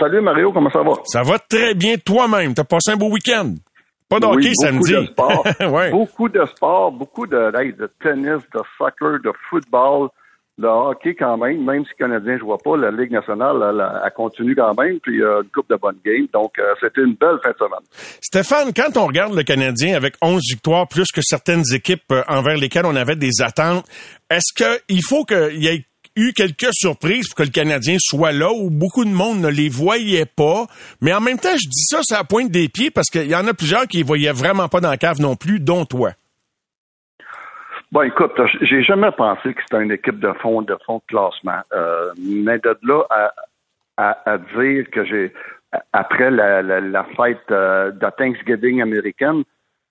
Salut 0.00 0.22
Mario, 0.22 0.50
comment 0.52 0.70
ça 0.70 0.82
va? 0.82 0.92
Ça 1.04 1.22
va 1.22 1.38
très 1.38 1.74
bien 1.74 1.96
toi-même. 1.98 2.54
T'as 2.54 2.64
passé 2.64 2.92
un 2.92 2.96
beau 2.96 3.10
week-end. 3.10 3.54
Pas 4.08 4.18
de 4.18 4.26
Oui, 4.26 4.50
samedi. 4.54 4.92
de 4.94 5.04
sport. 5.04 5.44
ouais. 5.60 5.90
Beaucoup 5.90 6.30
de 6.30 6.42
sport, 6.46 6.90
beaucoup 6.90 7.26
de, 7.26 7.36
de 7.36 7.90
tennis, 8.02 8.42
de 8.54 8.60
soccer, 8.78 9.18
de 9.22 9.30
football, 9.50 10.08
le 10.58 10.68
hockey 10.68 11.14
quand 11.14 11.38
même, 11.38 11.64
même 11.64 11.84
si 11.84 11.92
Canadien 11.96 12.34
ne 12.34 12.38
joue 12.38 12.56
pas, 12.56 12.76
la 12.76 12.90
Ligue 12.90 13.12
nationale, 13.12 13.56
elle, 13.62 13.86
elle 14.04 14.12
continue 14.12 14.56
quand 14.56 14.74
même, 14.74 14.98
puis 15.00 15.22
euh, 15.22 15.42
une 15.42 15.50
coupe 15.50 15.70
de 15.70 15.76
bonnes 15.76 16.00
games. 16.04 16.26
Donc, 16.32 16.58
euh, 16.58 16.74
c'était 16.80 17.02
une 17.02 17.14
belle 17.14 17.38
fin 17.42 17.50
de 17.50 17.56
semaine. 17.56 17.86
Stéphane, 18.20 18.72
quand 18.74 18.96
on 19.00 19.06
regarde 19.06 19.34
le 19.34 19.44
Canadien 19.44 19.94
avec 19.96 20.14
11 20.20 20.42
victoires, 20.50 20.88
plus 20.88 21.12
que 21.12 21.20
certaines 21.22 21.62
équipes 21.72 22.10
euh, 22.10 22.22
envers 22.26 22.56
lesquelles 22.56 22.86
on 22.86 22.96
avait 22.96 23.14
des 23.14 23.40
attentes, 23.40 23.86
est-ce 24.30 24.52
qu'il 24.52 25.02
faut 25.04 25.24
qu'il 25.24 25.62
y 25.62 25.68
ait 25.68 25.84
eu 26.16 26.32
quelques 26.32 26.72
surprises 26.72 27.28
pour 27.28 27.36
que 27.36 27.42
le 27.44 27.50
Canadien 27.50 27.96
soit 28.00 28.32
là 28.32 28.50
où 28.52 28.68
beaucoup 28.68 29.04
de 29.04 29.10
monde 29.10 29.40
ne 29.40 29.48
les 29.48 29.68
voyait 29.68 30.26
pas? 30.26 30.66
Mais 31.00 31.12
en 31.12 31.20
même 31.20 31.38
temps, 31.38 31.56
je 31.56 31.68
dis 31.68 31.84
ça, 31.84 32.00
ça 32.02 32.24
pointe 32.24 32.50
des 32.50 32.68
pieds 32.68 32.90
parce 32.90 33.10
qu'il 33.10 33.28
y 33.28 33.36
en 33.36 33.46
a 33.46 33.54
plusieurs 33.54 33.86
qui 33.86 33.98
les 33.98 34.02
voyaient 34.02 34.32
vraiment 34.32 34.68
pas 34.68 34.80
dans 34.80 34.90
la 34.90 34.96
cave 34.96 35.20
non 35.20 35.36
plus, 35.36 35.60
dont 35.60 35.84
toi. 35.84 36.14
Bon, 37.90 38.02
écoute, 38.02 38.32
j'ai 38.60 38.82
jamais 38.82 39.10
pensé 39.12 39.54
que 39.54 39.62
c'était 39.62 39.82
une 39.82 39.92
équipe 39.92 40.20
de 40.20 40.32
fond 40.34 40.60
de 40.60 40.76
fond 40.84 40.98
de 40.98 41.02
classement. 41.08 41.60
Euh, 41.72 42.12
mais 42.18 42.58
de 42.58 42.76
là 42.82 43.02
à, 43.08 43.32
à, 43.96 44.30
à 44.32 44.38
dire 44.38 44.90
que 44.90 45.04
j'ai 45.04 45.32
après 45.94 46.30
la, 46.30 46.60
la, 46.62 46.80
la 46.80 47.04
fête 47.16 47.50
euh, 47.50 47.90
de 47.90 48.06
Thanksgiving 48.18 48.82
américaine, 48.82 49.42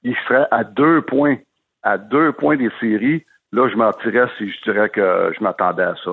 il 0.04 0.16
serait 0.28 0.48
à 0.52 0.64
deux 0.64 1.02
points, 1.02 1.38
à 1.82 1.98
deux 1.98 2.32
points 2.34 2.58
des 2.58 2.70
séries. 2.80 3.26
Là, 3.52 3.68
je 3.68 3.76
mentirais 3.76 4.28
si 4.38 4.52
je 4.52 4.62
dirais 4.72 4.90
que 4.90 5.34
je 5.36 5.44
m'attendais 5.44 5.84
à 5.84 5.96
ça. 6.04 6.12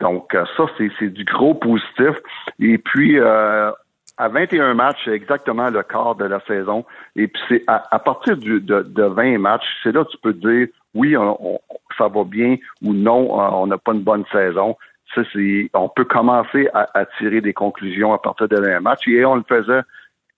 Donc, 0.00 0.34
euh, 0.34 0.44
ça, 0.56 0.64
c'est 0.78 0.90
c'est 0.98 1.10
du 1.10 1.24
gros 1.24 1.54
positif. 1.54 2.16
Et 2.60 2.78
puis, 2.78 3.18
euh, 3.18 3.70
à 4.18 4.28
21 4.28 4.74
matchs, 4.74 5.00
c'est 5.04 5.12
exactement 5.12 5.68
le 5.68 5.82
quart 5.82 6.14
de 6.14 6.24
la 6.24 6.40
saison. 6.46 6.84
Et 7.14 7.28
puis, 7.28 7.42
c'est 7.48 7.62
à, 7.66 7.84
à 7.90 7.98
partir 7.98 8.36
du, 8.38 8.60
de, 8.60 8.82
de 8.82 9.02
20 9.02 9.38
matchs, 9.38 9.66
c'est 9.82 9.92
là 9.92 10.04
que 10.04 10.10
tu 10.10 10.18
peux 10.18 10.32
dire, 10.32 10.68
oui, 10.96 11.16
on, 11.16 11.36
on- 11.54 11.60
ça 11.98 12.08
va 12.08 12.24
bien 12.24 12.56
ou 12.84 12.92
non, 12.92 13.32
on 13.32 13.66
n'a 13.68 13.78
pas 13.78 13.92
une 13.94 14.02
bonne 14.02 14.24
saison. 14.30 14.76
Ça, 15.14 15.22
c'est, 15.32 15.70
on 15.72 15.88
peut 15.88 16.04
commencer 16.04 16.68
à, 16.74 16.86
à 16.92 17.06
tirer 17.18 17.40
des 17.40 17.54
conclusions 17.54 18.12
à 18.12 18.18
partir 18.18 18.48
de 18.48 18.56
20 18.56 18.80
matchs. 18.80 19.08
Et 19.08 19.24
on 19.24 19.36
le 19.36 19.44
faisait 19.48 19.80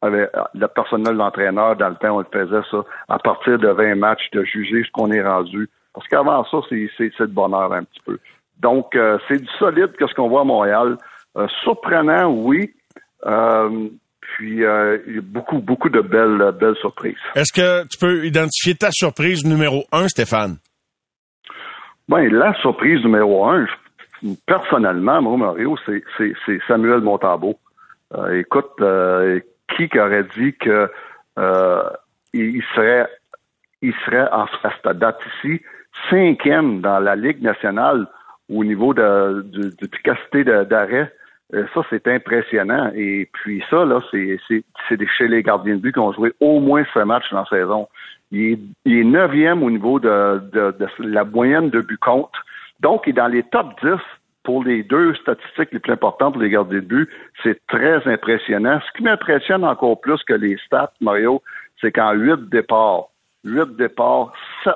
avec 0.03 0.31
le 0.55 0.67
personnel 0.69 1.17
l'entraîneur, 1.17 1.75
dans 1.75 1.89
le 1.89 1.97
temps, 1.97 2.17
on 2.17 2.21
le 2.21 2.27
faisait 2.33 2.63
ça 2.71 2.85
à 3.09 3.19
partir 3.19 3.59
de 3.59 3.69
20 3.69 3.97
matchs, 3.97 4.31
de 4.33 4.45
juger 4.45 4.85
ce 4.85 4.91
qu'on 4.93 5.11
est 5.11 5.23
rendu. 5.23 5.69
Parce 5.95 6.07
qu'avant 6.07 6.45
ça, 6.45 6.59
c'est, 6.69 6.89
c'est, 6.97 7.11
c'est 7.19 7.27
de 7.27 7.33
bonheur 7.33 7.73
un 7.73 7.83
petit 7.83 8.01
peu. 8.07 8.19
Donc, 8.61 8.95
euh, 8.95 9.19
c'est 9.27 9.41
du 9.41 9.49
solide 9.59 9.93
que 9.99 10.07
ce 10.07 10.15
qu'on 10.15 10.29
voit 10.29 10.43
à 10.43 10.45
Montréal. 10.45 10.97
Euh, 11.37 11.49
surprenant, 11.65 12.31
oui. 12.31 12.73
Euh, 13.27 13.89
puis, 14.37 14.65
euh, 14.65 14.99
il 15.07 15.15
y 15.17 15.19
a 15.19 15.23
beaucoup, 15.23 15.59
beaucoup 15.59 15.89
de 15.89 16.01
belles, 16.01 16.53
belles 16.61 16.77
surprises. 16.77 17.17
Est-ce 17.35 17.53
que 17.53 17.87
tu 17.89 17.99
peux 17.99 18.25
identifier 18.27 18.75
ta 18.75 18.91
surprise 18.91 19.45
numéro 19.45 19.85
un, 19.93 20.07
Stéphane? 20.09 20.57
Ben, 22.09 22.29
la 22.33 22.55
surprise 22.61 23.03
numéro 23.05 23.47
un, 23.49 23.67
personnellement, 24.47 25.21
moi, 25.23 25.37
Mario, 25.37 25.77
c'est, 25.87 26.03
Samuel 26.67 27.01
Montambeau. 27.01 27.59
Euh, 28.15 28.39
écoute, 28.41 28.71
euh, 28.81 29.41
qui 29.77 29.89
aurait 29.99 30.25
dit 30.37 30.55
que 30.55 30.91
euh, 31.39 31.83
il 32.33 32.63
serait 32.75 33.07
il 33.83 33.93
serait 34.05 34.29
en- 34.33 34.45
à 34.65 34.71
cette 34.83 34.97
date 34.99 35.21
ici 35.45 35.61
cinquième 36.11 36.81
dans 36.81 36.99
la 37.01 37.15
Ligue 37.17 37.43
nationale 37.43 38.07
au 38.51 38.65
niveau 38.65 38.95
de, 38.95 39.43
de, 39.43 39.69
de 39.69 39.87
capacité 40.03 40.43
de- 40.45 40.65
d'arrêt? 40.65 41.13
Euh, 41.55 41.65
ça, 41.75 41.81
c'est 41.89 42.07
impressionnant. 42.09 42.91
Et 42.95 43.29
puis 43.33 43.63
ça, 43.71 43.85
là, 43.85 44.01
c'est, 44.11 44.39
chez 45.17 45.29
les 45.29 45.43
gardiens 45.43 45.77
de 45.77 45.81
but 45.81 45.93
qui 45.93 45.99
ont 45.99 46.13
joué 46.13 46.33
au 46.41 46.61
moins 46.61 46.85
ce 46.93 47.01
match 47.01 47.25
dans 47.31 47.41
la 47.41 47.47
saison. 47.47 47.89
Il 48.31 48.59
est, 48.85 49.05
neuvième 49.05 49.63
au 49.63 49.71
niveau 49.71 49.99
de, 49.99 50.43
de, 50.53 50.77
de 50.79 50.87
la 50.99 51.25
moyenne 51.25 51.71
de 51.71 51.81
but 51.81 51.99
contre. 51.99 52.45
Donc, 52.81 53.05
il 53.07 53.11
est 53.11 53.13
dans 53.15 53.29
les 53.29 53.43
top 53.45 53.69
10 53.83 53.93
pour 54.45 54.65
les 54.65 54.83
deux 54.83 55.15
statistiques 55.15 55.73
les 55.73 55.79
plus 55.79 55.93
importantes 55.93 56.35
pour 56.35 56.43
les 56.43 56.51
gardiens 56.51 56.81
de 56.81 56.85
but. 56.85 57.11
C'est 57.43 57.59
très 57.67 58.07
impressionnant. 58.07 58.81
Ce 58.87 58.97
qui 58.97 59.03
m'impressionne 59.03 59.65
encore 59.65 60.01
plus 60.01 60.23
que 60.25 60.35
les 60.35 60.59
stats, 60.67 60.93
Mario, 61.01 61.43
c'est 61.81 61.93
qu'en 61.93 62.13
huit 62.13 62.49
départs, 62.51 63.09
huit 63.45 63.77
départs, 63.77 64.33
sept 64.65 64.75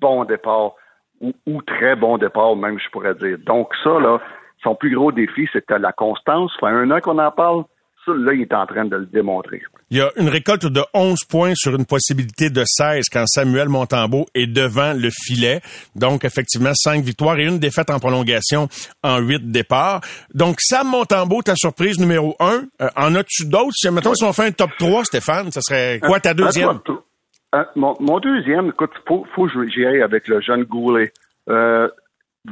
bons 0.00 0.24
départs 0.24 0.74
ou, 1.20 1.32
ou 1.46 1.62
très 1.62 1.96
bons 1.96 2.18
départs, 2.18 2.56
même, 2.56 2.78
je 2.78 2.88
pourrais 2.90 3.14
dire. 3.14 3.38
Donc, 3.44 3.72
ça, 3.82 3.98
là, 3.98 4.20
son 4.62 4.74
plus 4.74 4.94
gros 4.94 5.12
défi, 5.12 5.48
c'était 5.52 5.78
la 5.78 5.92
constance. 5.92 6.52
Ça 6.60 6.68
fait 6.68 6.74
un 6.74 6.90
an 6.90 7.00
qu'on 7.00 7.18
en 7.18 7.30
parle. 7.30 7.64
Ça, 8.04 8.12
là, 8.14 8.32
il 8.32 8.42
est 8.42 8.54
en 8.54 8.66
train 8.66 8.84
de 8.84 8.96
le 8.96 9.06
démontrer. 9.06 9.62
Il 9.90 9.98
y 9.98 10.00
a 10.00 10.10
une 10.16 10.28
récolte 10.28 10.66
de 10.66 10.82
11 10.94 11.24
points 11.24 11.52
sur 11.54 11.74
une 11.74 11.86
possibilité 11.86 12.50
de 12.50 12.62
16 12.64 13.06
quand 13.12 13.26
Samuel 13.26 13.68
Montambeau 13.68 14.26
est 14.34 14.46
devant 14.46 14.92
le 14.94 15.08
filet. 15.10 15.60
Donc, 15.94 16.24
effectivement, 16.24 16.72
5 16.74 17.02
victoires 17.02 17.38
et 17.38 17.44
une 17.44 17.58
défaite 17.58 17.90
en 17.90 17.98
prolongation 17.98 18.68
en 19.02 19.18
8 19.18 19.50
départs. 19.50 20.00
Donc, 20.34 20.60
Sam 20.60 20.88
Montambeau, 20.88 21.42
ta 21.42 21.54
surprise 21.56 21.98
numéro 21.98 22.36
1. 22.40 22.62
en 22.96 23.14
as-tu 23.14 23.46
d'autres? 23.46 23.72
Si, 23.74 23.90
mettons, 23.90 24.14
si 24.14 24.24
on 24.24 24.32
fait 24.32 24.46
un 24.46 24.52
top 24.52 24.70
3, 24.78 25.04
Stéphane, 25.04 25.50
ça 25.50 25.60
serait 25.60 26.00
quoi 26.00 26.20
ta 26.20 26.34
deuxième? 26.34 26.80
Un, 27.52 27.60
un, 27.60 27.66
mon 27.74 28.20
deuxième, 28.20 28.68
écoute, 28.68 28.92
faut, 29.06 29.26
faut 29.34 29.46
que 29.46 29.68
j'y 29.68 29.84
aille 29.86 30.02
avec 30.02 30.28
le 30.28 30.40
jeune 30.40 30.64
Goulet. 30.64 31.12
Euh, 31.48 31.88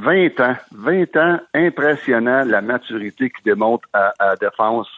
20 0.00 0.40
ans, 0.40 0.56
20 0.72 1.16
ans, 1.16 1.40
impressionnant 1.54 2.44
la 2.44 2.60
maturité 2.60 3.30
qu'il 3.30 3.44
démontre 3.44 3.88
à, 3.92 4.12
à 4.18 4.36
défense. 4.36 4.88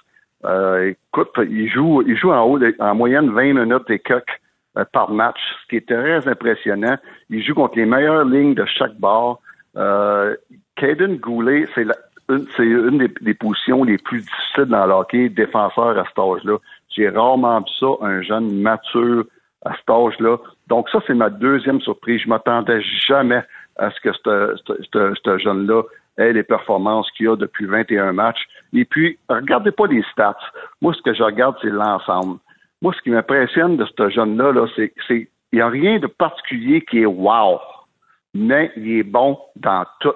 Euh, 0.45 0.93
écoute, 0.93 1.31
il 1.39 1.69
joue, 1.71 2.03
il 2.03 2.17
joue 2.17 2.31
en 2.31 2.45
haut, 2.45 2.61
en 2.79 2.95
moyenne 2.95 3.31
20 3.31 3.55
minutes 3.55 3.91
et 3.91 3.99
quelques 3.99 4.41
euh, 4.77 4.85
par 4.93 5.11
match, 5.11 5.39
ce 5.63 5.69
qui 5.69 5.77
est 5.77 5.89
très 5.89 6.27
impressionnant. 6.29 6.97
Il 7.31 7.43
joue 7.43 7.55
contre 7.55 7.77
les 7.77 7.87
meilleures 7.87 8.25
lignes 8.25 8.55
de 8.55 8.65
chaque 8.67 8.95
bord. 8.97 9.41
Euh, 9.77 10.37
Caden 10.77 11.17
Goulet, 11.17 11.67
c'est 11.75 11.87
une, 12.29 12.47
une 12.59 12.99
des, 12.99 13.13
des 13.21 13.35
positions 13.35 13.85
les 13.85 13.99
plus 13.99 14.21
difficiles 14.21 14.67
dans 14.67 14.87
le 14.87 14.93
hockey, 14.93 15.29
défenseur 15.29 15.99
à 15.99 16.05
cet 16.05 16.19
âge-là. 16.19 16.59
J'ai 16.95 17.09
rarement 17.09 17.61
vu 17.61 17.66
ça, 17.81 17.87
un 18.03 18.22
jeune 18.22 18.61
mature 18.61 19.25
à 19.64 19.75
cet 19.77 19.91
âge-là. 19.91 20.37
Donc 20.68 20.89
ça, 20.91 21.01
c'est 21.07 21.14
ma 21.14 21.31
deuxième 21.31 21.81
surprise. 21.81 22.20
Je 22.22 22.29
m'attendais 22.29 22.81
jamais 23.07 23.43
à 23.79 23.91
ce 23.91 24.01
que 24.01 24.12
ce- 24.12 25.39
jeune-là 25.39 25.83
ait 26.18 26.33
les 26.33 26.43
performances 26.43 27.11
qu'il 27.12 27.29
a 27.29 27.37
depuis 27.37 27.66
21 27.66 28.12
matchs. 28.12 28.47
Et 28.72 28.85
puis, 28.85 29.18
regardez 29.29 29.70
pas 29.70 29.87
les 29.87 30.03
stats. 30.12 30.37
Moi, 30.83 30.93
ce 30.95 31.03
que 31.03 31.14
je 31.14 31.22
regarde, 31.22 31.57
c'est 31.62 31.70
l'ensemble. 31.70 32.39
Moi, 32.83 32.93
ce 32.97 33.03
qui 33.03 33.11
m'impressionne 33.11 33.76
de 33.76 33.87
ce 33.87 34.11
jeune-là, 34.11 34.53
là, 34.53 34.66
c'est 34.76 34.93
c'est 35.07 35.29
il 35.53 35.57
n'y 35.57 35.62
a 35.62 35.68
rien 35.68 35.99
de 35.99 36.07
particulier 36.07 36.83
qui 36.83 37.01
est 37.01 37.07
wow, 37.07 37.59
mais 38.35 38.70
il 38.76 38.99
est 38.99 39.03
bon 39.03 39.39
dans 39.57 39.87
tout. 40.01 40.12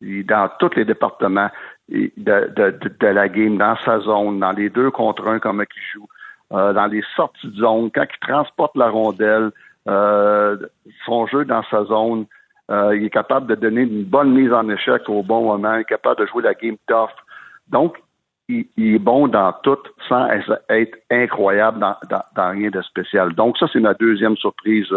Dans 0.00 0.50
tous 0.58 0.74
les 0.74 0.84
départements 0.84 1.48
de, 1.88 3.06
la 3.06 3.28
game, 3.28 3.56
dans 3.56 3.76
sa 3.76 4.00
zone, 4.00 4.40
dans 4.40 4.50
les 4.52 4.68
deux 4.68 4.90
contre 4.90 5.28
un, 5.28 5.38
comme 5.38 5.62
il 5.62 5.82
joue, 5.92 6.08
euh, 6.52 6.72
dans 6.72 6.86
les 6.86 7.02
sorties 7.14 7.48
de 7.48 7.56
zone, 7.56 7.90
quand 7.94 8.04
il 8.04 8.18
transporte 8.26 8.76
la 8.76 8.88
rondelle, 8.90 9.50
son 9.86 11.26
jeu 11.26 11.44
dans 11.44 11.62
sa 11.70 11.84
zone. 11.84 12.26
Il 12.70 13.04
est 13.04 13.10
capable 13.10 13.46
de 13.46 13.54
donner 13.54 13.82
une 13.82 14.04
bonne 14.04 14.32
mise 14.32 14.52
en 14.52 14.68
échec 14.68 15.08
au 15.08 15.22
bon 15.22 15.44
moment. 15.44 15.74
Il 15.74 15.80
est 15.82 15.84
capable 15.84 16.20
de 16.20 16.26
jouer 16.26 16.42
la 16.42 16.54
game 16.54 16.76
tough. 16.86 17.10
Donc, 17.68 17.96
il, 18.48 18.66
est 18.76 18.98
bon 18.98 19.28
dans 19.28 19.52
tout 19.62 19.78
sans 20.08 20.28
être 20.68 20.98
incroyable 21.10 21.78
dans, 21.78 21.94
dans 22.36 22.50
rien 22.50 22.70
de 22.70 22.82
spécial. 22.82 23.34
Donc, 23.34 23.56
ça, 23.58 23.66
c'est 23.72 23.80
ma 23.80 23.94
deuxième 23.94 24.36
surprise 24.36 24.88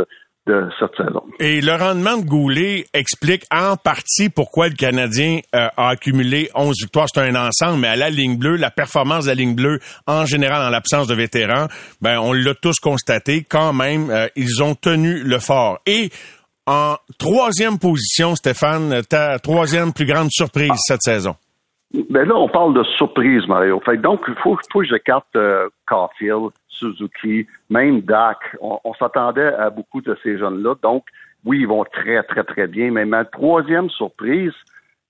de 0.47 0.70
cette 0.80 0.95
saison. 0.95 1.24
Et 1.39 1.61
le 1.61 1.74
rendement 1.74 2.18
de 2.18 2.26
Goulet 2.26 2.86
explique 2.93 3.43
en 3.51 3.76
partie 3.76 4.30
pourquoi 4.30 4.70
le 4.70 4.76
Canadien 4.76 5.41
euh, 5.53 5.68
a 5.76 5.89
accumulé 5.89 6.49
11 6.55 6.76
victoires. 6.82 7.07
C'est 7.13 7.22
un 7.22 7.36
ensemble, 7.36 7.80
mais 7.80 7.89
à 7.89 7.95
la 7.95 8.09
ligne 8.09 8.38
bleue, 8.38 8.55
la 8.55 8.72
performance 8.72 9.26
de 9.26 9.30
la 9.30 9.36
ligne 9.36 9.55
bleue, 9.55 9.80
en 10.07 10.26
général, 10.26 10.65
en 10.65 10.70
l'absence 10.70 11.07
de 11.07 11.13
vétérans, 11.13 11.68
ben, 12.01 12.20
on 12.20 12.34
l'a 12.34 12.55
tous 12.55 12.80
constaté. 12.80 13.45
Quand 13.47 13.74
même, 13.74 14.09
euh, 14.09 14.28
ils 14.36 14.63
ont 14.63 14.76
tenu 14.76 15.22
le 15.22 15.39
fort. 15.39 15.80
Et 15.86 16.09
en 16.68 16.95
troisième 17.18 17.80
position, 17.80 18.36
Stéphane, 18.36 19.01
ta 19.09 19.39
troisième 19.39 19.93
plus 19.93 20.05
grande 20.05 20.30
surprise 20.30 20.72
cette 20.88 21.01
saison. 21.01 21.36
Ben 22.09 22.28
là, 22.28 22.36
on 22.36 22.49
parle 22.49 22.74
de 22.74 22.84
surprise, 22.84 23.47
Mario. 23.47 23.82
Donc, 24.03 24.22
il 24.28 24.36
faut, 24.36 24.57
faut, 24.72 24.82
que 24.82 24.86
j'écarte 24.86 25.34
euh, 25.38 25.70
Caulfield, 25.88 26.51
Suzuki, 26.68 27.47
même 27.70 28.01
Dak. 28.01 28.38
On, 28.59 28.93
s'attendait 28.99 29.53
à 29.53 29.70
beaucoup 29.70 30.01
de 30.01 30.18
ces 30.22 30.38
jeunes-là. 30.38 30.76
Donc, 30.84 31.05
oui, 31.45 31.59
ils 31.61 31.68
vont 31.68 31.86
très, 31.86 32.22
très, 32.24 32.43
très 32.43 32.68
bien. 32.68 32.91
Mais 32.91 33.05
ma 33.05 33.24
troisième 33.24 33.89
surprise, 33.89 34.51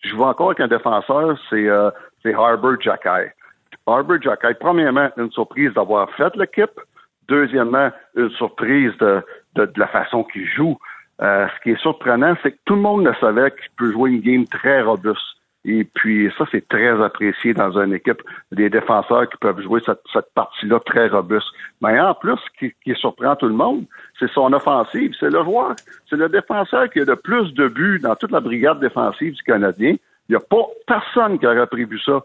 je 0.01 0.15
vois 0.15 0.29
encore 0.29 0.51
avec 0.51 0.59
un 0.59 0.67
défenseur, 0.67 1.37
c'est 1.49 1.67
euh, 1.67 1.89
Harbour 2.25 2.79
Jacky. 2.79 3.31
Harbour 3.87 4.21
Jacky, 4.21 4.53
premièrement, 4.59 5.09
une 5.17 5.31
surprise 5.31 5.73
d'avoir 5.73 6.09
fait 6.11 6.35
l'équipe. 6.35 6.79
Deuxièmement, 7.27 7.89
une 8.15 8.29
surprise 8.31 8.91
de, 8.99 9.21
de, 9.55 9.71
la 9.77 9.87
façon 9.87 10.23
qu'il 10.25 10.47
joue. 10.47 10.77
Euh, 11.21 11.47
ce 11.47 11.63
qui 11.63 11.71
est 11.71 11.81
surprenant, 11.81 12.35
c'est 12.43 12.51
que 12.51 12.59
tout 12.65 12.75
le 12.75 12.81
monde 12.81 13.05
le 13.05 13.13
savait 13.19 13.51
qu'il 13.51 13.69
peut 13.75 13.91
jouer 13.91 14.11
une 14.11 14.21
game 14.21 14.45
très 14.45 14.81
robuste. 14.81 15.21
Et 15.65 15.83
puis, 15.83 16.31
ça, 16.37 16.45
c'est 16.51 16.65
très 16.67 17.01
apprécié 17.03 17.53
dans 17.53 17.77
une 17.77 17.93
équipe. 17.93 18.21
Des 18.51 18.69
défenseurs 18.69 19.27
qui 19.27 19.37
peuvent 19.37 19.61
jouer 19.61 19.81
cette, 19.85 19.99
partie-là 20.33 20.79
très 20.85 21.07
robuste. 21.07 21.47
Mais 21.81 21.99
en 21.99 22.13
plus, 22.13 22.37
ce 22.61 22.67
qui, 22.67 22.95
surprend 22.95 23.35
tout 23.35 23.47
le 23.47 23.53
monde, 23.53 23.83
c'est 24.17 24.31
son 24.31 24.53
offensive. 24.53 25.13
C'est 25.19 25.29
le 25.29 25.43
joueur. 25.43 25.75
C'est 26.09 26.15
le 26.15 26.29
défenseur 26.29 26.89
qui 26.89 27.01
a 27.01 27.05
le 27.05 27.15
plus 27.17 27.53
de 27.53 27.67
buts 27.67 27.99
dans 28.01 28.15
toute 28.15 28.31
la 28.31 28.39
brigade 28.39 28.79
défensive 28.79 29.33
du 29.33 29.43
Canadien. 29.43 29.95
Il 30.29 30.31
n'y 30.31 30.35
a 30.35 30.39
pas 30.39 30.67
personne 30.85 31.37
qui 31.39 31.47
aurait 31.47 31.67
prévu 31.67 31.99
ça 31.99 32.21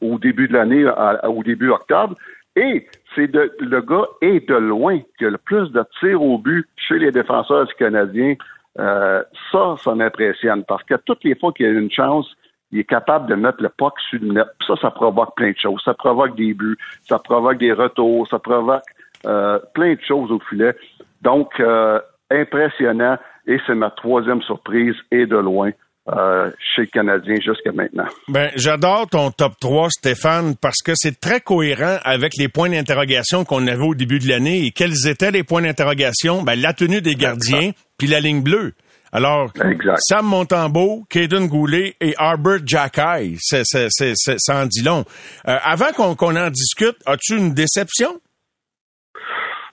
au 0.00 0.18
début 0.18 0.48
de 0.48 0.54
l'année, 0.54 0.84
au 1.24 1.42
début 1.42 1.70
octobre. 1.70 2.14
Et 2.56 2.86
c'est 3.14 3.30
le 3.34 3.80
gars 3.80 4.06
est 4.20 4.48
de 4.48 4.54
loin 4.54 5.00
qui 5.18 5.24
a 5.24 5.30
le 5.30 5.38
plus 5.38 5.70
de 5.72 5.84
tirs 6.00 6.22
au 6.22 6.38
but 6.38 6.66
chez 6.76 6.98
les 6.98 7.10
défenseurs 7.10 7.66
du 7.66 7.74
Canadien. 7.74 8.34
Euh, 8.78 9.22
ça, 9.50 9.76
ça 9.82 9.94
m'impressionne 9.94 10.64
parce 10.64 10.82
que 10.84 10.94
toutes 11.04 11.24
les 11.24 11.34
fois 11.34 11.52
qu'il 11.52 11.66
a 11.66 11.70
une 11.70 11.90
chance, 11.90 12.26
il 12.70 12.80
est 12.80 12.84
capable 12.84 13.28
de 13.28 13.34
mettre 13.34 13.62
le 13.62 13.68
puck 13.68 13.94
sur 14.08 14.18
le 14.20 14.32
net. 14.32 14.46
Ça, 14.66 14.74
ça 14.80 14.90
provoque 14.90 15.34
plein 15.36 15.50
de 15.50 15.58
choses. 15.58 15.80
Ça 15.84 15.94
provoque 15.94 16.34
des 16.36 16.54
buts, 16.54 16.78
ça 17.02 17.18
provoque 17.18 17.58
des 17.58 17.72
retours, 17.72 18.26
ça 18.28 18.38
provoque 18.38 18.82
euh, 19.26 19.58
plein 19.74 19.94
de 19.94 20.00
choses 20.00 20.30
au 20.30 20.40
filet. 20.40 20.74
Donc, 21.20 21.58
euh, 21.60 22.00
impressionnant. 22.30 23.18
Et 23.46 23.58
c'est 23.66 23.74
ma 23.74 23.90
troisième 23.90 24.40
surprise 24.42 24.94
et 25.10 25.26
de 25.26 25.36
loin. 25.36 25.70
Euh, 26.08 26.50
chez 26.74 26.82
le 26.82 26.86
Canadien 26.88 27.36
jusqu'à 27.36 27.70
maintenant. 27.70 28.06
Ben, 28.26 28.50
j'adore 28.56 29.08
ton 29.08 29.30
top 29.30 29.52
3, 29.60 29.88
Stéphane, 29.90 30.56
parce 30.60 30.82
que 30.84 30.92
c'est 30.96 31.20
très 31.20 31.40
cohérent 31.40 31.98
avec 32.02 32.32
les 32.36 32.48
points 32.48 32.68
d'interrogation 32.68 33.44
qu'on 33.44 33.64
avait 33.68 33.84
au 33.84 33.94
début 33.94 34.18
de 34.18 34.26
l'année. 34.26 34.66
Et 34.66 34.72
quels 34.72 35.06
étaient 35.06 35.30
les 35.30 35.44
points 35.44 35.62
d'interrogation? 35.62 36.42
Ben, 36.42 36.60
la 36.60 36.72
tenue 36.72 37.02
des 37.02 37.14
gardiens, 37.14 37.70
puis 37.98 38.08
la 38.08 38.18
ligne 38.18 38.42
bleue. 38.42 38.72
Alors, 39.12 39.52
Sam 39.98 40.26
Montembeau, 40.26 41.04
Caden 41.08 41.46
Goulet 41.46 41.94
et 42.00 42.14
Arbor 42.16 42.58
Jacky, 42.64 43.36
c'est, 43.38 43.62
c'est, 43.64 43.86
c'est, 43.90 44.14
ça 44.38 44.62
en 44.62 44.66
dit 44.66 44.82
long. 44.82 45.04
Euh, 45.46 45.56
avant 45.62 45.92
qu'on, 45.94 46.16
qu'on 46.16 46.34
en 46.34 46.50
discute, 46.50 46.96
as-tu 47.06 47.36
une 47.36 47.54
déception? 47.54 48.18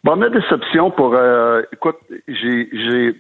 Bon, 0.04 0.16
ma 0.16 0.30
déception 0.30 0.92
pour... 0.92 1.16
Euh, 1.16 1.64
écoute, 1.74 1.98
j'ai, 2.28 2.70
j'ai... 2.72 3.16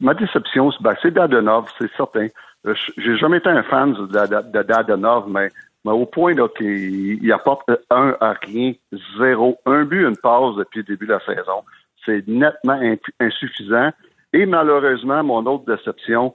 Ma 0.00 0.14
déception, 0.14 0.70
ben, 0.80 0.94
c'est 1.02 1.12
Dadenov, 1.12 1.70
c'est 1.78 1.90
certain. 1.96 2.28
Euh, 2.66 2.74
j'ai 2.96 3.16
jamais 3.16 3.38
été 3.38 3.48
un 3.48 3.62
fan 3.62 3.92
de, 3.92 4.06
de, 4.06 4.62
Dadenov, 4.62 5.28
mais, 5.28 5.48
mais 5.84 5.92
au 5.92 6.06
point 6.06 6.34
qu'il 6.56 7.32
apporte 7.32 7.68
un 7.90 8.16
à 8.20 8.34
rien, 8.42 8.72
zéro, 9.18 9.58
un 9.66 9.84
but, 9.84 10.06
une 10.06 10.16
passe 10.16 10.56
depuis 10.56 10.78
le 10.78 10.84
début 10.84 11.06
de 11.06 11.12
la 11.12 11.20
saison. 11.20 11.64
C'est 12.04 12.26
nettement 12.26 12.80
insuffisant. 13.20 13.90
Et 14.32 14.46
malheureusement, 14.46 15.22
mon 15.22 15.44
autre 15.46 15.64
déception, 15.66 16.34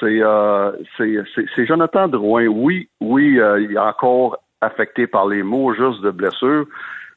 c'est 0.00 0.20
euh, 0.22 0.72
Jonathan 1.58 2.08
Drouin. 2.08 2.46
Oui, 2.46 2.88
oui, 3.00 3.38
euh, 3.38 3.60
il 3.60 3.72
est 3.72 3.78
encore 3.78 4.38
affecté 4.60 5.06
par 5.06 5.26
les 5.26 5.42
mots 5.42 5.74
juste 5.74 6.00
de 6.02 6.10
blessure. 6.10 6.66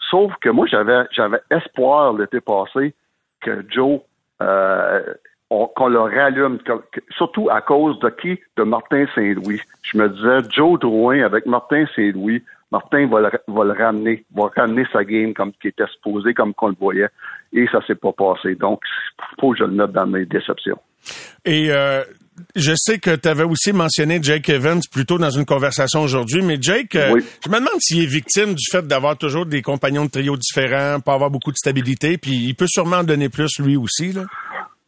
Sauf 0.09 0.33
que 0.41 0.49
moi, 0.49 0.65
j'avais 0.67 1.03
j'avais 1.11 1.39
espoir 1.51 2.13
l'été 2.13 2.41
passé 2.41 2.93
que 3.41 3.65
Joe 3.69 4.01
euh, 4.41 5.01
qu'on 5.49 5.87
le 5.87 5.99
rallume, 5.99 6.59
surtout 7.17 7.49
à 7.49 7.61
cause 7.61 7.99
de 7.99 8.09
qui? 8.09 8.39
De 8.55 8.63
Martin 8.63 9.05
Saint-Louis. 9.15 9.61
Je 9.81 9.97
me 9.97 10.09
disais, 10.09 10.49
Joe 10.49 10.79
Drouin 10.79 11.23
avec 11.23 11.45
Martin 11.45 11.85
Saint-Louis, 11.95 12.43
Martin 12.71 13.07
va 13.07 13.21
le, 13.21 13.31
va 13.47 13.63
le, 13.63 13.73
ramener, 13.73 14.23
va 14.35 14.51
ramener 14.55 14.85
sa 14.93 15.03
game 15.03 15.33
comme 15.33 15.51
qui 15.53 15.69
était 15.69 15.87
supposé, 15.87 16.33
comme 16.33 16.53
qu'on 16.53 16.67
le 16.67 16.75
voyait. 16.79 17.09
Et 17.51 17.65
ça 17.71 17.79
s'est 17.87 17.95
pas 17.95 18.11
passé. 18.11 18.53
Donc, 18.55 18.81
faut 19.39 19.51
que 19.51 19.57
je 19.57 19.63
le 19.63 19.73
note 19.73 19.91
dans 19.91 20.05
mes 20.05 20.25
déceptions. 20.25 20.77
Et 21.45 21.71
euh, 21.71 22.03
je 22.55 22.73
sais 22.75 22.99
que 22.99 23.15
tu 23.15 23.27
avais 23.27 23.43
aussi 23.43 23.73
mentionné 23.73 24.19
Jake 24.21 24.49
Evans 24.49 24.81
plus 24.91 25.05
tôt 25.05 25.17
dans 25.17 25.29
une 25.29 25.45
conversation 25.45 26.01
aujourd'hui, 26.01 26.41
mais 26.41 26.57
Jake, 26.61 26.95
euh, 26.95 27.19
je 27.43 27.49
me 27.49 27.55
demande 27.55 27.79
s'il 27.79 28.03
est 28.03 28.07
victime 28.07 28.53
du 28.53 28.65
fait 28.69 28.85
d'avoir 28.85 29.17
toujours 29.17 29.45
des 29.45 29.61
compagnons 29.61 30.05
de 30.05 30.11
trio 30.11 30.37
différents, 30.37 30.99
pas 30.99 31.13
avoir 31.13 31.31
beaucoup 31.31 31.51
de 31.51 31.57
stabilité, 31.57 32.17
puis 32.17 32.31
il 32.31 32.53
peut 32.55 32.67
sûrement 32.67 32.97
en 32.97 33.03
donner 33.03 33.29
plus 33.29 33.59
lui 33.59 33.77
aussi. 33.77 34.11
Là. 34.11 34.25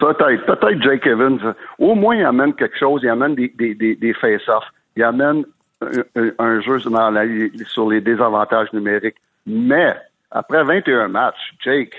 Peut-être, 0.02 0.46
peut-être 0.48 0.82
Jake 0.82 1.06
Evans. 1.06 1.54
Au 1.78 1.94
moins, 1.94 2.16
il 2.16 2.26
amène 2.26 2.56
quelque 2.56 2.76
chose, 2.78 3.02
il 3.04 3.10
amène 3.10 3.36
des, 3.36 4.14
face-offs, 4.20 4.66
il 4.96 5.04
amène 5.04 5.46
un, 6.40 6.60
jeu 6.62 6.80
sur 7.68 7.88
les 7.88 8.02
désavantages 8.02 8.74
numériques. 8.74 9.18
Mais 9.46 9.96
après 10.32 10.64
21 10.64 11.08
matchs, 11.08 11.54
Jake, 11.64 11.94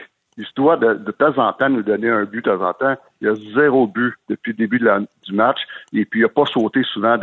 doit 0.56 0.76
de, 0.76 0.94
de, 0.94 1.12
temps 1.12 1.38
en 1.38 1.52
temps 1.52 1.68
nous 1.68 1.84
donner 1.84 2.10
un 2.10 2.24
but 2.24 2.44
de 2.44 2.50
temps 2.50 2.64
en 2.64 2.72
temps. 2.72 2.96
Il 3.20 3.28
a 3.28 3.36
zéro 3.54 3.86
but 3.86 4.14
depuis 4.28 4.50
le 4.50 4.56
début 4.56 4.80
du 4.80 5.32
match 5.32 5.60
et 5.92 6.04
puis 6.04 6.20
il 6.20 6.22
n'a 6.24 6.28
pas 6.28 6.46
sauté 6.46 6.82
souvent 6.82 7.16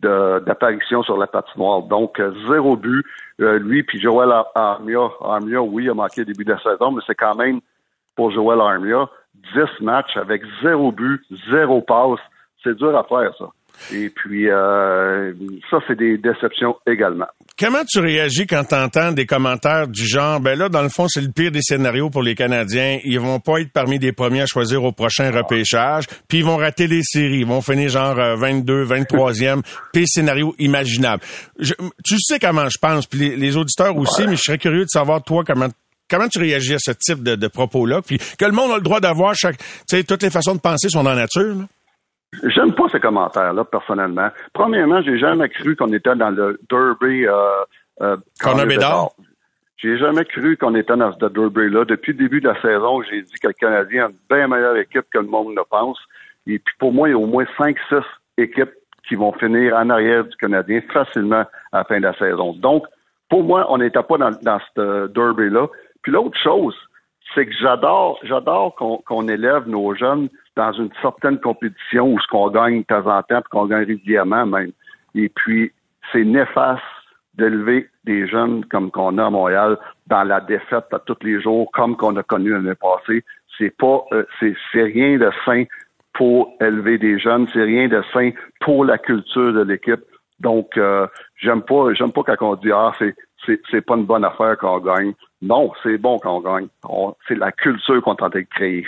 d'apparition 0.00 1.02
sur 1.02 1.18
la 1.18 1.26
patinoire. 1.26 1.82
Donc, 1.82 2.18
zéro 2.48 2.76
but. 2.76 3.04
Euh, 3.40 3.58
lui, 3.58 3.82
puis 3.82 4.00
Joël 4.00 4.30
Armia. 4.54 5.10
Armia, 5.20 5.60
oui, 5.60 5.90
a 5.90 5.94
manqué 5.94 6.22
le 6.22 6.32
début 6.32 6.44
de 6.44 6.52
la 6.52 6.62
saison, 6.62 6.92
mais 6.92 7.02
c'est 7.06 7.14
quand 7.14 7.34
même 7.34 7.60
pour 8.16 8.30
Joël 8.32 8.60
Armia, 8.60 9.08
10 9.54 9.84
matchs 9.84 10.16
avec 10.16 10.42
zéro 10.62 10.92
but, 10.92 11.22
zéro 11.50 11.82
passe. 11.82 12.20
C'est 12.62 12.76
dur 12.76 12.96
à 12.96 13.04
faire, 13.04 13.32
ça. 13.38 13.46
Et 13.92 14.10
puis, 14.10 14.50
euh, 14.50 15.32
ça, 15.70 15.78
c'est 15.86 15.96
des 15.96 16.18
déceptions 16.18 16.76
également. 16.86 17.26
Comment 17.58 17.84
tu 17.88 18.00
réagis 18.00 18.46
quand 18.46 18.64
tu 18.64 18.74
entends 18.74 19.12
des 19.12 19.24
commentaires 19.24 19.88
du 19.88 20.06
genre, 20.06 20.40
ben 20.40 20.58
là, 20.58 20.68
dans 20.68 20.82
le 20.82 20.88
fond, 20.88 21.06
c'est 21.08 21.20
le 21.20 21.30
pire 21.30 21.50
des 21.50 21.62
scénarios 21.62 22.10
pour 22.10 22.22
les 22.22 22.34
Canadiens. 22.34 22.98
Ils 23.04 23.20
vont 23.20 23.40
pas 23.40 23.60
être 23.60 23.72
parmi 23.72 23.98
les 23.98 24.12
premiers 24.12 24.42
à 24.42 24.46
choisir 24.46 24.84
au 24.84 24.92
prochain 24.92 25.30
repêchage, 25.30 26.06
puis 26.28 26.38
ils 26.38 26.44
vont 26.44 26.56
rater 26.56 26.86
les 26.86 27.02
séries. 27.02 27.40
Ils 27.40 27.46
vont 27.46 27.62
finir 27.62 27.88
genre 27.88 28.16
22, 28.16 28.84
23e, 28.84 29.62
pire 29.92 30.06
scénario 30.06 30.54
imaginable. 30.58 31.22
tu 32.04 32.16
sais 32.18 32.38
comment 32.38 32.68
je 32.68 32.78
pense, 32.80 33.06
puis 33.06 33.36
les, 33.36 33.56
auditeurs 33.56 33.96
aussi, 33.96 34.26
mais 34.26 34.36
je 34.36 34.42
serais 34.42 34.58
curieux 34.58 34.84
de 34.84 34.90
savoir, 34.90 35.22
toi, 35.22 35.42
comment 35.46 35.68
comment 36.10 36.28
tu 36.28 36.38
réagis 36.38 36.74
à 36.74 36.78
ce 36.78 36.92
type 36.92 37.22
de, 37.22 37.48
propos-là? 37.48 38.02
Puis 38.02 38.18
que 38.18 38.44
le 38.44 38.52
monde 38.52 38.70
a 38.72 38.76
le 38.76 38.82
droit 38.82 39.00
d'avoir 39.00 39.34
chaque, 39.34 39.58
tu 39.58 39.64
sais, 39.86 40.04
toutes 40.04 40.22
les 40.22 40.30
façons 40.30 40.54
de 40.54 40.60
penser 40.60 40.88
sont 40.88 41.02
dans 41.02 41.10
la 41.10 41.22
nature. 41.22 41.54
Là. 41.54 41.64
J'aime 42.44 42.74
pas 42.74 42.88
ces 42.92 43.00
commentaires-là, 43.00 43.64
personnellement. 43.64 44.28
Premièrement, 44.52 45.00
j'ai 45.02 45.18
jamais 45.18 45.48
cru 45.48 45.76
qu'on 45.76 45.92
était 45.92 46.14
dans 46.14 46.30
le 46.30 46.60
Derby 46.68 47.26
euh, 47.26 47.64
euh, 48.02 48.16
J'ai 49.78 49.96
jamais 49.96 50.24
cru 50.26 50.56
qu'on 50.58 50.74
était 50.74 50.96
dans 50.96 51.12
ce 51.12 51.26
Derby-là. 51.26 51.86
Depuis 51.86 52.12
le 52.12 52.18
début 52.18 52.40
de 52.40 52.48
la 52.48 52.60
saison, 52.60 53.02
j'ai 53.02 53.22
dit 53.22 53.34
que 53.40 53.48
le 53.48 53.54
Canadien 53.54 54.04
a 54.04 54.08
une 54.08 54.16
bien 54.28 54.46
meilleure 54.46 54.76
équipe 54.76 55.06
que 55.10 55.18
le 55.18 55.26
monde 55.26 55.54
ne 55.54 55.62
pense. 55.70 55.98
Et 56.46 56.58
puis 56.58 56.74
pour 56.78 56.92
moi, 56.92 57.08
il 57.08 57.12
y 57.12 57.14
a 57.14 57.18
au 57.18 57.26
moins 57.26 57.46
5-6 57.58 58.02
équipes 58.36 58.72
qui 59.08 59.14
vont 59.14 59.32
finir 59.32 59.74
en 59.74 59.88
arrière 59.88 60.24
du 60.24 60.36
Canadien 60.36 60.82
facilement 60.92 61.44
à 61.72 61.78
la 61.78 61.84
fin 61.84 61.96
de 61.96 62.02
la 62.02 62.14
saison. 62.18 62.52
Donc, 62.52 62.84
pour 63.30 63.42
moi, 63.42 63.66
on 63.70 63.78
n'était 63.78 64.02
pas 64.02 64.18
dans, 64.18 64.30
dans 64.42 64.58
ce 64.74 65.06
derby-là. 65.08 65.66
Puis 66.02 66.12
l'autre 66.12 66.38
chose, 66.38 66.74
c'est 67.34 67.46
que 67.46 67.52
j'adore, 67.60 68.18
j'adore 68.22 68.74
qu'on 68.74 69.28
élève 69.28 69.68
nos 69.68 69.94
jeunes 69.94 70.28
dans 70.56 70.72
une 70.72 70.90
certaine 71.02 71.38
compétition 71.38 72.12
où 72.12 72.20
ce 72.20 72.26
qu'on 72.28 72.50
gagne 72.50 72.80
de 72.80 72.86
temps 72.86 73.06
en 73.06 73.22
temps, 73.22 73.40
puis 73.40 73.50
qu'on 73.50 73.66
gagne 73.66 73.84
régulièrement 73.84 74.46
même. 74.46 74.72
Et 75.14 75.28
puis, 75.28 75.72
c'est 76.12 76.24
néfaste 76.24 76.82
d'élever 77.34 77.88
des 78.04 78.26
jeunes 78.26 78.64
comme 78.64 78.90
qu'on 78.90 79.18
a 79.18 79.26
à 79.26 79.30
Montréal 79.30 79.78
dans 80.06 80.24
la 80.24 80.40
défaite 80.40 80.86
à 80.92 80.98
tous 80.98 81.18
les 81.22 81.40
jours, 81.40 81.70
comme 81.72 81.96
qu'on 81.96 82.16
a 82.16 82.22
connu 82.22 82.50
l'année 82.50 82.74
passée. 82.74 83.24
c'est 83.56 83.76
pas, 83.76 84.04
euh, 84.12 84.24
c'est, 84.40 84.82
rien 84.82 85.18
de 85.18 85.30
sain 85.44 85.64
pour 86.14 86.54
élever 86.60 86.98
des 86.98 87.18
jeunes, 87.18 87.46
c'est 87.52 87.62
rien 87.62 87.88
de 87.88 88.02
sain 88.12 88.30
pour 88.60 88.84
la 88.84 88.98
culture 88.98 89.52
de 89.52 89.62
l'équipe. 89.62 90.00
Donc, 90.40 90.76
euh, 90.76 91.06
j'aime 91.36 91.62
pas, 91.62 91.92
j'aime 91.94 92.12
pas 92.12 92.22
quand 92.22 92.52
on 92.52 92.54
dit 92.56 92.72
ah 92.72 92.92
c'est 92.98 93.14
c'est, 93.46 93.60
c'est 93.70 93.80
pas 93.80 93.96
une 93.96 94.04
bonne 94.04 94.24
affaire 94.24 94.56
qu'on 94.58 94.78
gagne. 94.78 95.12
Non, 95.40 95.70
c'est 95.82 95.98
bon 95.98 96.18
qu'on 96.18 96.40
gagne. 96.40 96.66
On- 96.82 97.14
c'est 97.28 97.36
la 97.38 97.52
culture 97.52 98.02
qu'on 98.02 98.12
est 98.16 98.22
en 98.22 98.28
train 98.28 98.40
de 98.40 98.46
créer. 98.54 98.84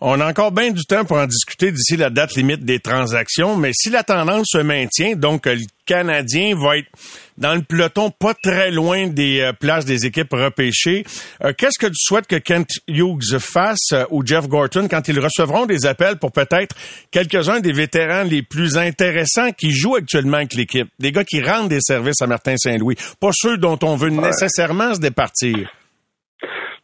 On 0.00 0.20
a 0.20 0.28
encore 0.28 0.52
bien 0.52 0.70
du 0.70 0.82
temps 0.84 1.04
pour 1.04 1.16
en 1.16 1.26
discuter 1.26 1.70
d'ici 1.72 1.96
la 1.96 2.08
date 2.10 2.34
limite 2.36 2.64
des 2.64 2.78
transactions, 2.78 3.56
mais 3.56 3.70
si 3.74 3.90
la 3.90 4.02
tendance 4.02 4.46
se 4.50 4.58
maintient, 4.58 5.14
donc 5.16 5.46
euh, 5.46 5.54
le 5.54 5.60
Canadien 5.86 6.54
va 6.56 6.78
être 6.78 6.88
dans 7.36 7.54
le 7.54 7.62
peloton 7.62 8.10
pas 8.10 8.34
très 8.34 8.70
loin 8.70 9.08
des 9.08 9.40
euh, 9.40 9.52
places 9.52 9.84
des 9.84 10.06
équipes 10.06 10.32
repêchées, 10.32 11.04
euh, 11.42 11.52
qu'est-ce 11.56 11.78
que 11.78 11.86
tu 11.86 11.96
souhaites 11.98 12.26
que 12.26 12.36
Kent 12.36 12.68
Hughes 12.86 13.38
fasse 13.38 13.92
euh, 13.92 14.04
ou 14.10 14.24
Jeff 14.24 14.46
Gorton 14.46 14.88
quand 14.88 15.08
ils 15.08 15.18
recevront 15.20 15.66
des 15.66 15.86
appels 15.86 16.16
pour 16.18 16.32
peut-être 16.32 16.76
quelques-uns 17.10 17.60
des 17.60 17.72
vétérans 17.72 18.22
les 18.24 18.42
plus 18.42 18.76
intéressants 18.78 19.52
qui 19.52 19.70
jouent 19.72 19.96
actuellement 19.96 20.36
avec 20.38 20.54
l'équipe, 20.54 20.88
des 20.98 21.12
gars 21.12 21.24
qui 21.24 21.42
rendent 21.42 21.68
des 21.68 21.80
services 21.80 22.22
à 22.22 22.26
Martin 22.26 22.56
Saint-Louis, 22.56 22.96
pas 23.20 23.30
ceux 23.32 23.56
dont 23.58 23.78
on 23.82 23.96
veut 23.96 24.10
nécessairement 24.10 24.94
se 24.94 25.00
départir. 25.00 25.70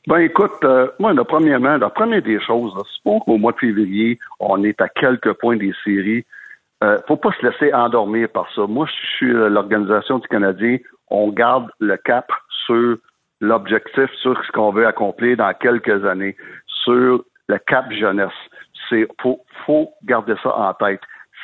Ben 0.06 0.18
écoute, 0.20 0.52
euh, 0.64 0.88
moi, 0.98 1.12
là, 1.12 1.24
premièrement, 1.24 1.76
la 1.76 1.90
première 1.90 2.22
des 2.22 2.40
choses, 2.40 2.72
pas 3.04 3.18
qu'au 3.20 3.36
mois 3.36 3.52
de 3.52 3.58
février, 3.58 4.18
on 4.38 4.64
est 4.64 4.80
à 4.80 4.88
quelques 4.88 5.34
points 5.34 5.56
des 5.56 5.74
séries. 5.84 6.24
Euh, 6.82 6.98
faut 7.06 7.18
pas 7.18 7.32
se 7.32 7.46
laisser 7.46 7.74
endormir 7.74 8.30
par 8.30 8.48
ça. 8.54 8.66
Moi, 8.66 8.86
je 8.86 9.06
suis 9.16 9.34
euh, 9.34 9.50
l'organisation 9.50 10.18
du 10.18 10.26
Canadien. 10.28 10.78
On 11.08 11.28
garde 11.28 11.70
le 11.80 11.98
cap 11.98 12.30
sur 12.64 12.96
l'objectif, 13.42 14.10
sur 14.22 14.42
ce 14.42 14.52
qu'on 14.52 14.72
veut 14.72 14.86
accomplir 14.86 15.36
dans 15.36 15.52
quelques 15.52 16.04
années, 16.06 16.34
sur 16.66 17.22
le 17.48 17.58
cap 17.58 17.92
jeunesse. 17.92 18.32
C'est 18.88 19.06
faut, 19.20 19.44
faut 19.66 19.92
garder 20.04 20.34
ça 20.42 20.56
en 20.56 20.72
tête. 20.72 21.02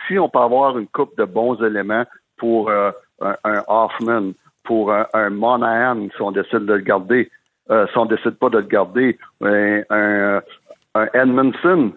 Si 0.08 0.18
on 0.18 0.30
peut 0.30 0.38
avoir 0.38 0.78
une 0.78 0.86
coupe 0.86 1.16
de 1.18 1.24
bons 1.24 1.62
éléments 1.62 2.04
pour 2.38 2.70
euh, 2.70 2.90
un, 3.20 3.36
un 3.44 3.62
Hoffman, 3.68 4.32
pour 4.64 4.90
un, 4.92 5.06
un 5.12 5.28
Monahan, 5.28 6.08
si 6.08 6.22
on 6.22 6.32
décide 6.32 6.64
de 6.64 6.72
le 6.72 6.80
garder, 6.80 7.30
euh, 7.70 7.86
si 7.92 7.98
on 7.98 8.06
décide 8.06 8.38
pas 8.38 8.48
de 8.48 8.58
le 8.58 8.64
garder, 8.66 9.18
un, 9.40 9.82
un, 9.90 10.40
un 10.94 11.06
Edmondson, 11.14 11.92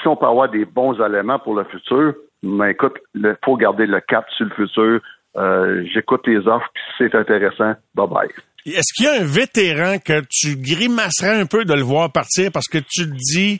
si 0.00 0.08
on 0.08 0.16
peut 0.16 0.26
avoir 0.26 0.48
des 0.50 0.64
bons 0.64 0.94
éléments 1.04 1.38
pour 1.38 1.54
le 1.54 1.64
futur, 1.64 2.14
mais 2.42 2.72
écoute, 2.72 2.94
il 3.14 3.36
faut 3.44 3.56
garder 3.56 3.86
le 3.86 4.00
cap 4.00 4.24
sur 4.36 4.46
le 4.46 4.52
futur. 4.54 5.00
Euh, 5.36 5.84
J'écoute 5.94 6.26
les 6.26 6.38
offres, 6.46 6.68
puis 6.74 6.82
si 6.96 7.04
c'est 7.10 7.14
intéressant, 7.14 7.74
bye 7.94 8.06
bye. 8.08 8.28
Est-ce 8.64 8.92
qu'il 8.94 9.06
y 9.06 9.08
a 9.08 9.20
un 9.20 9.24
vétéran 9.24 9.96
que 9.98 10.22
tu 10.30 10.56
grimacerais 10.56 11.40
un 11.40 11.46
peu 11.46 11.64
de 11.64 11.74
le 11.74 11.82
voir 11.82 12.12
partir 12.12 12.52
parce 12.52 12.68
que 12.68 12.78
tu 12.78 13.06
te 13.10 13.14
dis 13.34 13.58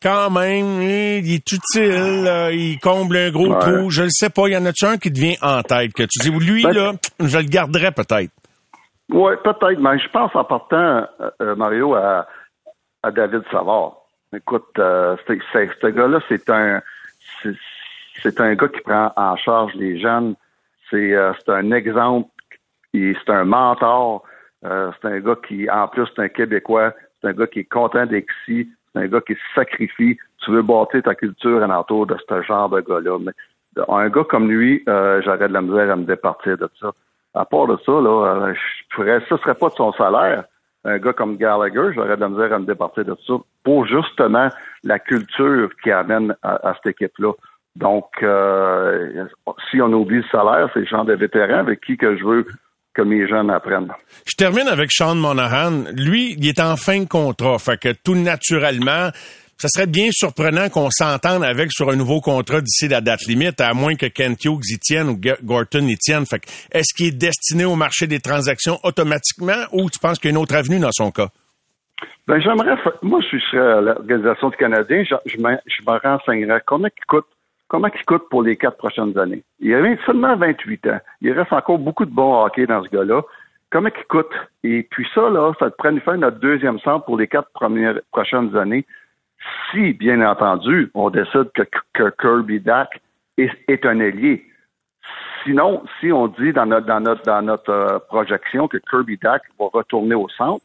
quand 0.00 0.30
même, 0.30 0.80
eh, 0.82 1.18
il 1.18 1.34
est 1.34 1.52
utile, 1.52 2.30
il 2.52 2.78
comble 2.80 3.16
un 3.16 3.30
gros 3.30 3.48
Ouais. 3.52 3.58
trou, 3.58 3.90
je 3.90 4.04
ne 4.04 4.08
sais 4.10 4.30
pas, 4.30 4.46
il 4.46 4.52
y 4.52 4.56
en 4.56 4.64
a-tu 4.66 4.84
un 4.84 4.96
qui 4.96 5.12
te 5.12 5.18
vient 5.18 5.34
en 5.42 5.62
tête 5.62 5.92
que 5.92 6.04
tu 6.04 6.20
dis 6.20 6.30
lui 6.30 6.62
Ben- 6.62 6.72
là, 6.72 6.92
je 7.18 7.36
le 7.38 7.44
garderais 7.44 7.90
peut-être? 7.90 8.30
Oui, 9.10 9.32
peut-être, 9.42 9.80
mais 9.80 9.98
je 9.98 10.08
pense 10.10 10.34
en 10.34 10.44
partant, 10.44 10.76
euh, 11.20 11.30
euh, 11.40 11.56
Mario, 11.56 11.94
à, 11.94 12.26
à 13.02 13.10
David 13.10 13.42
Savard. 13.50 13.94
Écoute, 14.34 14.66
euh, 14.78 15.16
ce 15.26 15.86
gars-là, 15.86 16.20
c'est 16.28 16.48
un 16.50 16.82
c'est- 17.42 18.40
un 18.40 18.54
gars 18.54 18.68
qui 18.68 18.80
prend 18.80 19.12
en 19.16 19.36
charge 19.36 19.72
les 19.74 19.98
jeunes. 19.98 20.34
C'est 20.90 21.14
euh, 21.14 21.32
c'est 21.38 21.50
un 21.52 21.70
exemple, 21.70 22.28
c'est 22.92 23.28
un 23.30 23.44
mentor. 23.44 24.24
Euh, 24.64 24.90
c'est 25.00 25.08
un 25.08 25.20
gars 25.20 25.36
qui, 25.46 25.70
en 25.70 25.88
plus, 25.88 26.06
c'est 26.14 26.22
un 26.22 26.28
Québécois. 26.28 26.92
C'est 27.20 27.28
un 27.28 27.32
gars 27.32 27.46
qui 27.46 27.60
est 27.60 27.64
content 27.64 28.04
d'être. 28.06 28.26
C'est 28.46 28.66
un 28.94 29.06
gars 29.06 29.20
qui 29.20 29.34
se 29.34 29.40
sacrifie. 29.54 30.18
Tu 30.44 30.50
veux 30.50 30.62
bâtir 30.62 31.02
ta 31.02 31.14
culture 31.14 31.62
alentour 31.62 32.06
de 32.06 32.16
ce 32.28 32.42
genre 32.42 32.68
de 32.68 32.80
gars-là. 32.80 33.18
Mais 33.20 33.32
un 33.88 34.08
gars 34.10 34.24
comme 34.24 34.50
lui, 34.50 34.82
euh, 34.88 35.22
j'aurais 35.22 35.48
de 35.48 35.52
la 35.52 35.62
misère 35.62 35.90
à 35.92 35.96
me 35.96 36.04
départir 36.04 36.58
de 36.58 36.68
ça. 36.80 36.90
À 37.34 37.44
part 37.44 37.66
de 37.66 37.76
ça, 37.84 37.92
là, 37.92 38.46
euh, 38.48 38.54
je 38.54 38.94
pourrais, 38.96 39.20
ça 39.28 39.36
serait 39.38 39.54
pas 39.54 39.68
de 39.68 39.74
son 39.74 39.92
salaire. 39.92 40.44
Un 40.84 40.98
gars 40.98 41.12
comme 41.12 41.36
Gallagher, 41.36 41.92
j'aurais 41.94 42.16
de 42.16 42.20
la 42.20 42.28
misère 42.28 42.52
à 42.52 42.58
me 42.58 42.66
départir 42.66 43.04
de 43.04 43.16
ça 43.26 43.34
pour 43.64 43.86
justement 43.86 44.48
la 44.84 44.98
culture 44.98 45.68
qui 45.82 45.90
amène 45.90 46.34
à, 46.42 46.68
à 46.68 46.74
cette 46.74 46.94
équipe-là. 46.94 47.32
Donc, 47.76 48.06
euh, 48.22 49.26
si 49.70 49.80
on 49.80 49.92
oublie 49.92 50.18
le 50.18 50.24
salaire, 50.32 50.68
c'est 50.72 50.80
le 50.80 50.86
genre 50.86 51.04
de 51.04 51.14
vétéran 51.14 51.58
avec 51.58 51.80
qui 51.80 51.96
que 51.96 52.16
je 52.16 52.24
veux 52.24 52.46
que 52.94 53.02
mes 53.02 53.28
jeunes 53.28 53.50
apprennent. 53.50 53.92
Je 54.26 54.34
termine 54.34 54.66
avec 54.66 54.90
Sean 54.90 55.14
Monahan. 55.14 55.84
Lui, 55.94 56.34
il 56.36 56.48
est 56.48 56.60
en 56.60 56.76
fin 56.76 57.00
de 57.00 57.08
contrat, 57.08 57.58
fait 57.58 57.78
que 57.78 57.90
tout 57.92 58.16
naturellement, 58.16 59.10
ça 59.58 59.66
serait 59.66 59.88
bien 59.88 60.06
surprenant 60.12 60.68
qu'on 60.68 60.88
s'entende 60.88 61.42
avec 61.42 61.72
sur 61.72 61.90
un 61.90 61.96
nouveau 61.96 62.20
contrat 62.20 62.60
d'ici 62.60 62.86
la 62.86 63.00
date 63.00 63.26
limite, 63.26 63.60
à 63.60 63.74
moins 63.74 63.96
que 63.96 64.06
Kent 64.06 64.44
Hughes 64.44 64.70
y 64.70 64.78
tienne 64.78 65.08
ou 65.08 65.20
Gorton 65.42 65.86
y 65.88 65.96
tienne. 65.96 66.24
Fait 66.26 66.40
est-ce 66.70 66.94
qu'il 66.94 67.06
est 67.06 67.18
destiné 67.18 67.64
au 67.64 67.74
marché 67.74 68.06
des 68.06 68.20
transactions 68.20 68.78
automatiquement 68.84 69.66
ou 69.72 69.90
tu 69.90 69.98
penses 69.98 70.20
qu'il 70.20 70.30
y 70.30 70.32
a 70.32 70.36
une 70.36 70.42
autre 70.42 70.54
avenue 70.54 70.78
dans 70.78 70.92
son 70.92 71.10
cas? 71.10 71.26
Ben, 72.28 72.40
j'aimerais, 72.40 72.76
moi, 73.02 73.20
je 73.20 73.38
serais 73.38 73.58
à 73.58 73.80
l'Organisation 73.80 74.50
du 74.50 74.56
Canadien, 74.56 75.02
je, 75.02 75.14
je 75.26 75.38
me, 75.38 76.08
renseignerais 76.08 76.62
combien 76.64 76.90
il 76.96 77.04
coûte, 77.06 77.26
comment 77.66 77.88
il 77.88 78.04
coûte 78.04 78.28
pour 78.30 78.44
les 78.44 78.56
quatre 78.56 78.76
prochaines 78.76 79.18
années? 79.18 79.42
Il 79.58 79.74
a 79.74 80.06
seulement 80.06 80.36
28 80.36 80.86
ans. 80.86 81.00
Il 81.20 81.32
reste 81.32 81.52
encore 81.52 81.78
beaucoup 81.78 82.04
de 82.04 82.14
bon 82.14 82.44
hockey 82.44 82.66
dans 82.66 82.84
ce 82.84 82.90
gars-là. 82.90 83.22
Comment 83.70 83.88
il 83.88 84.04
coûte? 84.04 84.30
Et 84.62 84.86
puis 84.88 85.06
ça, 85.14 85.28
là, 85.30 85.52
ça 85.58 85.70
te 85.70 85.76
prend 85.76 85.90
une 85.90 86.00
fin 86.00 86.16
notre 86.16 86.38
deuxième 86.38 86.78
centre 86.78 87.04
pour 87.06 87.18
les 87.18 87.26
quatre 87.26 87.50
premières 87.54 87.98
prochaines 88.12 88.56
années. 88.56 88.86
Si, 89.70 89.92
bien 89.92 90.20
entendu, 90.26 90.90
on 90.94 91.10
décide 91.10 91.50
que, 91.54 92.10
Kirby 92.20 92.60
Dack 92.60 93.00
est, 93.36 93.86
un 93.86 94.00
ailier. 94.00 94.44
Sinon, 95.44 95.82
si 96.00 96.12
on 96.12 96.28
dit 96.28 96.52
dans 96.52 96.66
notre, 96.66 96.86
dans 96.86 97.00
notre, 97.00 97.22
dans 97.22 97.42
notre 97.42 97.70
euh, 97.70 97.98
projection 98.08 98.66
que 98.66 98.78
Kirby 98.90 99.18
Dack 99.18 99.42
va 99.58 99.66
retourner 99.72 100.14
au 100.14 100.28
centre, 100.30 100.64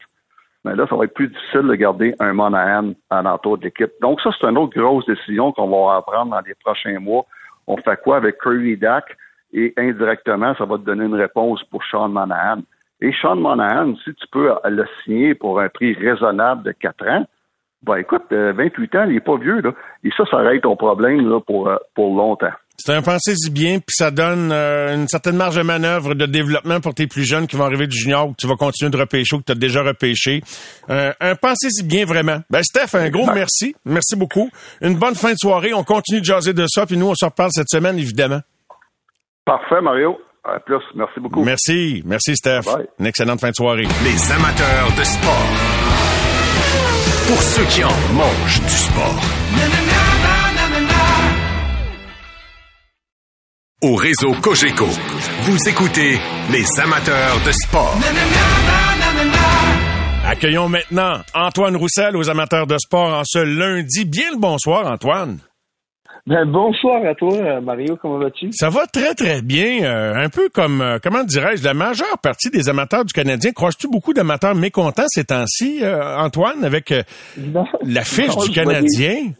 mais 0.64 0.74
là, 0.74 0.86
ça 0.88 0.96
va 0.96 1.04
être 1.04 1.14
plus 1.14 1.28
difficile 1.28 1.68
de 1.68 1.74
garder 1.74 2.14
un 2.20 2.32
Monahan 2.32 2.94
à 3.10 3.22
l'entour 3.22 3.58
de 3.58 3.64
l'équipe. 3.64 3.92
Donc, 4.00 4.20
ça, 4.22 4.30
c'est 4.38 4.46
une 4.46 4.56
autre 4.56 4.78
grosse 4.78 5.04
décision 5.04 5.52
qu'on 5.52 5.68
va 5.68 5.76
avoir 5.76 5.96
à 5.96 6.02
prendre 6.02 6.30
dans 6.30 6.40
les 6.40 6.54
prochains 6.54 6.98
mois. 6.98 7.26
On 7.66 7.76
fait 7.76 8.00
quoi 8.02 8.16
avec 8.16 8.38
Curry 8.38 8.76
Dak? 8.76 9.04
Et 9.52 9.72
indirectement, 9.76 10.54
ça 10.56 10.64
va 10.64 10.78
te 10.78 10.82
donner 10.82 11.04
une 11.04 11.14
réponse 11.14 11.62
pour 11.64 11.84
Sean 11.84 12.08
Monahan. 12.08 12.62
Et 13.00 13.12
Sean 13.12 13.36
Monahan, 13.36 13.94
si 14.02 14.14
tu 14.14 14.26
peux 14.32 14.50
le 14.64 14.86
signer 15.04 15.34
pour 15.34 15.60
un 15.60 15.68
prix 15.68 15.92
raisonnable 15.94 16.62
de 16.62 16.72
4 16.72 17.08
ans, 17.08 17.26
ben 17.84 17.96
écoute, 17.96 18.22
euh, 18.32 18.52
28 18.52 18.94
ans, 18.96 19.04
il 19.08 19.16
est 19.16 19.20
pas 19.20 19.36
vieux, 19.36 19.60
là. 19.60 19.72
Et 20.04 20.10
ça, 20.16 20.24
ça 20.30 20.38
règle 20.38 20.62
ton 20.62 20.76
problème 20.76 21.28
là, 21.28 21.40
pour, 21.40 21.68
euh, 21.68 21.76
pour 21.94 22.16
longtemps. 22.16 22.52
C'est 22.76 22.92
un 22.92 23.02
pensée-y 23.02 23.50
bien, 23.50 23.78
puis 23.78 23.94
ça 23.94 24.10
donne 24.10 24.50
euh, 24.52 24.94
une 24.94 25.06
certaine 25.06 25.36
marge 25.36 25.56
de 25.56 25.62
manœuvre 25.62 26.14
de 26.14 26.26
développement 26.26 26.80
pour 26.80 26.92
tes 26.92 27.06
plus 27.06 27.22
jeunes 27.22 27.46
qui 27.46 27.56
vont 27.56 27.64
arriver 27.64 27.86
du 27.86 27.96
junior, 27.96 28.28
que 28.28 28.34
tu 28.38 28.46
vas 28.48 28.56
continuer 28.56 28.90
de 28.90 28.96
repêcher 28.96 29.36
ou 29.36 29.38
que 29.38 29.44
tu 29.44 29.52
as 29.52 29.54
déjà 29.54 29.82
repêché. 29.82 30.42
Euh, 30.90 31.12
un 31.20 31.34
pensée-y 31.36 31.84
bien, 31.86 32.04
vraiment. 32.04 32.38
Ben, 32.50 32.62
Steph, 32.62 32.98
un 32.98 33.10
gros 33.10 33.26
merci. 33.32 33.76
Merci 33.84 34.16
beaucoup. 34.16 34.50
Une 34.82 34.98
bonne 34.98 35.14
fin 35.14 35.32
de 35.32 35.38
soirée. 35.38 35.72
On 35.72 35.84
continue 35.84 36.20
de 36.20 36.24
jaser 36.24 36.52
de 36.52 36.66
ça, 36.66 36.84
puis 36.84 36.96
nous, 36.96 37.08
on 37.08 37.14
se 37.14 37.24
reparle 37.24 37.50
cette 37.52 37.70
semaine, 37.70 37.96
évidemment. 37.96 38.40
Parfait, 39.44 39.80
Mario. 39.80 40.18
À 40.44 40.58
plus. 40.58 40.82
Merci 40.94 41.20
beaucoup. 41.20 41.44
Merci. 41.44 42.02
Merci, 42.04 42.36
Steph. 42.36 42.64
Bye. 42.66 42.86
Une 42.98 43.06
excellente 43.06 43.40
fin 43.40 43.50
de 43.50 43.54
soirée. 43.54 43.86
Les 44.04 44.32
amateurs 44.32 44.90
de 44.98 45.04
sport. 45.04 45.83
Pour 47.26 47.42
ceux 47.42 47.64
qui 47.64 47.82
en 47.82 47.96
mangent 48.12 48.60
du 48.60 48.68
sport. 48.68 49.20
Au 53.82 53.94
réseau 53.96 54.32
Cogeco, 54.42 54.86
vous 55.42 55.68
écoutez 55.68 56.18
les 56.50 56.64
amateurs 56.80 57.40
de 57.46 57.52
sport. 57.52 57.96
Accueillons 60.26 60.68
maintenant 60.68 61.20
Antoine 61.34 61.76
Roussel 61.76 62.16
aux 62.16 62.28
amateurs 62.30 62.66
de 62.66 62.76
sport 62.78 63.12
en 63.12 63.22
ce 63.24 63.38
lundi. 63.38 64.04
Bien 64.04 64.30
le 64.32 64.38
bonsoir, 64.38 64.86
Antoine. 64.86 65.38
Ben, 66.26 66.46
bonsoir 66.46 67.04
à 67.04 67.14
toi, 67.14 67.34
euh, 67.34 67.60
Mario. 67.60 67.96
Comment 68.00 68.16
vas-tu? 68.18 68.50
Ça 68.52 68.70
va 68.70 68.86
très, 68.86 69.12
très 69.14 69.42
bien. 69.42 69.82
Euh, 69.84 70.14
un 70.14 70.30
peu 70.30 70.48
comme, 70.48 70.80
euh, 70.80 70.98
comment 71.02 71.22
dirais-je, 71.22 71.62
la 71.62 71.74
majeure 71.74 72.16
partie 72.22 72.48
des 72.48 72.70
amateurs 72.70 73.04
du 73.04 73.12
Canadien. 73.12 73.52
Crois-tu 73.52 73.88
beaucoup 73.88 74.14
d'amateurs 74.14 74.54
mécontents 74.54 75.04
ces 75.08 75.24
temps-ci, 75.24 75.80
euh, 75.82 76.16
Antoine, 76.16 76.64
avec 76.64 76.92
euh, 76.92 77.02
Non. 77.36 77.66
la 77.82 78.04
fiche 78.04 78.34
Non, 78.34 78.42
du 78.44 78.52
Canadien? 78.52 79.32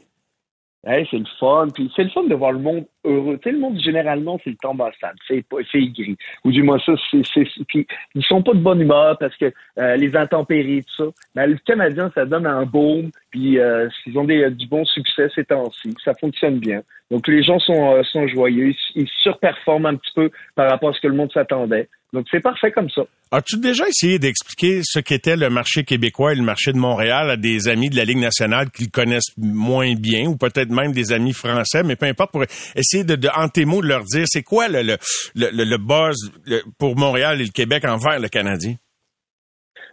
Hey, 0.87 1.07
c'est 1.11 1.17
le 1.17 1.25
fun. 1.41 1.69
Puis 1.73 1.91
c'est 1.97 2.05
le 2.05 2.11
fun 2.11 2.25
de 2.25 2.35
voir 2.35 2.53
le 2.53 2.59
monde 2.59 2.85
heureux. 3.05 3.39
Tu 3.39 3.49
sais, 3.49 3.53
le 3.53 3.61
monde, 3.61 3.79
généralement, 3.81 4.39
c'est 4.43 4.51
le 4.51 4.57
tombe 4.57 4.81
en 4.81 4.91
salle. 5.01 5.15
C'est 5.29 5.45
aigri. 5.75 6.17
Ou 6.45 6.51
du 6.51 6.63
moins 6.63 6.79
ça, 6.79 6.93
c'est, 7.11 7.45
puis 7.69 7.87
ils 8.15 8.25
sont 8.25 8.43
pas 8.43 8.53
de 8.53 8.59
bonne 8.59 8.81
humeur 8.81 9.17
parce 9.19 9.37
que 9.37 9.53
euh, 9.79 9.97
les 9.97 10.17
intempéries, 10.17 10.85
tout 10.85 11.05
ça. 11.05 11.11
Mais 11.35 11.47
le 11.47 11.57
Canadien, 11.65 12.11
ça 12.15 12.25
donne 12.25 12.47
un 12.47 12.65
baume. 12.65 13.11
Puis 13.31 13.59
euh, 13.59 13.89
ils 14.07 14.19
ont 14.19 14.25
des, 14.25 14.51
du 14.51 14.67
bon 14.67 14.85
succès 14.85 15.29
ces 15.35 15.45
temps-ci. 15.45 15.95
Ça 16.05 16.13
fonctionne 16.15 16.59
bien. 16.59 16.83
Donc 17.11 17.29
les 17.29 17.43
gens 17.43 17.59
sont, 17.59 17.95
euh, 17.95 18.03
sont 18.05 18.27
joyeux. 18.29 18.73
Ils, 18.95 19.09
surperforment 19.23 19.87
un 19.87 19.97
petit 19.97 20.13
peu 20.15 20.31
par 20.55 20.71
rapport 20.71 20.91
à 20.91 20.93
ce 20.93 21.01
que 21.01 21.09
le 21.09 21.15
monde 21.15 21.33
s'attendait. 21.33 21.89
Donc 22.13 22.27
c'est 22.31 22.41
parfait 22.41 22.71
comme 22.71 22.89
ça. 22.91 23.03
As-tu 23.33 23.59
déjà 23.59 23.89
essayé 23.89 24.21
d'expliquer 24.21 24.83
ce 24.85 25.01
qu'était 25.01 25.35
le 25.35 25.51
marché 25.51 25.83
québécois 25.83 26.33
et 26.33 26.37
le 26.37 26.45
marché 26.45 26.73
de 26.73 26.79
Montréal 26.79 27.29
à 27.31 27.37
des 27.37 27.67
amis 27.67 27.91
de 27.91 27.97
la 27.97 28.05
Ligue 28.05 28.19
nationale 28.19 28.71
qu'ils 28.71 28.93
connaissent 28.93 29.33
moins 29.37 29.95
bien 29.95 30.27
ou 30.27 30.37
peut-être 30.37 30.71
même 30.71 30.93
des 30.93 31.13
amis 31.13 31.33
français, 31.33 31.83
mais 31.83 31.97
peu 31.97 32.07
importe, 32.07 32.31
pour 32.31 32.45
essayer 32.77 32.94
de, 33.03 33.17
de 33.17 33.29
en 33.35 33.49
tes 33.49 33.65
mots, 33.65 33.83
de 33.83 33.89
leur 33.89 34.05
dire 34.05 34.27
c'est 34.27 34.45
quoi 34.45 34.69
le, 34.69 34.83
le, 34.83 34.97
le, 35.35 35.65
le 35.65 35.79
buzz 35.79 36.31
pour 36.79 36.97
Montréal 36.97 37.41
et 37.41 37.45
le 37.45 37.51
Québec 37.51 37.85
envers 37.85 38.21
le 38.21 38.29
Canadien? 38.29 38.75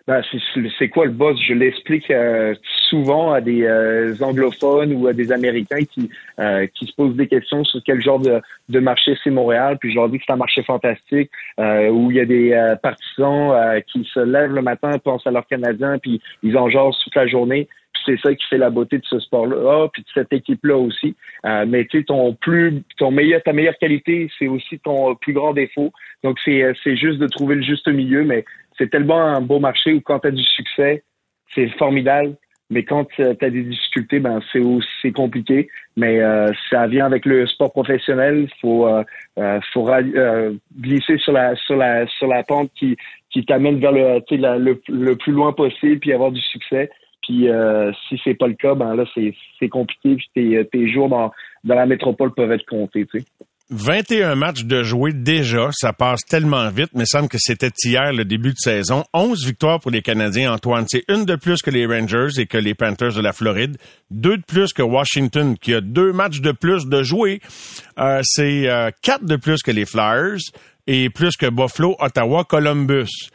Ben, 0.07 0.23
c'est 0.79 0.89
quoi 0.89 1.05
le 1.05 1.11
boss? 1.11 1.39
Je 1.47 1.53
l'explique 1.53 2.09
euh, 2.09 2.55
souvent 2.89 3.33
à 3.33 3.39
des 3.39 3.63
euh, 3.63 4.15
anglophones 4.19 4.93
ou 4.95 5.07
à 5.07 5.13
des 5.13 5.31
Américains 5.31 5.85
qui, 5.85 6.09
euh, 6.39 6.65
qui 6.73 6.87
se 6.87 6.91
posent 6.95 7.15
des 7.15 7.27
questions 7.27 7.63
sur 7.63 7.79
quel 7.85 8.01
genre 8.01 8.19
de, 8.19 8.41
de 8.67 8.79
marché 8.79 9.15
c'est 9.23 9.29
Montréal. 9.29 9.77
Puis 9.79 9.91
je 9.91 9.95
leur 9.95 10.09
dis 10.09 10.17
que 10.17 10.23
c'est 10.25 10.33
un 10.33 10.37
marché 10.37 10.63
fantastique 10.63 11.29
où 11.59 12.09
il 12.09 12.17
y 12.17 12.19
a 12.19 12.25
des 12.25 12.75
partisans 12.81 13.79
qui 13.93 14.03
se 14.11 14.19
lèvent 14.19 14.53
le 14.53 14.63
matin, 14.63 14.97
pensent 14.97 15.25
à 15.27 15.31
leurs 15.31 15.47
Canadiens, 15.47 15.99
puis 15.99 16.19
ils 16.41 16.57
en 16.57 16.67
jasent 16.67 16.97
toute 17.03 17.15
la 17.15 17.27
journée. 17.27 17.69
C'est 18.05 18.19
ça 18.19 18.33
qui 18.33 18.45
fait 18.47 18.57
la 18.57 18.69
beauté 18.69 18.97
de 18.97 19.05
ce 19.05 19.19
sport-là, 19.19 19.87
puis 19.91 20.03
de 20.03 20.07
cette 20.13 20.33
équipe-là 20.33 20.77
aussi. 20.77 21.15
mais 21.67 21.85
tu 21.85 21.99
sais, 21.99 22.03
ton 22.03 22.33
plus, 22.33 22.83
ton 22.97 23.11
meilleur, 23.11 23.41
ta 23.43 23.53
meilleure 23.53 23.77
qualité, 23.77 24.29
c'est 24.37 24.47
aussi 24.47 24.79
ton 24.79 25.15
plus 25.15 25.33
grand 25.33 25.53
défaut. 25.53 25.91
Donc 26.23 26.37
c'est, 26.43 26.73
c'est 26.83 26.95
juste 26.95 27.19
de 27.19 27.27
trouver 27.27 27.55
le 27.55 27.61
juste 27.61 27.87
milieu, 27.87 28.23
mais 28.23 28.45
c'est 28.77 28.89
tellement 28.89 29.21
un 29.21 29.41
beau 29.41 29.59
marché 29.59 29.93
où 29.93 30.01
quand 30.01 30.19
tu 30.19 30.27
as 30.27 30.31
du 30.31 30.43
succès, 30.43 31.03
c'est 31.53 31.67
formidable. 31.77 32.35
Mais 32.71 32.83
quand 32.83 33.03
tu 33.03 33.21
as 33.21 33.35
des 33.35 33.63
difficultés, 33.63 34.19
ben 34.19 34.39
c'est 34.51 34.61
aussi 34.61 35.11
compliqué. 35.11 35.67
Mais 35.97 36.21
euh, 36.21 36.47
ça 36.69 36.87
vient 36.87 37.05
avec 37.05 37.25
le 37.25 37.45
sport 37.45 37.73
professionnel. 37.73 38.47
Faut 38.61 38.87
euh, 38.87 39.03
euh 39.37 39.59
faut 39.73 39.89
euh, 39.89 40.53
glisser 40.79 41.17
sur 41.17 41.33
la 41.33 41.55
sur 41.57 41.75
la 41.75 42.07
sur 42.07 42.27
la 42.27 42.43
pente 42.43 42.71
qui 42.73 42.95
qui 43.29 43.45
t'amène 43.45 43.79
vers 43.79 43.91
le, 43.91 44.21
le 44.31 44.81
le 44.87 45.15
plus 45.17 45.33
loin 45.33 45.51
possible 45.51 45.99
puis 45.99 46.13
avoir 46.13 46.31
du 46.31 46.39
succès. 46.39 46.89
Puis 47.31 47.49
euh, 47.49 47.91
si 48.09 48.33
pas 48.35 48.47
le 48.47 48.55
cas, 48.55 48.75
ben 48.75 49.05
c'est 49.15 49.69
compliqué. 49.69 50.15
Puis 50.15 50.29
tes 50.33 50.65
tes 50.71 50.91
jours 50.91 51.07
dans 51.07 51.31
la 51.63 51.85
métropole 51.85 52.33
peuvent 52.33 52.51
être 52.51 52.65
comptés. 52.65 53.05
Tu 53.05 53.19
sais. 53.19 53.25
21 53.73 54.35
matchs 54.35 54.65
de 54.65 54.83
jouer 54.83 55.13
déjà, 55.13 55.69
ça 55.71 55.93
passe 55.93 56.25
tellement 56.25 56.69
vite, 56.71 56.89
mais 56.93 57.05
semble 57.05 57.29
que 57.29 57.37
c'était 57.39 57.71
hier 57.85 58.11
le 58.11 58.25
début 58.25 58.49
de 58.49 58.57
saison. 58.57 59.05
11 59.13 59.45
victoires 59.45 59.79
pour 59.79 59.91
les 59.91 60.01
Canadiens, 60.01 60.51
Antoine. 60.51 60.83
C'est 60.89 61.05
une 61.07 61.23
de 61.23 61.37
plus 61.37 61.61
que 61.61 61.71
les 61.71 61.85
Rangers 61.85 62.37
et 62.37 62.47
que 62.47 62.57
les 62.57 62.73
Panthers 62.73 63.13
de 63.13 63.21
la 63.21 63.31
Floride. 63.31 63.77
Deux 64.09 64.35
de 64.35 64.43
plus 64.43 64.73
que 64.73 64.81
Washington, 64.81 65.57
qui 65.57 65.73
a 65.73 65.79
deux 65.79 66.11
matchs 66.11 66.41
de 66.41 66.51
plus 66.51 66.85
de 66.85 67.01
jouer. 67.01 67.39
Euh, 67.97 68.19
c'est 68.25 68.69
euh, 68.69 68.89
quatre 69.01 69.23
de 69.23 69.37
plus 69.37 69.63
que 69.63 69.71
les 69.71 69.85
Flyers 69.85 70.41
et 70.85 71.09
plus 71.09 71.37
que 71.37 71.49
Buffalo, 71.49 71.95
Ottawa, 72.01 72.43
Columbus. 72.43 73.31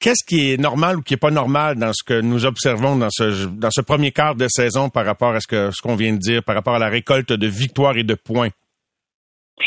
Qu'est-ce 0.00 0.24
qui 0.26 0.52
est 0.52 0.60
normal 0.60 0.98
ou 0.98 1.02
qui 1.02 1.14
est 1.14 1.18
pas 1.18 1.30
normal 1.30 1.76
dans 1.76 1.92
ce 1.92 2.04
que 2.04 2.20
nous 2.20 2.44
observons 2.44 2.96
dans 2.96 3.10
ce, 3.10 3.46
dans 3.46 3.70
ce 3.70 3.80
premier 3.80 4.10
quart 4.10 4.34
de 4.34 4.46
saison 4.48 4.90
par 4.90 5.06
rapport 5.06 5.34
à 5.34 5.40
ce 5.40 5.46
que 5.46 5.70
ce 5.70 5.80
qu'on 5.80 5.96
vient 5.96 6.12
de 6.12 6.18
dire, 6.18 6.42
par 6.42 6.54
rapport 6.54 6.74
à 6.74 6.78
la 6.78 6.88
récolte 6.88 7.32
de 7.32 7.46
victoires 7.46 7.96
et 7.96 8.04
de 8.04 8.14
points? 8.14 8.50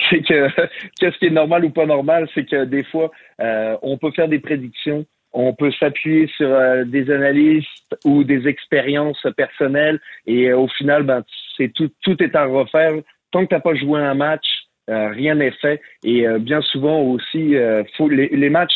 c'est 0.09 0.21
que 0.21 0.47
qu'est-ce 0.99 1.17
qui 1.17 1.25
est 1.25 1.31
normal 1.31 1.65
ou 1.65 1.69
pas 1.69 1.85
normal, 1.85 2.27
c'est 2.33 2.45
que 2.45 2.65
des 2.65 2.83
fois, 2.83 3.11
euh, 3.41 3.77
on 3.81 3.97
peut 3.97 4.11
faire 4.11 4.27
des 4.27 4.39
prédictions, 4.39 5.05
on 5.33 5.53
peut 5.53 5.71
s'appuyer 5.79 6.27
sur 6.35 6.49
euh, 6.49 6.83
des 6.85 7.11
analyses 7.11 7.65
ou 8.05 8.23
des 8.23 8.47
expériences 8.47 9.25
personnelles, 9.35 9.99
et 10.25 10.49
euh, 10.49 10.57
au 10.57 10.67
final, 10.67 11.03
ben, 11.03 11.23
c'est 11.55 11.71
tout, 11.73 11.89
tout 12.03 12.21
est 12.21 12.35
à 12.35 12.45
refaire. 12.45 12.93
Tant 13.31 13.43
que 13.43 13.49
t'as 13.49 13.59
pas 13.59 13.75
joué 13.75 13.99
un 13.99 14.13
match, 14.13 14.45
rien 14.87 15.35
n'est 15.35 15.51
fait. 15.51 15.81
Et 16.05 16.25
bien 16.39 16.61
souvent 16.61 17.01
aussi, 17.01 17.55
les, 18.09 18.29
les 18.29 18.49
matchs 18.49 18.71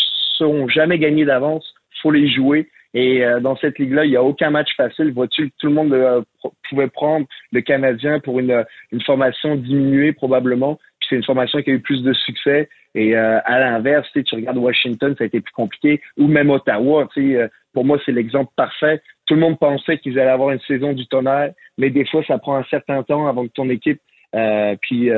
sont 0.45 0.67
jamais 0.67 0.99
gagnés 0.99 1.25
d'avance, 1.25 1.73
faut 2.01 2.11
les 2.11 2.29
jouer. 2.29 2.69
Et 2.93 3.23
dans 3.41 3.55
cette 3.55 3.79
ligue-là, 3.79 4.03
il 4.03 4.09
n'y 4.09 4.17
a 4.17 4.23
aucun 4.23 4.49
match 4.49 4.75
facile. 4.75 5.13
Vois-tu, 5.13 5.51
tout 5.59 5.67
le 5.67 5.73
monde 5.73 6.25
pouvait 6.67 6.89
prendre 6.89 7.25
le 7.53 7.61
Canadien 7.61 8.19
pour 8.19 8.37
une, 8.39 8.65
une 8.91 9.01
formation 9.01 9.55
diminuée 9.55 10.11
probablement 10.11 10.77
c'est 11.11 11.17
une 11.17 11.23
formation 11.23 11.61
qui 11.61 11.69
a 11.69 11.73
eu 11.73 11.79
plus 11.79 12.01
de 12.03 12.13
succès. 12.13 12.69
Et 12.95 13.15
euh, 13.15 13.39
à 13.43 13.59
l'inverse, 13.59 14.07
tu 14.13 14.35
regardes 14.35 14.57
Washington, 14.57 15.13
ça 15.17 15.23
a 15.23 15.27
été 15.27 15.41
plus 15.41 15.53
compliqué, 15.53 16.01
ou 16.17 16.27
même 16.27 16.49
Ottawa. 16.49 17.07
Euh, 17.17 17.47
pour 17.73 17.85
moi, 17.85 17.99
c'est 18.05 18.11
l'exemple 18.11 18.51
parfait. 18.55 19.01
Tout 19.25 19.35
le 19.35 19.41
monde 19.41 19.59
pensait 19.59 19.97
qu'ils 19.97 20.19
allaient 20.19 20.31
avoir 20.31 20.51
une 20.51 20.59
saison 20.61 20.93
du 20.93 21.05
tonnerre, 21.07 21.51
mais 21.77 21.89
des 21.89 22.05
fois, 22.05 22.23
ça 22.25 22.37
prend 22.37 22.55
un 22.55 22.65
certain 22.65 23.03
temps 23.03 23.27
avant 23.27 23.45
que 23.45 23.51
ton 23.53 23.69
équipe 23.69 24.01
euh, 24.35 24.75
puis 24.81 25.09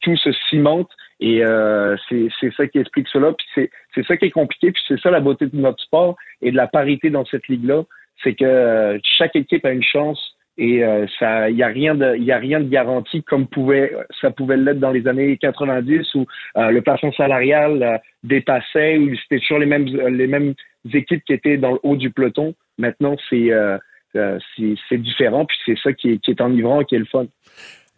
tout 0.00 0.16
se 0.16 0.32
cimente. 0.48 0.90
Et 1.20 1.42
c'est 2.08 2.52
ça 2.56 2.66
qui 2.66 2.78
explique 2.78 3.08
cela. 3.08 3.32
Puis 3.32 3.68
c'est 3.94 4.06
ça 4.06 4.16
qui 4.16 4.26
est 4.26 4.30
compliqué. 4.30 4.72
Puis 4.72 4.82
c'est 4.88 5.00
ça 5.00 5.10
la 5.10 5.20
beauté 5.20 5.46
de 5.46 5.56
notre 5.56 5.82
sport 5.82 6.16
et 6.40 6.50
de 6.50 6.56
la 6.56 6.66
parité 6.66 7.10
dans 7.10 7.24
cette 7.26 7.46
ligue-là, 7.48 7.84
c'est 8.22 8.34
que 8.34 8.98
chaque 9.18 9.36
équipe 9.36 9.64
a 9.64 9.72
une 9.72 9.82
chance 9.82 10.34
et 10.58 10.84
euh, 10.84 11.06
ça 11.18 11.48
il 11.48 11.56
y 11.56 11.62
a 11.62 11.68
rien 11.68 11.94
de 11.94 12.16
il 12.16 12.24
y 12.24 12.32
a 12.32 12.38
rien 12.38 12.60
de 12.60 12.68
garanti 12.68 13.22
comme 13.22 13.46
pouvait 13.46 13.92
ça 14.20 14.30
pouvait 14.30 14.56
l'être 14.56 14.78
dans 14.78 14.90
les 14.90 15.06
années 15.08 15.36
90 15.38 16.14
où 16.14 16.26
euh, 16.56 16.70
le 16.70 16.82
plafond 16.82 17.12
salarial 17.12 17.82
euh, 17.82 17.98
dépassait 18.24 18.98
où 18.98 19.14
c'était 19.16 19.40
toujours 19.40 19.58
les 19.58 19.66
mêmes 19.66 19.86
les 19.86 20.26
mêmes 20.26 20.54
équipes 20.92 21.24
qui 21.24 21.32
étaient 21.32 21.56
dans 21.56 21.72
le 21.72 21.78
haut 21.82 21.96
du 21.96 22.10
peloton 22.10 22.54
maintenant 22.78 23.16
c'est 23.30 23.50
c'est 24.12 24.98
différent 24.98 25.46
puis 25.46 25.56
c'est 25.64 25.78
ça 25.78 25.92
qui 25.92 26.12
est, 26.12 26.18
qui 26.18 26.32
est 26.32 26.40
enivrant 26.40 26.84
qui 26.84 26.96
est 26.96 26.98
le 26.98 27.04
fun 27.06 27.26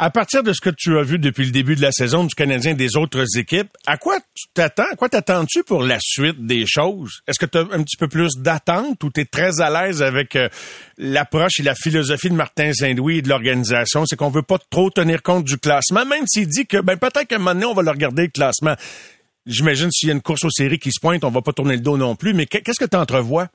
à 0.03 0.11
partir 0.11 0.43
de 0.43 0.53
ce 0.53 0.61
que 0.61 0.71
tu 0.77 0.99
as 0.99 1.05
vu 1.05 1.21
depuis 1.21 1.45
le 1.45 1.53
début 1.53 1.77
de 1.77 1.81
la 1.81 1.93
saison 1.93 2.25
du 2.25 2.35
Canadien 2.35 2.73
et 2.73 2.75
des 2.75 2.97
autres 2.97 3.25
équipes, 3.39 3.69
à 3.87 3.99
quoi 3.99 4.19
tu 4.35 4.47
t'attends? 4.53 4.91
À 4.91 4.97
quoi 4.97 5.09
t'attends-tu 5.09 5.63
pour 5.63 5.85
la 5.85 5.99
suite 6.01 6.45
des 6.45 6.65
choses? 6.67 7.21
Est-ce 7.29 7.39
que 7.39 7.47
tu 7.47 7.57
as 7.57 7.61
un 7.61 7.85
petit 7.85 7.97
peu 7.97 8.09
plus 8.09 8.31
d'attente 8.37 9.05
ou 9.05 9.11
tu 9.11 9.21
es 9.21 9.25
très 9.25 9.61
à 9.61 9.71
l'aise 9.71 10.03
avec 10.03 10.35
euh, 10.35 10.49
l'approche 10.99 11.61
et 11.61 11.63
la 11.63 11.77
philosophie 11.77 12.31
de 12.31 12.35
Martin 12.35 12.73
Saint-Louis 12.73 13.19
et 13.19 13.23
de 13.23 13.29
l'organisation? 13.29 14.05
C'est 14.05 14.17
qu'on 14.17 14.29
veut 14.29 14.43
pas 14.43 14.59
trop 14.71 14.91
tenir 14.91 15.23
compte 15.23 15.45
du 15.45 15.57
classement, 15.57 16.05
même 16.05 16.25
s'il 16.27 16.49
dit 16.49 16.67
que 16.67 16.79
ben 16.79 16.97
peut-être 16.97 17.29
qu'à 17.29 17.37
un 17.37 17.39
moment 17.39 17.55
donné, 17.55 17.67
on 17.67 17.75
va 17.75 17.83
le 17.83 17.91
regarder 17.91 18.23
le 18.23 18.31
classement. 18.31 18.75
J'imagine 19.47 19.93
s'il 19.93 20.09
y 20.09 20.11
a 20.11 20.15
une 20.15 20.21
course 20.21 20.45
aux 20.45 20.51
séries 20.51 20.81
qui 20.81 20.91
se 20.91 20.99
pointe, 21.01 21.23
on 21.23 21.31
va 21.31 21.43
pas 21.43 21.53
tourner 21.53 21.77
le 21.77 21.81
dos 21.81 21.97
non 21.97 22.17
plus, 22.17 22.35
mais 22.35 22.47
qu'est-ce 22.47 22.85
que 22.85 22.91
tu 22.91 22.97
entrevois? 22.97 23.51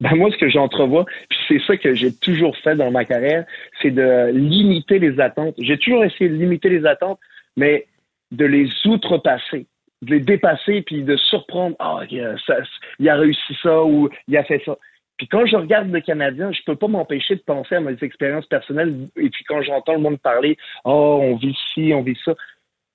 Ben 0.00 0.16
moi, 0.16 0.30
ce 0.30 0.36
que 0.36 0.48
j'entrevois, 0.48 1.04
puis 1.28 1.38
c'est 1.48 1.60
ça 1.66 1.76
que 1.76 1.94
j'ai 1.94 2.12
toujours 2.12 2.56
fait 2.58 2.74
dans 2.74 2.90
ma 2.90 3.04
carrière, 3.04 3.44
c'est 3.80 3.92
de 3.92 4.30
limiter 4.32 4.98
les 4.98 5.20
attentes. 5.20 5.54
J'ai 5.58 5.78
toujours 5.78 6.04
essayé 6.04 6.28
de 6.28 6.34
limiter 6.34 6.68
les 6.68 6.84
attentes, 6.84 7.20
mais 7.56 7.86
de 8.32 8.44
les 8.44 8.68
outrepasser, 8.86 9.66
de 10.02 10.10
les 10.10 10.20
dépasser, 10.20 10.82
puis 10.82 11.02
de 11.04 11.16
surprendre. 11.16 11.76
Ah, 11.78 12.00
il, 12.10 13.08
a 13.08 13.16
réussi 13.16 13.56
ça 13.62 13.82
ou 13.84 14.08
il 14.26 14.36
a 14.36 14.44
fait 14.44 14.62
ça. 14.64 14.76
Puis 15.16 15.28
quand 15.28 15.46
je 15.46 15.56
regarde 15.56 15.90
le 15.92 16.00
Canadien, 16.00 16.50
je 16.50 16.60
peux 16.66 16.74
pas 16.74 16.88
m'empêcher 16.88 17.36
de 17.36 17.42
penser 17.42 17.76
à 17.76 17.80
mes 17.80 17.96
expériences 18.02 18.46
personnelles. 18.46 19.08
Et 19.16 19.30
puis 19.30 19.44
quand 19.44 19.62
j'entends 19.62 19.94
le 19.94 20.00
monde 20.00 20.18
parler, 20.18 20.56
oh, 20.84 21.20
on 21.22 21.36
vit 21.36 21.56
ci, 21.72 21.92
on 21.94 22.02
vit 22.02 22.18
ça. 22.24 22.34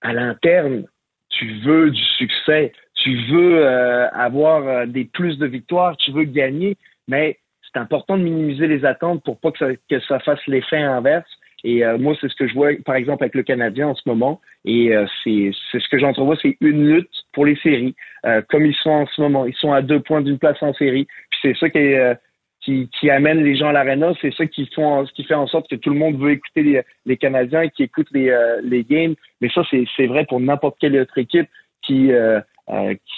À 0.02 0.12
l'interne, 0.12 0.84
tu 1.30 1.60
veux 1.62 1.92
du 1.92 2.04
succès, 2.18 2.74
tu 2.96 3.16
veux 3.32 3.66
euh, 3.66 4.10
avoir 4.10 4.68
euh, 4.68 4.86
des 4.86 5.06
plus 5.06 5.38
de 5.38 5.46
victoires, 5.46 5.96
tu 5.98 6.12
veux 6.12 6.26
gagner 6.26 6.76
mais 7.10 7.40
c'est 7.62 7.80
important 7.80 8.18
de 8.18 8.24
minimiser 8.24 8.68
les 8.68 8.86
attentes 8.86 9.24
pour 9.24 9.40
pas 9.40 9.52
que 9.52 9.58
ça, 9.58 9.68
que 9.90 10.00
ça 10.02 10.20
fasse 10.20 10.40
l'effet 10.48 10.78
inverse. 10.78 11.30
Et 11.66 11.84
euh, 11.84 11.98
moi, 11.98 12.16
c'est 12.22 12.30
ce 12.30 12.36
que 12.36 12.48
je 12.48 12.54
vois, 12.54 12.70
par 12.86 12.96
exemple, 12.96 13.24
avec 13.24 13.36
le 13.36 13.44
Canadien 13.44 13.90
en 13.90 13.96
ce 13.96 14.08
moment. 14.08 14.40
Et 14.64 14.96
euh, 14.96 15.06
c'est 15.24 15.52
ce 15.74 15.90
que 15.90 16.00
j'entrevois, 16.00 16.38
c'est 16.42 16.56
une 16.62 16.88
lutte 16.88 17.12
pour 17.34 17.46
les 17.46 17.58
séries, 17.58 17.96
euh, 18.26 18.42
comme 18.50 18.66
ils 18.66 18.76
sont 18.76 18.92
en 18.92 19.08
ce 19.08 19.22
moment. 19.22 19.46
Ils 19.46 19.56
sont 19.56 19.74
à 19.74 19.82
deux 19.82 20.00
points 20.00 20.22
d'une 20.22 20.38
place 20.38 20.62
en 20.62 20.74
série. 20.74 21.06
Puis 21.32 21.40
c'est 21.42 21.58
ça 21.58 21.70
qui, 21.70 21.80
est, 21.80 22.18
qui, 22.62 22.90
qui, 22.98 23.10
amène 23.10 23.44
les 23.44 23.58
gens 23.58 23.68
à 23.68 23.74
l'aréna. 23.74 24.14
C'est 24.22 24.34
ça 24.36 24.46
qui, 24.46 24.70
font, 24.74 25.04
qui 25.14 25.26
fait 25.26 25.34
en 25.34 25.48
sorte 25.48 25.70
que 25.70 25.76
tout 25.76 25.90
le 25.90 26.00
monde 26.00 26.18
veut 26.18 26.32
écouter 26.32 26.64
les, 26.64 26.82
les 27.06 27.18
Canadiens, 27.18 27.68
qui 27.68 27.84
écoutent 27.84 28.12
les, 28.14 28.34
les 28.64 28.86
games. 28.86 29.16
Mais 29.42 29.50
ça, 29.50 29.64
c'est 29.70 30.08
vrai 30.08 30.26
pour 30.26 30.40
n'importe 30.40 30.78
quelle 30.80 30.98
autre 30.98 31.18
équipe 31.18 31.50
qui, 31.82 32.12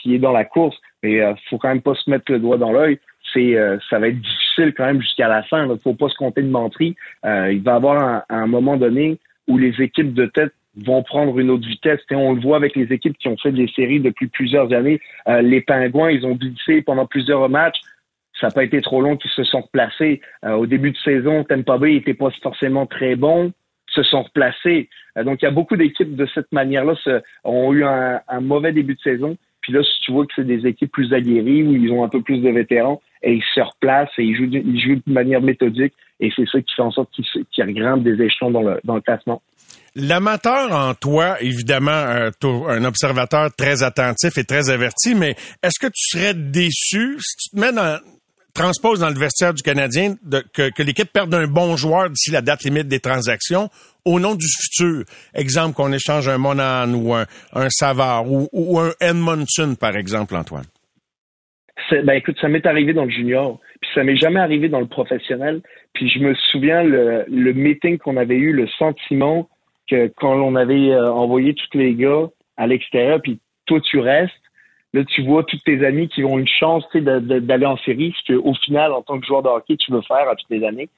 qui 0.02 0.16
est 0.16 0.20
dans 0.20 0.32
la 0.32 0.46
course. 0.46 0.78
Mais 1.04 1.20
faut 1.50 1.60
quand 1.60 1.70
même 1.70 1.82
pas 1.82 1.96
se 1.96 2.10
mettre 2.10 2.32
le 2.32 2.40
doigt 2.40 2.58
dans 2.58 2.72
l'œil 2.72 3.00
c'est 3.34 3.56
euh, 3.56 3.78
ça 3.90 4.00
va 4.00 4.08
être 4.08 4.20
difficile 4.20 4.74
quand 4.76 4.86
même 4.86 5.02
jusqu'à 5.02 5.28
la 5.28 5.44
fin. 5.44 5.66
Il 5.66 5.72
ne 5.72 5.76
faut 5.76 5.94
pas 5.94 6.10
se 6.10 6.16
compter 6.16 6.42
de 6.42 6.50
menterie. 6.50 6.96
Euh, 7.26 7.52
il 7.52 7.62
va 7.62 7.74
y 7.74 7.76
avoir 7.76 8.24
un, 8.30 8.48
moment 8.48 8.78
donné 8.78 9.18
où 9.48 9.58
les 9.58 9.82
équipes 9.82 10.14
de 10.14 10.26
tête 10.26 10.54
vont 10.78 11.04
prendre 11.04 11.38
une 11.40 11.50
autre 11.50 11.68
vitesse. 11.68 12.00
Et 12.10 12.16
on 12.16 12.34
le 12.34 12.42
voit 12.42 12.58
avec 12.58 12.76
les 12.76 12.92
équipes 12.94 13.18
qui 13.18 13.28
ont 13.28 13.38
fait 13.38 13.52
des 13.52 13.68
séries 13.76 14.00
depuis 14.00 14.28
plusieurs 14.28 14.72
années. 14.74 15.00
Euh, 15.28 15.42
les 15.42 15.62
Pingouins, 15.62 16.12
ils 16.12 16.26
ont 16.26 16.36
glissé 16.36 16.82
pendant 16.82 17.06
plusieurs 17.06 17.48
matchs. 17.50 17.80
Ça 18.40 18.48
n'a 18.48 18.52
pas 18.52 18.64
été 18.64 18.82
trop 18.82 19.02
long 19.02 19.18
qu'ils 19.18 19.32
se 19.32 19.44
sont 19.44 19.62
replacés. 19.62 20.22
au 20.44 20.66
début 20.66 20.92
de 20.92 20.98
saison, 20.98 21.44
Tampa 21.44 21.78
Bay 21.78 21.94
n'était 21.94 22.14
pas 22.14 22.32
forcément 22.42 22.86
très 22.86 23.16
bon 23.16 23.52
se 23.94 24.04
sont 24.04 24.24
replacés. 24.24 24.90
donc, 25.18 25.42
il 25.42 25.46
y 25.46 25.48
a 25.50 25.52
beaucoup 25.52 25.76
d'équipes 25.76 26.16
de 26.16 26.26
cette 26.34 26.50
manière-là 26.54 26.94
ont 27.44 27.74
eu 27.74 27.84
un, 27.84 28.22
mauvais 28.40 28.72
début 28.72 28.96
de 28.96 29.02
saison. 29.02 29.38
Puis 29.62 29.74
là, 29.74 29.82
si 29.84 30.00
tu 30.02 30.12
vois 30.12 30.26
que 30.26 30.34
c'est 30.36 30.48
des 30.48 30.66
équipes 30.68 30.92
plus 30.92 31.14
aguerries, 31.14 31.64
où 31.64 31.76
ils 31.76 31.92
ont 31.92 32.04
un 32.04 32.10
peu 32.10 32.22
plus 32.22 32.40
de 32.40 32.50
vétérans, 32.50 33.02
et 33.24 33.34
ils 33.34 33.44
se 33.54 33.62
replacent 33.62 34.10
et 34.18 34.24
ils 34.24 34.36
jouent, 34.36 34.50
ils 34.52 34.82
jouent 34.82 35.02
de 35.06 35.14
manière 35.14 35.42
méthodique. 35.42 35.94
Et 36.20 36.32
c'est 36.36 36.48
ça 36.52 36.60
qui 36.62 36.74
fait 36.76 36.82
en 36.82 36.92
sorte 36.92 37.10
qu'ils 37.12 37.26
qu 37.26 38.00
des 38.02 38.24
échelons 38.24 38.52
dans 38.52 38.62
le, 38.62 38.80
dans 38.84 38.96
le 38.96 39.02
classement. 39.02 39.42
L'amateur 39.96 40.72
en 40.72 40.94
toi, 40.94 41.42
évidemment, 41.42 41.92
un 41.92 42.86
observateur 42.86 43.54
très 43.56 43.84
attentif 43.84 44.38
et 44.38 44.44
très 44.44 44.70
averti, 44.70 45.16
mais 45.16 45.36
est-ce 45.62 45.80
que 45.80 45.88
tu 45.88 46.18
serais 46.18 46.34
déçu 46.34 47.18
si 47.20 47.38
tu 47.38 47.56
te 47.56 47.60
mets 47.60 47.74
dans, 47.74 48.00
transpose 48.54 49.00
dans 49.00 49.10
le 49.10 49.20
vestiaire 49.20 49.54
du 49.54 49.62
Canadien 49.64 50.16
que, 50.54 50.84
l'équipe 50.84 51.12
perde 51.12 51.34
un 51.34 51.48
bon 51.48 51.76
joueur 51.76 52.10
d'ici 52.10 52.32
la 52.32 52.42
date 52.42 52.64
limite 52.64 52.88
des 52.88 53.00
transactions 53.00 53.70
au 54.06 54.20
nom 54.20 54.36
du 54.36 54.46
futur. 54.46 55.04
Exemple, 55.34 55.76
qu'on 55.76 55.92
échange 55.92 56.28
un 56.28 56.38
Monan 56.38 56.94
ou 56.94 57.14
un, 57.14 57.26
Savard 57.70 58.26
ou, 58.28 58.80
un 58.80 58.92
Edmondson, 59.00 59.76
par 59.80 59.96
exemple, 59.96 60.36
Antoine. 60.36 60.66
Ben 61.92 62.14
écoute, 62.14 62.38
ça 62.40 62.48
m'est 62.48 62.66
arrivé 62.66 62.94
dans 62.94 63.06
le 63.06 63.10
junior, 63.10 63.60
puis 63.82 63.90
ça 63.94 64.04
m'est 64.04 64.16
jamais 64.16 64.40
arrivé 64.40 64.70
dans 64.70 64.80
le 64.80 64.88
professionnel. 64.88 65.62
Puis 65.94 66.10
je 66.10 66.20
me 66.20 66.34
souviens 66.52 66.84
le, 66.84 67.26
le 67.28 67.54
meeting 67.54 67.98
qu'on 67.98 68.18
avait 68.18 68.38
eu, 68.38 68.54
le 68.54 68.68
sentiment 68.80 69.50
que 69.90 70.12
quand 70.16 70.36
on 70.36 70.56
avait 70.56 70.92
euh, 70.92 71.12
envoyé 71.12 71.54
tous 71.54 71.78
les 71.78 71.94
gars 71.96 72.30
à 72.56 72.68
l'extérieur, 72.68 73.22
puis 73.22 73.40
toi 73.66 73.80
tu 73.82 74.00
restes, 74.00 74.34
Là, 74.94 75.06
tu 75.06 75.24
vois 75.24 75.44
tous 75.44 75.60
tes 75.60 75.86
amis 75.86 76.10
qui 76.10 76.24
ont 76.24 76.38
une 76.38 76.48
chance 76.48 76.84
d'aller 76.94 77.66
en 77.66 77.78
série, 77.78 78.14
ce 78.26 78.34
qu'au 78.34 78.54
final, 78.56 78.92
en 78.92 79.02
tant 79.02 79.20
que 79.20 79.26
joueur 79.26 79.42
de 79.42 79.48
hockey, 79.48 79.78
tu 79.78 79.92
veux 79.92 80.02
faire 80.02 80.28
à 80.28 80.36
toutes 80.36 80.50
les 80.50 80.66
années. 80.66 80.90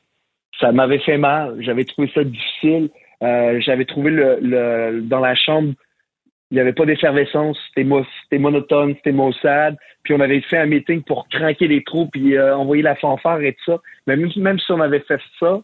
Ça 0.60 0.72
m'avait 0.72 1.00
fait 1.00 1.18
mal. 1.18 1.58
J'avais 1.60 1.86
trouvé 1.86 2.10
ça 2.14 2.24
difficile. 2.24 2.90
Euh, 3.22 3.60
j'avais 3.62 3.86
trouvé 3.86 4.12
le, 4.12 4.40
le, 4.42 5.02
dans 5.02 5.20
la 5.20 5.36
chambre, 5.36 5.74
il 6.52 6.56
n'y 6.56 6.60
avait 6.60 6.74
pas 6.74 6.86
d'effervescence. 6.86 7.58
C'était 7.70 7.84
mo 7.84 8.04
monotone, 8.32 8.96
c'était 8.96 9.12
maussade. 9.12 9.78
Puis 10.04 10.14
on 10.14 10.20
avait 10.20 10.42
fait 10.42 10.58
un 10.58 10.66
meeting 10.66 11.04
pour 11.04 11.28
craquer 11.30 11.68
les 11.68 11.84
trous 11.84 12.08
puis 12.08 12.36
euh, 12.36 12.56
envoyer 12.56 12.84
la 12.84 12.96
fanfare 12.96 13.42
et 13.42 13.54
tout 13.54 13.72
ça. 13.72 13.82
Mais 14.08 14.16
même, 14.16 14.30
même 14.38 14.60
si 14.60 14.72
on 14.72 14.82
avait 14.82 15.00
fait 15.02 15.22
ça, 15.40 15.62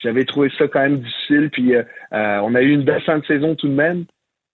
j'avais 0.00 0.24
trouvé 0.24 0.50
ça 0.58 0.68
quand 0.68 0.80
même 0.80 1.00
difficile. 1.00 1.50
Puis 1.50 1.74
euh, 1.74 1.82
on 2.10 2.54
a 2.54 2.62
eu 2.62 2.72
une 2.72 2.84
belle 2.84 3.02
fin 3.02 3.18
de 3.18 3.24
saison 3.24 3.54
tout 3.54 3.68
de 3.68 3.72
même 3.72 4.04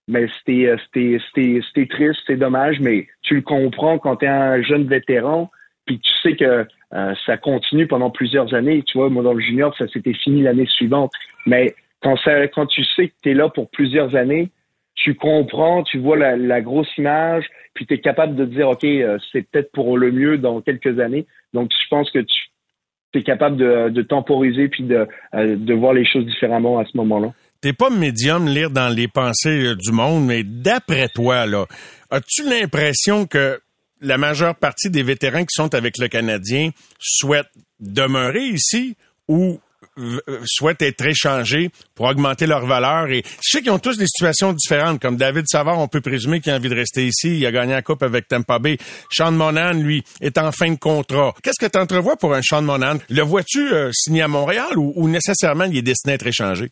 mais 0.07 0.25
euh, 0.49 0.77
c'était 0.85 1.19
c'était 1.29 1.85
triste, 1.87 2.19
c'est 2.27 2.35
dommage, 2.35 2.79
mais 2.79 3.07
tu 3.21 3.35
le 3.35 3.41
comprends 3.41 3.97
quand 3.97 4.17
tu 4.17 4.25
es 4.25 4.29
un 4.29 4.61
jeune 4.61 4.85
vétéran, 4.85 5.49
puis 5.85 5.99
tu 5.99 6.11
sais 6.21 6.35
que 6.35 6.67
euh, 6.93 7.15
ça 7.25 7.37
continue 7.37 7.87
pendant 7.87 8.09
plusieurs 8.09 8.53
années. 8.53 8.83
Tu 8.83 8.97
vois, 8.97 9.09
moi 9.09 9.23
dans 9.23 9.33
le 9.33 9.41
junior, 9.41 9.75
ça 9.77 9.87
s'était 9.87 10.13
fini 10.13 10.41
l'année 10.41 10.67
suivante. 10.67 11.11
Mais 11.45 11.75
quand 12.01 12.17
ça, 12.17 12.47
quand 12.47 12.65
tu 12.65 12.83
sais 12.95 13.09
que 13.09 13.13
tu 13.21 13.31
es 13.31 13.33
là 13.33 13.49
pour 13.49 13.69
plusieurs 13.69 14.15
années, 14.15 14.49
tu 14.95 15.15
comprends, 15.15 15.83
tu 15.83 15.97
vois 15.97 16.17
la, 16.17 16.35
la 16.35 16.61
grosse 16.61 16.97
image, 16.97 17.45
puis 17.73 17.87
tu 17.87 17.95
es 17.95 17.99
capable 17.99 18.35
de 18.35 18.45
dire 18.45 18.69
OK, 18.69 18.83
euh, 18.83 19.17
c'est 19.31 19.49
peut-être 19.49 19.71
pour 19.71 19.97
le 19.97 20.11
mieux 20.11 20.37
dans 20.37 20.61
quelques 20.61 20.99
années. 20.99 21.25
Donc 21.53 21.71
je 21.71 21.87
pense 21.89 22.11
que 22.11 22.19
tu 22.19 23.19
es 23.19 23.23
capable 23.23 23.57
de, 23.57 23.89
de 23.89 24.01
temporiser 24.01 24.67
puis 24.67 24.83
de, 24.83 25.07
de 25.33 25.73
voir 25.73 25.93
les 25.93 26.05
choses 26.05 26.25
différemment 26.25 26.79
à 26.79 26.85
ce 26.85 26.97
moment-là 26.97 27.31
t'es 27.63 27.71
pas 27.71 27.89
médium 27.89 28.45
lire 28.45 28.69
dans 28.69 28.89
les 28.89 29.07
pensées 29.07 29.67
euh, 29.67 29.75
du 29.75 29.93
monde, 29.93 30.25
mais 30.25 30.43
d'après 30.43 31.07
toi, 31.07 31.45
là, 31.45 31.65
as-tu 32.11 32.43
l'impression 32.43 33.25
que 33.25 33.61
la 34.01 34.17
majeure 34.17 34.53
partie 34.53 34.89
des 34.89 35.01
vétérans 35.01 35.45
qui 35.45 35.53
sont 35.55 35.73
avec 35.73 35.97
le 35.97 36.09
Canadien 36.09 36.71
souhaitent 36.99 37.47
demeurer 37.79 38.43
ici 38.47 38.97
ou 39.29 39.61
euh, 39.97 40.19
souhaitent 40.45 40.81
être 40.81 41.05
échangés 41.05 41.69
pour 41.95 42.07
augmenter 42.07 42.47
leur 42.47 42.65
valeur? 42.65 43.09
Et 43.09 43.23
je 43.41 43.49
sais 43.49 43.61
qu'ils 43.61 43.71
ont 43.71 43.79
tous 43.79 43.97
des 43.97 44.07
situations 44.07 44.51
différentes. 44.51 45.01
Comme 45.01 45.15
David 45.15 45.45
Savard, 45.47 45.79
on 45.79 45.87
peut 45.87 46.01
présumer 46.01 46.41
qu'il 46.41 46.51
a 46.51 46.57
envie 46.57 46.67
de 46.67 46.75
rester 46.75 47.07
ici. 47.07 47.37
Il 47.37 47.45
a 47.45 47.51
gagné 47.53 47.71
la 47.71 47.81
coupe 47.81 48.03
avec 48.03 48.27
Tampa 48.27 48.59
Bay. 48.59 48.77
Sean 49.09 49.31
Monan, 49.31 49.71
lui, 49.71 50.03
est 50.19 50.37
en 50.37 50.51
fin 50.51 50.69
de 50.69 50.77
contrat. 50.77 51.33
Qu'est-ce 51.41 51.65
que 51.65 51.71
tu 51.71 51.79
entrevois 51.79 52.17
pour 52.17 52.33
un 52.33 52.41
Sean 52.41 52.61
Monan? 52.61 52.97
Le 53.09 53.21
vois-tu 53.21 53.71
euh, 53.71 53.89
signé 53.93 54.21
à 54.21 54.27
Montréal 54.27 54.73
ou 54.75 55.07
nécessairement 55.07 55.63
il 55.63 55.77
est 55.77 55.81
destiné 55.81 56.11
à 56.11 56.15
être 56.15 56.27
échangé? 56.27 56.69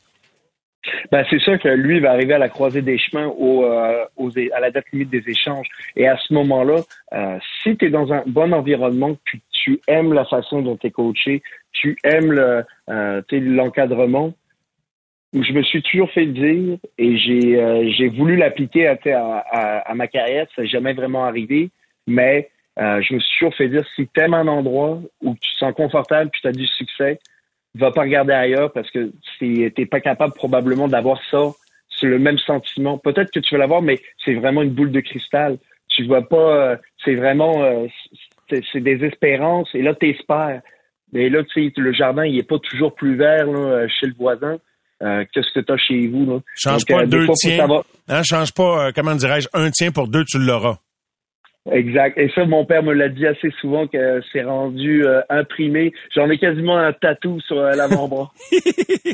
Ben, 1.12 1.24
c'est 1.30 1.40
sûr 1.40 1.60
que 1.60 1.68
lui 1.68 2.00
va 2.00 2.12
arriver 2.12 2.34
à 2.34 2.38
la 2.38 2.50
croisée 2.50 2.82
des 2.82 2.98
chemins 2.98 3.28
au, 3.28 3.66
euh, 3.66 4.06
à 4.54 4.60
la 4.60 4.72
date 4.72 4.86
limite 4.92 5.10
des 5.10 5.30
échanges. 5.30 5.68
Et 5.96 6.08
à 6.08 6.18
ce 6.18 6.34
moment-là, 6.34 6.78
euh, 7.14 7.38
si 7.62 7.78
tu 7.78 7.86
es 7.86 7.90
dans 7.90 8.12
un 8.12 8.24
bon 8.26 8.52
environnement, 8.54 9.16
puis 9.24 9.42
tu 9.52 9.80
aimes 9.88 10.14
la 10.14 10.26
façon 10.26 10.62
dont 10.62 10.78
tu 10.78 10.88
es 10.88 10.92
coaché, 10.92 11.44
tu 11.72 11.98
aimes 12.04 12.32
le, 12.32 12.64
euh, 12.90 13.22
l'encadrement, 13.32 14.34
je 15.34 15.54
me 15.54 15.62
suis 15.62 15.82
toujours 15.84 16.12
fait 16.12 16.26
dire 16.26 16.78
et 16.98 17.18
j'ai 17.18 17.62
euh, 17.62 17.90
j'ai 17.96 18.10
voulu 18.10 18.36
l'appliquer 18.36 18.88
à, 18.88 18.98
à, 19.06 19.78
à, 19.90 19.96
ma 19.96 20.08
carrière, 20.08 20.48
ça 20.56 20.64
n'est 20.64 20.68
jamais 20.68 20.94
vraiment 20.94 21.24
arrivé, 21.24 21.70
mais 22.06 22.50
je 22.78 23.14
me 23.14 23.20
suis 23.20 23.38
toujours 23.38 23.56
fait 23.56 23.70
dire 23.70 23.86
si 23.96 24.08
tu 24.08 24.22
aimes 24.22 24.34
un 24.34 24.48
endroit 24.48 25.00
où 25.22 25.36
tu 25.36 25.54
te 25.54 25.58
sens 25.60 25.74
confortable 25.74 26.32
puis 26.32 26.42
tu 26.42 26.48
as 26.48 26.52
du 26.52 26.66
succès, 26.66 27.20
va 27.76 27.92
pas 27.92 28.02
regarder 28.02 28.34
ailleurs 28.34 28.72
parce 28.72 28.90
que 28.92 29.12
t'es 29.40 29.86
pas 29.86 30.00
capable 30.00 30.34
probablement 30.34 30.88
d'avoir 30.88 31.20
ça. 31.30 31.52
C'est 31.90 32.08
le 32.08 32.20
même 32.20 32.38
sentiment. 32.40 32.98
Peut-être 32.98 33.32
que 33.32 33.40
tu 33.40 33.54
veux 33.54 33.60
l'avoir, 33.60 33.82
mais 33.82 34.00
c'est 34.24 34.34
vraiment 34.34 34.62
une 34.62 34.72
boule 34.72 34.92
de 34.92 35.02
cristal. 35.02 35.58
Tu 35.90 36.06
vois 36.06 36.28
pas, 36.28 36.56
euh, 36.56 36.76
c'est 37.04 37.16
vraiment, 37.16 37.64
euh, 37.64 37.86
c'est 38.50 38.80
des 38.80 39.04
espérances. 39.06 39.70
Et 39.74 39.82
là, 39.82 39.94
t'espères. 39.94 40.62
Mais 41.14 41.30
là, 41.30 41.44
tu 41.44 41.66
sais, 41.68 41.74
le 41.76 41.92
jardin, 41.92 42.26
il 42.26 42.38
est 42.38 42.48
pas 42.48 42.60
toujours 42.60 42.96
plus 42.96 43.16
vert 43.16 43.46
là, 43.46 43.88
chez 43.88 44.08
le 44.08 44.14
voisin. 44.18 44.58
Euh, 45.04 45.26
que 45.34 45.42
ce 45.42 45.52
que 45.52 45.62
tu 45.62 45.74
as 45.74 45.78
chez 45.78 46.08
vous. 46.08 46.26
Là. 46.28 46.40
Change 46.56 46.86
pas 46.86 47.08
deux 47.08 47.26
tiens. 47.34 47.68
Hein, 48.08 48.22
change 48.24 48.54
pas, 48.54 48.92
comment 48.94 49.16
dirais-je, 49.16 49.48
un 49.52 49.72
tien 49.72 49.92
pour 49.92 50.08
deux, 50.08 50.24
tu 50.26 50.38
l'auras. 50.38 50.78
Exact. 51.70 52.18
Et 52.18 52.30
ça, 52.34 52.46
mon 52.46 52.66
père 52.66 52.82
me 52.82 52.94
l'a 52.94 53.10
dit 53.10 53.28
assez 53.28 53.52
souvent 53.60 53.86
que 53.88 54.22
c'est 54.34 54.44
rendu 54.44 55.06
euh, 55.06 55.22
imprimé. 55.30 55.94
J'en 56.16 56.30
ai 56.30 56.40
quasiment 56.40 56.78
un 56.78 56.92
tatou 56.92 57.40
sur 57.42 57.60
euh, 57.60 57.72
l'avant-bras. 57.72 58.32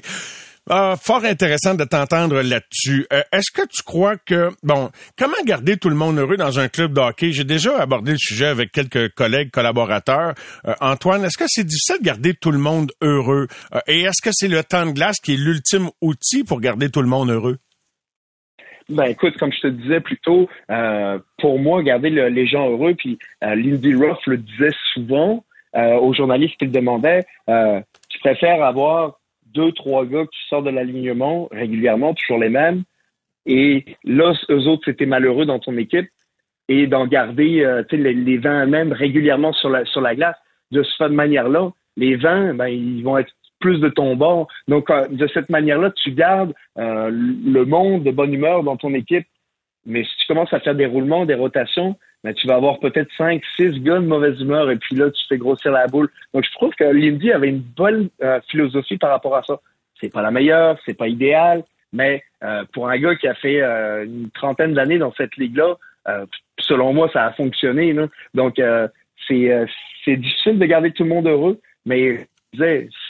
Ah, 0.69 0.95
fort 1.01 1.23
intéressant 1.23 1.75
de 1.75 1.85
t'entendre 1.85 2.41
là-dessus. 2.41 3.07
Euh, 3.13 3.21
est-ce 3.31 3.51
que 3.53 3.65
tu 3.69 3.83
crois 3.83 4.17
que, 4.17 4.49
bon, 4.63 4.89
comment 5.17 5.41
garder 5.45 5.77
tout 5.77 5.87
le 5.87 5.95
monde 5.95 6.17
heureux 6.17 6.35
dans 6.35 6.59
un 6.59 6.67
club 6.67 6.91
de 6.91 6.99
hockey? 6.99 7.31
J'ai 7.31 7.45
déjà 7.45 7.79
abordé 7.79 8.11
le 8.11 8.17
sujet 8.17 8.47
avec 8.47 8.73
quelques 8.73 9.13
collègues, 9.13 9.49
collaborateurs. 9.49 10.33
Antoine, 10.81 11.23
est-ce 11.23 11.37
que 11.37 11.45
c'est 11.47 11.63
difficile 11.63 11.99
de 12.01 12.03
garder 12.03 12.33
tout 12.33 12.51
le 12.51 12.57
monde 12.57 12.91
heureux? 13.01 13.47
et 13.87 14.01
est-ce 14.01 14.21
que 14.21 14.31
c'est 14.33 14.49
le 14.49 14.61
temps 14.61 14.85
de 14.85 14.91
glace 14.91 15.21
qui 15.23 15.35
est 15.35 15.37
l'ultime 15.37 15.87
outil 16.01 16.43
pour 16.43 16.59
garder 16.59 16.89
tout 16.89 17.01
le 17.01 17.07
monde 17.07 17.29
heureux? 17.29 17.59
Ben 18.89 19.05
écoute, 19.05 19.37
comme 19.37 19.51
je 19.51 19.59
te 19.59 19.67
disais 19.67 19.99
plus 19.99 20.17
tôt, 20.19 20.49
euh, 20.71 21.19
pour 21.39 21.59
moi, 21.59 21.83
garder 21.83 22.09
les 22.09 22.47
gens 22.47 22.69
heureux, 22.69 22.93
puis 22.93 23.19
euh, 23.43 23.53
Lindy 23.55 23.93
Ruff 23.93 24.19
le 24.27 24.37
disait 24.37 24.71
souvent 24.93 25.43
euh, 25.75 25.95
aux 25.95 26.13
journalistes 26.13 26.55
qui 26.57 26.65
le 26.65 26.71
demandaient, 26.71 27.25
euh, 27.49 27.81
tu 28.07 28.19
préfères 28.19 28.63
avoir 28.63 29.19
deux, 29.53 29.73
trois 29.73 30.05
gars 30.05 30.25
qui 30.25 30.39
sortent 30.47 30.65
de 30.65 30.69
l'alignement 30.69 31.49
régulièrement, 31.51 32.13
toujours 32.13 32.39
les 32.39 32.49
mêmes, 32.49 32.83
et 33.45 33.83
là, 34.03 34.33
eux 34.49 34.67
autres, 34.67 34.83
c'était 34.85 35.05
malheureux 35.05 35.45
dans 35.45 35.59
ton 35.59 35.77
équipe, 35.77 36.09
et 36.69 36.87
d'en 36.87 37.07
garder 37.07 37.63
euh, 37.63 37.83
les, 37.91 38.13
les 38.13 38.37
20 38.37 38.65
mêmes 38.67 38.91
régulièrement 38.91 39.53
sur 39.53 39.69
la, 39.69 39.85
sur 39.85 40.01
la 40.01 40.15
glace. 40.15 40.35
De 40.71 40.83
cette 40.83 41.11
manière-là, 41.11 41.71
les 41.95 42.15
20, 42.15 42.55
ben, 42.55 42.67
ils 42.67 43.03
vont 43.03 43.17
être 43.17 43.31
plus 43.59 43.79
de 43.79 43.89
ton 43.89 44.15
bord. 44.15 44.47
Donc, 44.67 44.89
euh, 44.89 45.07
de 45.09 45.27
cette 45.27 45.49
manière-là, 45.49 45.91
tu 45.91 46.11
gardes 46.11 46.53
euh, 46.77 47.09
le 47.11 47.65
monde 47.65 48.03
de 48.03 48.11
bonne 48.11 48.33
humeur 48.33 48.63
dans 48.63 48.77
ton 48.77 48.93
équipe. 48.93 49.27
Mais 49.85 50.03
si 50.03 50.17
tu 50.19 50.27
commences 50.27 50.53
à 50.53 50.59
faire 50.59 50.75
des 50.75 50.85
roulements, 50.85 51.25
des 51.25 51.35
rotations, 51.35 51.95
ben, 52.23 52.33
tu 52.33 52.47
vas 52.47 52.55
avoir 52.55 52.79
peut-être 52.79 53.09
cinq, 53.17 53.41
six 53.55 53.79
gars 53.79 53.99
de 53.99 54.05
mauvaise 54.05 54.39
humeur 54.41 54.69
et 54.69 54.75
puis 54.75 54.95
là, 54.95 55.09
tu 55.09 55.25
fais 55.27 55.37
grossir 55.37 55.71
la 55.71 55.87
boule. 55.87 56.09
Donc, 56.33 56.43
je 56.45 56.51
trouve 56.51 56.73
que 56.73 56.83
Lindy 56.83 57.31
avait 57.31 57.49
une 57.49 57.61
bonne 57.61 58.09
euh, 58.21 58.39
philosophie 58.49 58.97
par 58.97 59.11
rapport 59.11 59.35
à 59.35 59.43
ça. 59.43 59.59
C'est 59.99 60.11
pas 60.11 60.21
la 60.21 60.31
meilleure, 60.31 60.77
c'est 60.85 60.93
pas 60.93 61.07
idéal, 61.07 61.63
mais 61.91 62.23
pour 62.71 62.87
un 62.87 62.97
gars 62.99 63.15
qui 63.15 63.27
a 63.27 63.33
fait 63.33 63.61
une 63.61 64.29
trentaine 64.31 64.75
d'années 64.75 64.99
dans 64.99 65.11
cette 65.13 65.35
ligue-là, 65.37 65.75
selon 66.59 66.93
moi, 66.93 67.09
ça 67.11 67.25
a 67.25 67.31
fonctionné. 67.31 67.95
Donc, 68.35 68.61
c'est 69.27 70.15
difficile 70.15 70.59
de 70.59 70.65
garder 70.65 70.91
tout 70.91 71.01
le 71.01 71.09
monde 71.09 71.25
heureux, 71.25 71.59
mais 71.87 72.27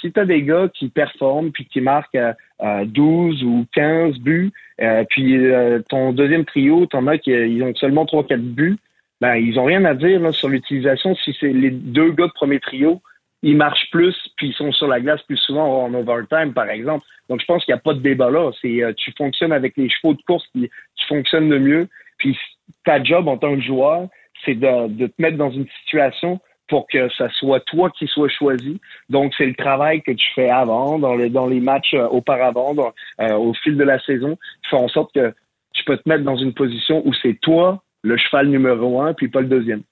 si 0.02 0.12
tu 0.12 0.20
as 0.20 0.26
des 0.26 0.44
gars 0.44 0.70
qui 0.74 0.90
performent 0.90 1.52
puis 1.52 1.66
qui 1.66 1.82
marquent 1.82 2.16
euh, 2.16 2.86
12 2.86 3.44
ou 3.44 3.66
15 3.74 4.18
buts, 4.20 4.52
euh, 4.82 5.04
puis 5.10 5.38
euh, 5.38 5.80
ton 5.90 6.14
deuxième 6.14 6.46
trio, 6.46 6.86
t'en 6.86 7.08
as 7.08 7.18
qui 7.18 7.32
ils 7.32 7.64
ont 7.64 7.74
seulement 7.76 8.06
3-4 8.06 8.38
buts, 8.40 8.78
ben 9.22 9.36
ils 9.36 9.60
ont 9.60 9.66
rien 9.66 9.84
à 9.86 9.94
dire 9.94 10.34
sur 10.34 10.50
l'utilisation. 10.50 11.16
Si 11.16 11.36
c'est 11.40 11.52
les 11.52 11.72
deux 11.72 12.12
gars 12.12 12.28
de 12.28 12.34
premier 12.34 12.60
trio, 12.60 13.02
ils 13.44 13.58
marchent 13.58 13.90
plus 13.92 14.16
puis 14.38 14.50
ils 14.50 14.54
sont 14.54 14.72
sur 14.72 14.88
la 14.88 15.00
glace 15.00 15.22
plus 15.24 15.38
souvent 15.38 15.84
en 15.84 15.94
overtime 15.94 16.54
par 16.54 16.70
exemple. 16.70 17.06
Donc 17.30 17.42
je 17.42 17.46
pense 17.46 17.66
qu'il 17.66 17.74
n'y 17.74 17.80
a 17.80 17.82
pas 17.82 17.94
de 17.94 18.00
débat 18.00 18.30
là, 18.30 18.52
c'est 18.62 18.84
euh, 18.84 18.94
tu 18.96 19.12
fonctionnes 19.18 19.52
avec 19.54 19.76
les 19.78 19.90
chevaux 19.90 20.14
de 20.14 20.22
course 20.24 20.46
qui, 20.54 20.70
qui 20.96 21.06
fonctionnent 21.08 21.50
le 21.50 21.60
mieux, 21.60 21.88
puis 22.18 22.38
ta 22.86 23.04
job 23.04 23.28
en 23.28 23.38
tant 23.38 23.56
que 23.56 23.62
joueur, 23.62 24.08
c'est 24.46 24.56
de 24.56 25.08
te 25.08 25.22
mettre 25.22 25.38
dans 25.38 25.52
une 25.52 25.68
situation 25.82 26.40
pour 26.68 26.88
que 26.88 27.10
ce 27.10 27.28
soit 27.30 27.60
toi 27.62 27.90
qui 27.90 28.08
sois 28.08 28.30
choisi. 28.30 28.80
Donc, 29.10 29.34
c'est 29.38 29.46
le 29.46 29.56
travail 29.56 30.02
que 30.02 30.12
tu 30.12 30.28
fais 30.36 30.50
avant, 30.50 31.00
dans 31.00 31.16
les, 31.16 31.30
dans 31.30 31.48
les 31.48 31.60
matchs 31.60 31.94
euh, 31.94 32.08
auparavant, 32.08 32.76
euh, 33.22 33.34
au 33.34 33.54
fil 33.54 33.78
de 33.78 33.84
la 33.84 34.00
saison, 34.00 34.38
qui 34.68 34.76
en 34.76 34.88
sorte 34.88 35.14
que 35.14 35.34
tu 35.74 35.84
peux 35.84 35.98
te 35.98 36.08
mettre 36.08 36.24
dans 36.24 36.38
une 36.38 36.54
position 36.54 37.02
où 37.06 37.14
c'est 37.14 37.40
toi 37.42 37.82
le 38.04 38.18
cheval 38.18 38.48
numéro 38.48 39.02
un, 39.02 39.14
puis 39.14 39.28
pas 39.28 39.42
le 39.42 39.48
deuxième. 39.48 39.84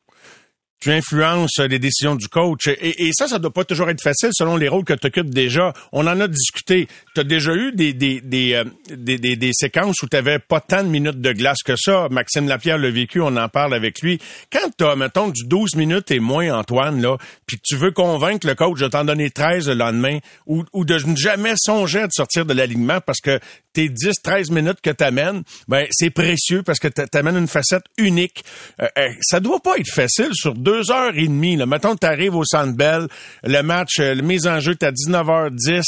Tu 0.86 0.92
influences 0.92 1.58
les 1.58 1.80
décisions 1.80 2.16
du 2.16 2.28
coach. 2.28 2.68
Et, 2.68 3.08
et 3.08 3.10
ça, 3.12 3.28
ça 3.28 3.40
doit 3.40 3.52
pas 3.52 3.66
toujours 3.66 3.90
être 3.90 4.04
facile 4.04 4.30
selon 4.34 4.56
les 4.56 4.68
rôles 4.68 4.84
que 4.84 4.94
tu 4.94 5.08
occupes 5.08 5.32
déjà. 5.32 5.74
On 5.92 6.06
en 6.06 6.20
a 6.20 6.28
discuté. 6.28 6.88
Tu 7.16 7.22
as 7.22 7.24
déjà 7.24 7.56
eu 7.56 7.72
des, 7.72 7.94
des, 7.94 8.22
des, 8.22 8.54
euh, 8.54 8.66
des, 8.96 9.18
des, 9.18 9.52
séquences 9.52 9.96
où 10.04 10.08
tu 10.08 10.16
n'avais 10.16 10.38
pas 10.38 10.60
tant 10.60 10.84
de 10.84 10.88
minutes 10.88 11.20
de 11.20 11.32
glace 11.32 11.64
que 11.66 11.76
ça. 11.76 12.08
Maxime 12.12 12.48
Lapierre 12.48 12.78
l'a 12.78 12.92
vécu, 12.92 13.20
on 13.20 13.36
en 13.36 13.50
parle 13.50 13.74
avec 13.74 14.02
lui. 14.02 14.20
Quand 14.52 14.70
tu 14.78 14.86
as, 14.86 14.96
mettons, 14.96 15.30
du 15.30 15.46
12 15.46 15.76
minutes 15.76 16.12
et 16.12 16.20
moins, 16.20 16.56
Antoine, 16.56 17.02
là, 17.02 17.18
puis 17.48 17.58
tu 17.64 17.76
veux 17.78 17.90
convaincre 17.90 18.46
le 18.46 18.54
coach 18.54 18.80
de 18.80 18.88
t'en 18.88 19.06
donner 19.06 19.32
13 19.32 19.68
le 19.70 19.74
lendemain 19.74 20.20
ou, 20.46 20.66
ou 20.72 20.86
de 20.86 21.00
jamais 21.16 21.54
songer 21.58 22.02
à 22.02 22.08
te 22.08 22.14
sortir 22.14 22.46
de 22.46 22.54
l'alignement 22.54 23.02
parce 23.02 23.22
que 23.22 23.40
tes 23.74 23.90
10, 23.90 24.22
13 24.24 24.52
minutes 24.52 24.82
que 24.82 24.92
tu 24.92 25.04
amènes, 25.04 25.44
ben, 25.68 25.86
c'est 25.92 26.10
précieux 26.12 26.64
parce 26.64 26.80
que 26.80 26.88
tu 26.88 27.18
amènes 27.18 27.38
une 27.38 27.48
facette 27.48 27.84
unique. 27.98 28.44
Euh, 28.82 28.88
euh, 28.98 29.10
ça 29.22 29.40
doit 29.40 29.60
pas 29.60 29.78
être 29.78 29.92
facile 29.92 30.30
sur 30.34 30.54
deux 30.54 30.74
heures 30.91 31.15
et 31.15 31.28
demie. 31.28 31.55
Là. 31.55 31.65
Mettons 31.65 31.93
que 31.93 31.99
tu 31.99 32.07
arrives 32.07 32.36
au 32.36 32.43
Centre 32.43 32.76
Bell, 32.76 33.07
le 33.43 33.61
match, 33.61 33.99
euh, 33.99 34.13
le 34.13 34.21
mise 34.21 34.47
en 34.47 34.59
jeu, 34.59 34.76
t'es 34.76 34.88
à 34.88 34.91
19h10 34.91 35.82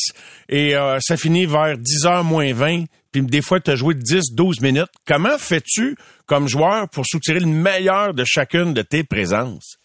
et 0.49 0.75
ça 0.99 1.17
finit 1.17 1.45
vers 1.45 1.77
10h 1.77 2.23
moins 2.23 2.53
20 2.53 2.85
puis 3.11 3.21
des 3.21 3.41
fois, 3.41 3.59
tu 3.59 3.71
as 3.71 3.75
joué 3.75 3.95
10, 3.95 4.35
12 4.35 4.61
minutes. 4.61 4.91
Comment 5.05 5.37
fais-tu 5.37 5.95
comme 6.27 6.47
joueur 6.47 6.89
pour 6.89 7.05
soutirer 7.05 7.39
le 7.39 7.47
meilleur 7.47 8.13
de 8.13 8.23
chacune 8.25 8.73
de 8.73 8.81
tes 8.81 9.03
présences? 9.03 9.79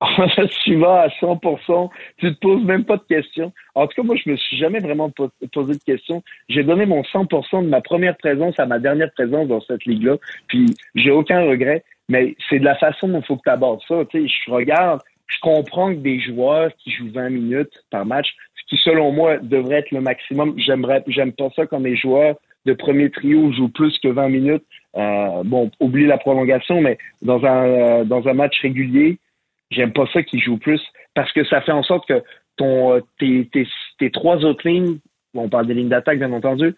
tu 0.64 0.76
vas 0.76 1.02
à 1.02 1.08
100%, 1.08 1.90
tu 2.18 2.34
te 2.34 2.40
poses 2.40 2.64
même 2.64 2.84
pas 2.84 2.96
de 2.96 3.04
questions. 3.08 3.52
En 3.74 3.86
tout 3.86 3.94
cas, 3.96 4.02
moi, 4.02 4.16
je 4.22 4.30
me 4.30 4.36
suis 4.36 4.58
jamais 4.58 4.80
vraiment 4.80 5.10
posé 5.10 5.74
de 5.74 5.84
questions. 5.84 6.22
J'ai 6.48 6.62
donné 6.62 6.84
mon 6.84 7.02
100% 7.02 7.64
de 7.64 7.68
ma 7.68 7.80
première 7.80 8.16
présence 8.16 8.58
à 8.58 8.66
ma 8.66 8.78
dernière 8.78 9.10
présence 9.12 9.48
dans 9.48 9.60
cette 9.62 9.84
ligue-là, 9.86 10.16
puis 10.48 10.66
j'ai 10.94 11.10
aucun 11.10 11.42
regret. 11.44 11.84
Mais 12.08 12.36
c'est 12.48 12.58
de 12.58 12.64
la 12.64 12.76
façon 12.76 13.08
dont 13.08 13.20
il 13.20 13.26
faut 13.26 13.36
que 13.36 13.42
tu 13.44 13.50
abordes 13.50 13.80
ça. 13.88 14.04
Tu 14.10 14.22
sais, 14.22 14.34
je 14.46 14.50
regarde, 14.50 15.00
je 15.26 15.38
comprends 15.40 15.90
que 15.90 16.00
des 16.00 16.20
joueurs 16.20 16.70
qui 16.76 16.90
jouent 16.90 17.12
20 17.12 17.30
minutes 17.30 17.72
par 17.90 18.04
match, 18.04 18.34
ce 18.56 18.62
qui 18.68 18.82
selon 18.82 19.12
moi 19.12 19.38
devrait 19.38 19.76
être 19.76 19.90
le 19.90 20.00
maximum. 20.00 20.54
J'aimerais, 20.58 21.02
j'aime 21.06 21.32
pas 21.32 21.48
ça 21.56 21.66
quand 21.66 21.80
mes 21.80 21.96
joueurs 21.96 22.36
de 22.66 22.72
premier 22.72 23.10
trio 23.10 23.52
jouent 23.52 23.68
plus 23.68 23.98
que 23.98 24.08
20 24.08 24.28
minutes. 24.28 24.64
Euh, 24.96 25.42
bon, 25.44 25.70
oublie 25.80 26.06
la 26.06 26.18
prolongation, 26.18 26.80
mais 26.80 26.98
dans 27.20 27.44
un 27.44 27.68
euh, 27.68 28.04
dans 28.04 28.26
un 28.28 28.34
match 28.34 28.60
régulier, 28.60 29.18
J'aime 29.74 29.92
pas 29.92 30.06
ça 30.12 30.22
qu'ils 30.22 30.42
jouent 30.42 30.58
plus 30.58 30.80
parce 31.14 31.32
que 31.32 31.44
ça 31.44 31.60
fait 31.60 31.72
en 31.72 31.82
sorte 31.82 32.06
que 32.06 32.22
ton, 32.56 32.94
euh, 32.94 33.00
tes, 33.18 33.48
tes, 33.52 33.66
tes 33.98 34.10
trois 34.10 34.44
autres 34.44 34.68
lignes, 34.68 34.98
on 35.34 35.48
parle 35.48 35.66
des 35.66 35.74
lignes 35.74 35.88
d'attaque 35.88 36.18
bien 36.18 36.32
entendu, 36.32 36.74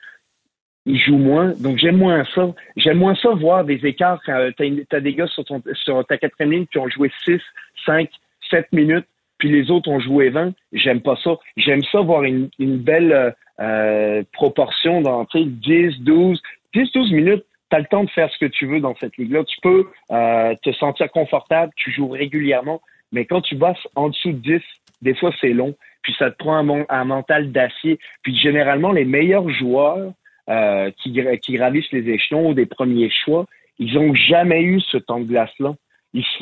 ils 0.86 0.98
jouent 0.98 1.18
moins. 1.18 1.52
Donc 1.60 1.78
j'aime 1.78 1.96
moins 1.96 2.24
ça. 2.34 2.48
J'aime 2.76 2.98
moins 2.98 3.14
ça 3.16 3.30
voir 3.30 3.64
des 3.64 3.84
écarts 3.84 4.20
quand 4.24 4.50
t'as 4.56 4.96
as 4.96 5.00
des 5.00 5.14
gars 5.14 5.26
sur, 5.26 5.44
ton, 5.44 5.62
sur 5.74 6.04
ta 6.06 6.16
quatrième 6.16 6.52
ligne 6.52 6.66
qui 6.66 6.78
ont 6.78 6.88
joué 6.88 7.10
6, 7.24 7.40
5, 7.84 8.08
7 8.50 8.72
minutes, 8.72 9.06
puis 9.38 9.50
les 9.50 9.70
autres 9.70 9.90
ont 9.90 10.00
joué 10.00 10.30
20. 10.30 10.52
J'aime 10.72 11.00
pas 11.00 11.16
ça. 11.22 11.36
J'aime 11.56 11.82
ça 11.90 12.00
voir 12.00 12.22
une, 12.22 12.48
une 12.58 12.78
belle 12.78 13.12
euh, 13.12 13.30
euh 13.60 14.22
proportion 14.32 15.00
dans 15.00 15.26
10, 15.34 16.00
12, 16.00 16.40
10, 16.74 16.92
12 16.92 17.12
minutes 17.12 17.44
tu 17.70 17.76
as 17.76 17.80
le 17.80 17.86
temps 17.86 18.04
de 18.04 18.10
faire 18.10 18.30
ce 18.30 18.38
que 18.38 18.46
tu 18.46 18.66
veux 18.66 18.80
dans 18.80 18.94
cette 18.96 19.16
ligue-là. 19.16 19.44
Tu 19.44 19.56
peux 19.60 19.86
euh, 20.12 20.54
te 20.62 20.72
sentir 20.72 21.10
confortable, 21.10 21.72
tu 21.76 21.90
joues 21.90 22.08
régulièrement, 22.08 22.80
mais 23.12 23.24
quand 23.24 23.40
tu 23.40 23.56
bosses 23.56 23.88
en 23.94 24.08
dessous 24.08 24.32
de 24.32 24.38
10, 24.38 24.60
des 25.02 25.14
fois 25.14 25.32
c'est 25.40 25.52
long, 25.52 25.74
puis 26.02 26.14
ça 26.18 26.30
te 26.30 26.36
prend 26.36 26.56
un, 26.88 27.04
mental 27.04 27.50
d'acier. 27.50 27.98
Puis 28.22 28.36
généralement, 28.36 28.92
les 28.92 29.04
meilleurs 29.04 29.48
joueurs 29.50 30.12
euh, 30.48 30.90
qui, 31.02 31.18
qui 31.42 31.52
gravissent 31.54 31.92
les 31.92 32.08
échelons 32.08 32.52
des 32.52 32.66
premiers 32.66 33.10
choix, 33.10 33.46
ils 33.78 33.94
n'ont 33.94 34.14
jamais 34.14 34.62
eu 34.62 34.80
ce 34.80 34.96
temps 34.96 35.20
de 35.20 35.26
glace-là. 35.26 35.74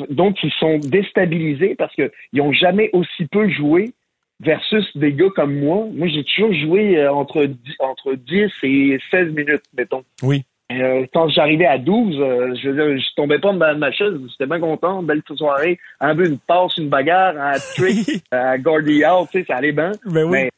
donc, 0.09 0.37
ils 0.43 0.51
sont 0.59 0.77
déstabilisés 0.77 1.75
parce 1.75 1.93
qu'ils 1.95 2.11
n'ont 2.33 2.53
jamais 2.53 2.89
aussi 2.93 3.25
peu 3.25 3.49
joué 3.49 3.93
versus 4.39 4.85
des 4.95 5.13
gars 5.13 5.29
comme 5.35 5.59
moi. 5.59 5.87
Moi, 5.91 6.07
j'ai 6.07 6.23
toujours 6.23 6.53
joué 6.53 6.97
euh, 6.97 7.11
entre, 7.11 7.47
entre 7.79 8.13
10 8.13 8.51
et 8.63 8.99
16 9.11 9.33
minutes, 9.33 9.63
mettons. 9.77 10.03
Oui. 10.21 10.43
Euh, 10.71 11.05
quand 11.13 11.29
j'arrivais 11.29 11.67
à 11.67 11.77
12, 11.77 12.17
euh, 12.19 12.55
je 12.55 12.69
veux 12.69 12.97
je 12.97 13.05
tombais 13.15 13.37
pas 13.37 13.53
de 13.53 13.77
ma, 13.77 13.91
chaise, 13.91 14.13
j'étais 14.31 14.47
bien 14.47 14.59
content, 14.59 15.03
belle 15.03 15.21
soirée, 15.35 15.79
un 15.99 16.15
peu 16.15 16.25
une 16.25 16.39
passe, 16.39 16.77
une 16.77 16.89
bagarre, 16.89 17.37
un 17.37 17.59
trick, 17.75 18.23
un 18.31 18.57
Gordy 18.57 19.05
out, 19.05 19.29
tu 19.31 19.39
sais, 19.39 19.45
ça 19.45 19.57
allait 19.57 19.71
bien. 19.71 19.91
Ben 20.05 20.27
mais, 20.27 20.49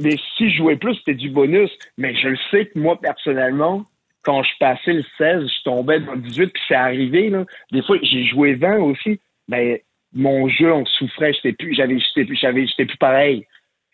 mais, 0.00 0.16
si 0.36 0.50
je 0.50 0.56
jouais 0.56 0.76
plus, 0.76 0.94
c'était 0.96 1.14
du 1.14 1.30
bonus. 1.30 1.70
Mais 1.98 2.14
je 2.14 2.28
le 2.28 2.38
sais 2.50 2.66
que 2.66 2.78
moi, 2.78 2.98
personnellement, 3.00 3.84
quand 4.22 4.42
je 4.42 4.50
passais 4.58 4.92
le 4.92 5.04
16, 5.18 5.46
je 5.46 5.62
tombais 5.64 6.00
dans 6.00 6.12
le 6.12 6.20
18, 6.20 6.52
puis 6.52 6.62
c'est 6.66 6.74
arrivé, 6.74 7.30
là. 7.30 7.44
Des 7.72 7.82
fois, 7.82 7.98
j'ai 8.02 8.24
joué 8.24 8.54
20 8.54 8.78
aussi, 8.78 9.20
mais 9.48 9.84
mon 10.14 10.48
jeu 10.48 10.72
en 10.72 10.84
souffrait, 10.86 11.32
j'étais 11.34 11.52
plus, 11.52 11.74
j'avais, 11.74 11.98
j'étais 11.98 12.24
plus, 12.24 12.36
j'avais, 12.36 12.66
j'étais 12.66 12.86
plus 12.86 12.96
pareil. 12.96 13.46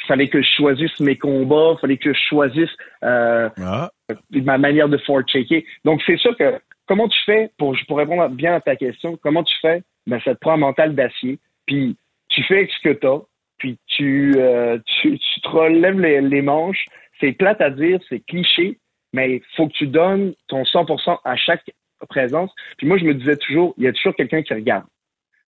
Il 0.03 0.07
fallait 0.07 0.29
que 0.29 0.41
je 0.41 0.49
choisisse 0.57 0.99
mes 1.01 1.17
combats, 1.17 1.75
il 1.77 1.81
fallait 1.81 1.97
que 1.97 2.13
je 2.13 2.19
choisisse 2.29 2.71
euh, 3.05 3.51
ah. 3.61 3.91
ma 4.31 4.59
manière 4.59 4.89
de 4.89 4.99
checker. 5.27 5.67
Donc, 5.85 6.01
c'est 6.07 6.19
ça 6.19 6.31
que, 6.35 6.59
comment 6.87 7.09
tu 7.09 7.19
fais, 7.27 7.51
pour, 7.59 7.77
pour 7.87 7.99
répondre 7.99 8.29
bien 8.31 8.55
à 8.55 8.61
ta 8.61 8.77
question, 8.77 9.19
comment 9.23 9.43
tu 9.43 9.55
fais? 9.61 9.83
Ben, 10.07 10.21
ça 10.25 10.35
te 10.35 10.41
prend 10.41 10.53
un 10.53 10.59
mental 10.59 10.95
d'acier, 10.95 11.39
puis 11.67 11.97
tu 12.29 12.43
fais 12.45 12.67
ce 12.67 12.89
que 12.89 12.95
tu 12.95 13.07
as, 13.07 13.21
puis 13.61 13.79
tu, 13.87 14.35
euh, 14.37 14.79
tu, 14.87 15.19
tu, 15.19 15.41
te 15.41 15.49
relèves 15.49 16.01
les, 16.01 16.21
les 16.21 16.43
manches. 16.43 16.85
C'est 17.21 17.33
plate 17.33 17.61
à 17.61 17.71
dire, 17.71 18.01
c'est 18.09 18.21
cliché, 18.21 18.79
mais 19.13 19.37
il 19.37 19.43
faut 19.57 19.69
que 19.69 19.75
tu 19.75 19.87
donnes 19.87 20.35
ton 20.49 20.63
100% 20.63 21.19
à 21.25 21.37
chaque 21.37 21.63
présence. 22.09 22.51
Puis 22.79 22.87
moi, 22.87 22.99
je 22.99 23.05
me 23.05 23.15
disais 23.15 23.37
toujours, 23.37 23.75
il 23.77 23.85
y 23.85 23.87
a 23.87 23.93
toujours 23.93 24.17
quelqu'un 24.17 24.43
qui 24.43 24.55
regarde. 24.55 24.85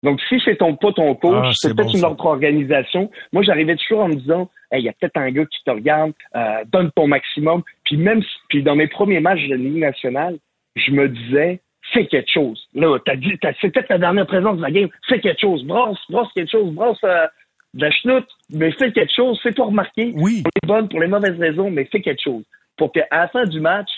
Donc, 0.03 0.21
si 0.29 0.41
c'est 0.45 0.57
ton 0.57 0.77
pas 0.77 0.93
ton 0.93 1.15
coach, 1.15 1.47
ah, 1.49 1.51
c'est 1.55 1.75
peut-être 1.75 1.95
une 1.95 2.05
autre 2.05 2.25
organisation. 2.25 3.11
Moi, 3.33 3.43
j'arrivais 3.43 3.77
toujours 3.77 4.01
en 4.01 4.09
me 4.09 4.15
disant, 4.15 4.49
il 4.73 4.81
y 4.81 4.89
a 4.89 4.93
peut-être 4.93 5.17
un 5.17 5.31
gars 5.31 5.45
qui 5.47 5.63
te 5.65 5.71
regarde, 5.71 6.13
euh, 6.37 6.65
donne 6.67 6.91
ton 6.95 7.09
maximum. 7.09 7.63
Puis 7.85 7.97
même, 7.97 8.23
puis 8.49 8.63
dans 8.63 8.77
mes 8.77 8.87
premiers 8.87 9.21
matchs 9.21 9.45
de 9.45 9.51
la 9.51 9.57
Ligue 9.57 9.79
nationale, 9.79 10.39
je 10.77 10.93
me 10.93 11.09
disais, 11.09 11.61
fais 11.93 12.07
quelque 12.07 12.31
chose. 12.31 12.69
Là, 12.75 12.99
t'as 13.05 13.17
dit, 13.17 13.37
c'est 13.61 13.73
peut-être 13.73 13.89
ta 13.89 13.99
dernière 13.99 14.27
présence 14.27 14.59
de 14.59 14.63
la 14.63 14.71
game, 14.71 14.89
fais 15.09 15.21
quelque 15.21 15.41
chose, 15.41 15.65
brosse, 15.65 15.99
brosse 16.09 16.33
quelque 16.35 16.51
chose, 16.51 16.73
brosse 16.73 17.03
euh, 17.05 17.27
la 17.75 17.91
chenoute, 17.91 18.29
mais 18.51 18.73
fais 18.73 18.93
quelque 18.93 19.12
chose, 19.14 19.39
c'est 19.43 19.57
pas 19.57 19.64
remarquer. 19.64 20.12
Oui. 20.16 20.43
Pour 20.43 20.53
les 20.62 20.66
bonnes, 20.66 20.89
pour 20.89 21.01
les 21.01 21.07
mauvaises 21.07 21.39
raisons, 21.39 21.71
mais 21.71 21.85
fais 21.87 22.01
quelque 22.01 22.23
chose. 22.23 22.45
Pour 22.77 22.93
qu'à 22.93 23.07
la 23.11 23.29
fin 23.29 23.45
du 23.45 23.61
match, 23.61 23.91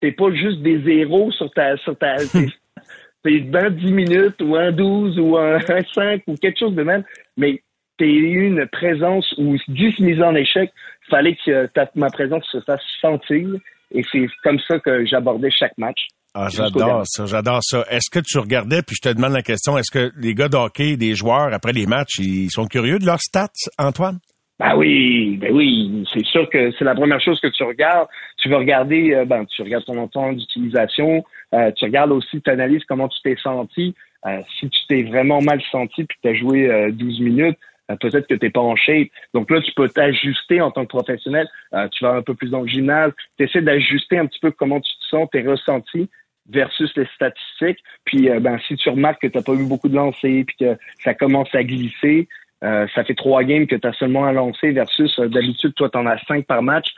t'es 0.00 0.12
pas 0.12 0.32
juste 0.32 0.60
des 0.60 0.82
zéros 0.82 1.32
sur 1.32 1.50
ta, 1.52 1.76
sur 1.78 1.96
ta, 1.96 2.16
c'est 3.24 3.40
dans 3.40 3.70
10 3.70 3.92
minutes 3.92 4.40
ou 4.42 4.56
un 4.56 4.72
12 4.72 5.18
ou 5.18 5.36
un 5.38 5.58
5 5.60 6.22
ou 6.26 6.34
quelque 6.34 6.58
chose 6.58 6.74
de 6.74 6.82
même, 6.82 7.04
mais 7.36 7.62
tu 7.98 8.04
eu 8.04 8.46
une 8.46 8.66
présence 8.66 9.32
ou 9.38 9.56
10 9.68 10.00
mises 10.00 10.22
en 10.22 10.34
échec, 10.34 10.70
fallait 11.08 11.36
que 11.44 11.68
ma 11.94 12.10
présence 12.10 12.44
se 12.52 12.60
fasse 12.60 12.82
sentir 13.00 13.48
et 13.92 14.02
c'est 14.12 14.26
comme 14.42 14.58
ça 14.60 14.78
que 14.78 15.04
j'abordais 15.06 15.50
chaque 15.50 15.76
match. 15.78 16.08
Ah, 16.38 16.48
j'adore 16.50 17.04
ça, 17.06 17.24
j'adore 17.24 17.60
ça. 17.62 17.86
Est-ce 17.88 18.10
que 18.10 18.18
tu 18.22 18.38
regardais, 18.38 18.82
puis 18.82 18.94
je 18.94 19.08
te 19.08 19.14
demande 19.14 19.32
la 19.32 19.40
question, 19.40 19.78
est-ce 19.78 19.90
que 19.90 20.12
les 20.20 20.34
gars 20.34 20.48
d'hockey, 20.48 20.98
des 20.98 21.14
joueurs, 21.14 21.50
après 21.54 21.72
les 21.72 21.86
matchs, 21.86 22.18
ils 22.18 22.50
sont 22.50 22.66
curieux 22.66 22.98
de 22.98 23.06
leurs 23.06 23.22
stats, 23.22 23.48
Antoine? 23.78 24.18
Ben 24.58 24.76
oui, 24.76 25.38
ben 25.38 25.50
oui, 25.54 26.06
c'est 26.12 26.26
sûr 26.26 26.46
que 26.50 26.72
c'est 26.72 26.84
la 26.84 26.94
première 26.94 27.22
chose 27.22 27.40
que 27.40 27.46
tu 27.46 27.62
regardes. 27.62 28.06
Tu 28.36 28.50
veux 28.50 28.56
regarder, 28.56 29.14
euh, 29.14 29.24
ben 29.24 29.46
tu 29.46 29.62
regardes 29.62 29.86
ton 29.86 30.06
temps 30.08 30.30
d'utilisation, 30.34 31.24
euh, 31.54 31.70
tu 31.72 31.86
regardes 31.86 32.12
aussi, 32.12 32.42
tu 32.42 32.50
analyses 32.50 32.84
comment 32.86 33.08
tu 33.08 33.18
t'es 33.22 33.36
senti. 33.42 33.94
Euh, 34.26 34.42
si 34.60 34.68
tu 34.68 34.78
t'es 34.88 35.04
vraiment 35.04 35.40
mal 35.40 35.62
senti 35.72 36.04
puis 36.04 36.18
que 36.18 36.22
tu 36.22 36.28
as 36.28 36.34
joué 36.34 36.90
12 36.92 37.20
minutes, 37.20 37.58
peut-être 38.00 38.26
que 38.26 38.34
tu 38.34 38.44
n'es 38.44 38.50
pas 38.50 38.60
en 38.60 38.76
shape. 38.76 39.08
Donc 39.32 39.50
là, 39.50 39.62
tu 39.62 39.72
peux 39.72 39.88
t'ajuster 39.88 40.60
en 40.60 40.70
tant 40.70 40.82
que 40.82 40.88
professionnel. 40.88 41.48
tu 41.92 42.04
vas 42.04 42.12
un 42.12 42.22
peu 42.22 42.34
plus 42.34 42.50
dans 42.50 42.62
le 42.62 42.68
gymnase. 42.68 43.12
Tu 43.38 43.44
essaies 43.44 43.62
d'ajuster 43.62 44.18
un 44.18 44.26
petit 44.26 44.40
peu 44.40 44.50
comment 44.50 44.80
tu 44.80 44.90
te 44.90 45.04
sens, 45.08 45.28
tes 45.30 45.42
ressentis 45.42 46.10
versus 46.50 46.92
les 46.96 47.06
statistiques. 47.14 47.82
Puis 48.04 48.28
ben, 48.40 48.58
si 48.66 48.76
tu 48.76 48.88
remarques 48.88 49.22
que 49.22 49.26
tu 49.26 49.36
n'as 49.36 49.42
pas 49.42 49.54
eu 49.54 49.66
beaucoup 49.66 49.88
de 49.88 49.96
lancers 49.96 50.44
puis 50.46 50.56
que 50.58 50.76
ça 51.02 51.14
commence 51.14 51.54
à 51.54 51.64
glisser, 51.64 52.28
euh, 52.64 52.86
ça 52.94 53.04
fait 53.04 53.14
trois 53.14 53.44
games 53.44 53.66
que 53.66 53.76
tu 53.76 53.86
as 53.86 53.92
seulement 53.92 54.24
à 54.24 54.32
lancer 54.32 54.70
versus 54.72 55.18
euh, 55.18 55.28
d'habitude, 55.28 55.74
toi, 55.74 55.90
tu 55.90 55.98
en 55.98 56.06
as 56.06 56.18
cinq 56.26 56.46
par 56.46 56.62
match. 56.62 56.88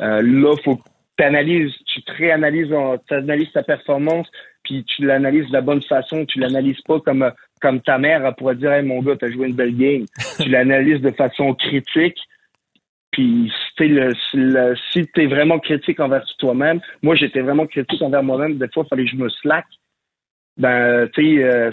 Euh, 0.00 0.20
là, 0.22 0.54
faut 0.62 0.76
que 0.76 0.82
tu 1.16 1.24
analyses, 1.24 1.72
tu 1.86 2.02
te 2.02 2.12
réanalyses, 2.12 2.72
tu 3.08 3.14
analyses 3.14 3.50
ta 3.52 3.62
performance, 3.62 4.28
puis 4.62 4.84
tu 4.84 5.06
l'analyses 5.06 5.48
de 5.48 5.54
la 5.54 5.62
bonne 5.62 5.82
façon. 5.82 6.26
Tu 6.26 6.38
l'analyses 6.38 6.80
pas 6.82 7.00
comme 7.00 7.30
comme 7.62 7.80
ta 7.80 7.96
mère 7.96 8.26
elle 8.26 8.34
pourrait 8.34 8.56
dire 8.56 8.72
hey, 8.72 8.84
mon 8.84 9.00
gars, 9.00 9.16
t'as 9.18 9.30
joué 9.30 9.48
une 9.48 9.54
belle 9.54 9.76
game. 9.76 10.04
tu 10.40 10.50
l'analyses 10.50 11.00
de 11.00 11.10
façon 11.12 11.54
critique. 11.54 12.18
Puis 13.16 13.88
le, 13.88 14.12
le, 14.34 14.74
si 14.92 15.06
tu 15.06 15.22
es 15.22 15.26
vraiment 15.26 15.58
critique 15.58 16.00
envers 16.00 16.22
toi-même, 16.38 16.80
moi 17.02 17.14
j'étais 17.14 17.40
vraiment 17.40 17.66
critique 17.66 18.02
envers 18.02 18.22
moi-même. 18.22 18.58
Des 18.58 18.68
fois, 18.68 18.84
il 18.84 18.88
fallait 18.88 19.04
que 19.04 19.10
je 19.10 19.16
me 19.16 19.30
slack. 19.30 19.64
Ben, 20.58 21.08
tu 21.14 21.42
sais, 21.42 21.72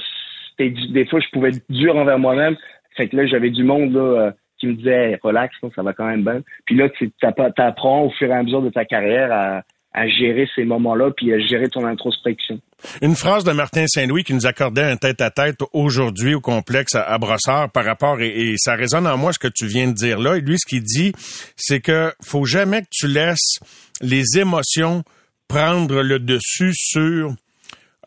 des 0.57 1.05
fois 1.05 1.19
je 1.19 1.27
pouvais 1.33 1.49
être 1.49 1.63
dur 1.69 1.97
envers 1.97 2.17
moi-même. 2.17 2.55
Fait 2.95 3.09
que 3.09 3.17
là, 3.17 3.25
j'avais 3.25 3.49
du 3.49 3.63
monde 3.63 3.93
là, 3.93 3.99
euh, 3.99 4.31
qui 4.57 4.67
me 4.67 4.73
disait 4.75 5.19
relax, 5.21 5.53
ça 5.75 5.83
va 5.83 5.91
quand 5.91 6.07
même 6.07 6.23
bien. 6.23 6.41
Puis 6.65 6.75
là, 6.75 6.87
tu 6.89 7.11
apprends 7.57 8.03
au 8.03 8.09
fur 8.11 8.29
et 8.29 8.33
à 8.33 8.43
mesure 8.43 8.61
de 8.61 8.69
ta 8.69 8.85
carrière 8.85 9.31
à, 9.33 9.63
à 9.93 10.07
gérer 10.07 10.47
ces 10.55 10.65
moments-là, 10.65 11.11
puis 11.15 11.33
à 11.33 11.39
gérer 11.39 11.69
ton 11.69 11.85
introspection. 11.85 12.59
Une 13.01 13.15
phrase 13.15 13.43
de 13.43 13.51
Martin 13.51 13.85
Saint-Louis 13.87 14.23
qui 14.23 14.33
nous 14.33 14.45
accordait 14.45 14.83
un 14.83 14.97
tête-à-tête 14.97 15.57
aujourd'hui 15.71 16.33
au 16.33 16.41
complexe 16.41 16.95
à, 16.95 17.17
Brossard 17.17 17.71
par 17.71 17.85
rapport, 17.85 18.19
et, 18.19 18.55
ça 18.57 18.75
résonne 18.75 19.07
en 19.07 19.17
moi 19.17 19.33
ce 19.33 19.39
que 19.39 19.47
tu 19.47 19.67
viens 19.67 19.87
de 19.87 19.93
dire 19.93 20.19
là. 20.19 20.35
Et 20.35 20.41
lui, 20.41 20.57
ce 20.57 20.65
qu'il 20.65 20.83
dit, 20.83 21.13
c'est 21.55 21.79
que 21.79 22.11
faut 22.21 22.45
jamais 22.45 22.81
que 22.81 22.87
tu 22.91 23.07
laisses 23.07 23.59
les 24.01 24.37
émotions 24.37 25.03
prendre 25.47 26.01
le 26.01 26.19
dessus 26.19 26.73
sur 26.73 27.35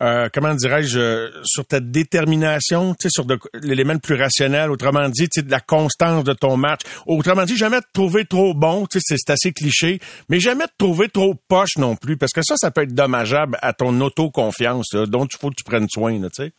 euh, 0.01 0.29
comment 0.33 0.53
dirais-je, 0.53 1.31
sur 1.43 1.65
ta 1.65 1.79
détermination, 1.79 2.93
sur 2.99 3.25
l'élément 3.61 3.97
plus 3.97 4.15
rationnel, 4.15 4.69
autrement 4.69 5.09
dit, 5.09 5.27
de 5.27 5.51
la 5.51 5.59
constance 5.59 6.23
de 6.23 6.33
ton 6.33 6.57
match. 6.57 6.81
Autrement 7.05 7.45
dit, 7.45 7.57
jamais 7.57 7.81
te 7.81 7.87
trouver 7.93 8.25
trop 8.25 8.53
bon, 8.53 8.85
c'est 8.89 9.29
assez 9.29 9.51
cliché, 9.53 9.99
mais 10.29 10.39
jamais 10.39 10.65
te 10.65 10.77
trouver 10.77 11.09
trop 11.09 11.35
poche 11.47 11.77
non 11.77 11.95
plus, 11.95 12.17
parce 12.17 12.33
que 12.33 12.41
ça, 12.41 12.55
ça 12.57 12.71
peut 12.71 12.83
être 12.83 12.93
dommageable 12.93 13.57
à 13.61 13.73
ton 13.73 13.99
autoconfiance, 14.01 14.91
dont 14.91 15.25
il 15.25 15.37
faut 15.39 15.49
que 15.49 15.55
tu 15.57 15.63
prennes 15.63 15.89
soin, 15.89 16.19
tu 16.21 16.27
sais. 16.31 16.51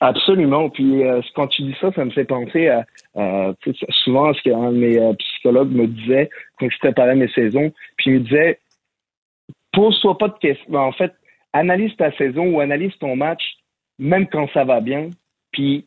Absolument. 0.00 0.70
Puis 0.70 1.04
euh, 1.04 1.20
quand 1.34 1.48
tu 1.48 1.62
dis 1.62 1.74
ça, 1.80 1.90
ça 1.92 2.04
me 2.04 2.10
fait 2.10 2.24
penser 2.24 2.68
à 2.68 2.84
souvent 4.04 4.32
ce 4.32 4.42
qu'un 4.42 4.70
de 4.70 4.76
mes 4.76 4.98
euh, 4.98 5.12
psychologues 5.14 5.72
me 5.72 5.86
disait 5.86 6.30
quand 6.58 6.68
je 6.70 6.78
préparais 6.78 7.16
mes 7.16 7.28
saisons. 7.28 7.72
Puis 7.96 8.10
il 8.10 8.14
me 8.14 8.20
disait 8.20 8.60
pose-toi 9.72 10.16
pas 10.18 10.28
de 10.28 10.38
questions. 10.38 10.74
En 10.74 10.92
fait, 10.92 11.12
analyse 11.54 11.96
ta 11.96 12.12
saison 12.16 12.46
ou 12.48 12.60
analyse 12.60 12.92
ton 12.98 13.16
match, 13.16 13.42
même 13.98 14.26
quand 14.28 14.48
ça 14.52 14.64
va 14.64 14.80
bien, 14.80 15.08
puis 15.52 15.86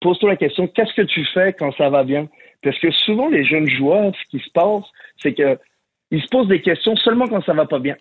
pose-toi 0.00 0.30
la 0.30 0.36
question, 0.36 0.68
qu'est-ce 0.68 0.94
que 0.94 1.02
tu 1.02 1.24
fais 1.34 1.52
quand 1.54 1.72
ça 1.76 1.88
va 1.88 2.04
bien? 2.04 2.28
Parce 2.62 2.78
que 2.78 2.90
souvent, 2.92 3.28
les 3.28 3.44
jeunes 3.44 3.68
joueurs, 3.68 4.12
ce 4.14 4.30
qui 4.30 4.44
se 4.44 4.50
passe, 4.50 4.84
c'est 5.20 5.34
que 5.34 5.58
ils 6.12 6.22
se 6.22 6.28
posent 6.28 6.48
des 6.48 6.62
questions 6.62 6.94
seulement 6.96 7.26
quand 7.26 7.42
ça 7.44 7.52
va 7.52 7.66
pas 7.66 7.80
bien. 7.80 7.96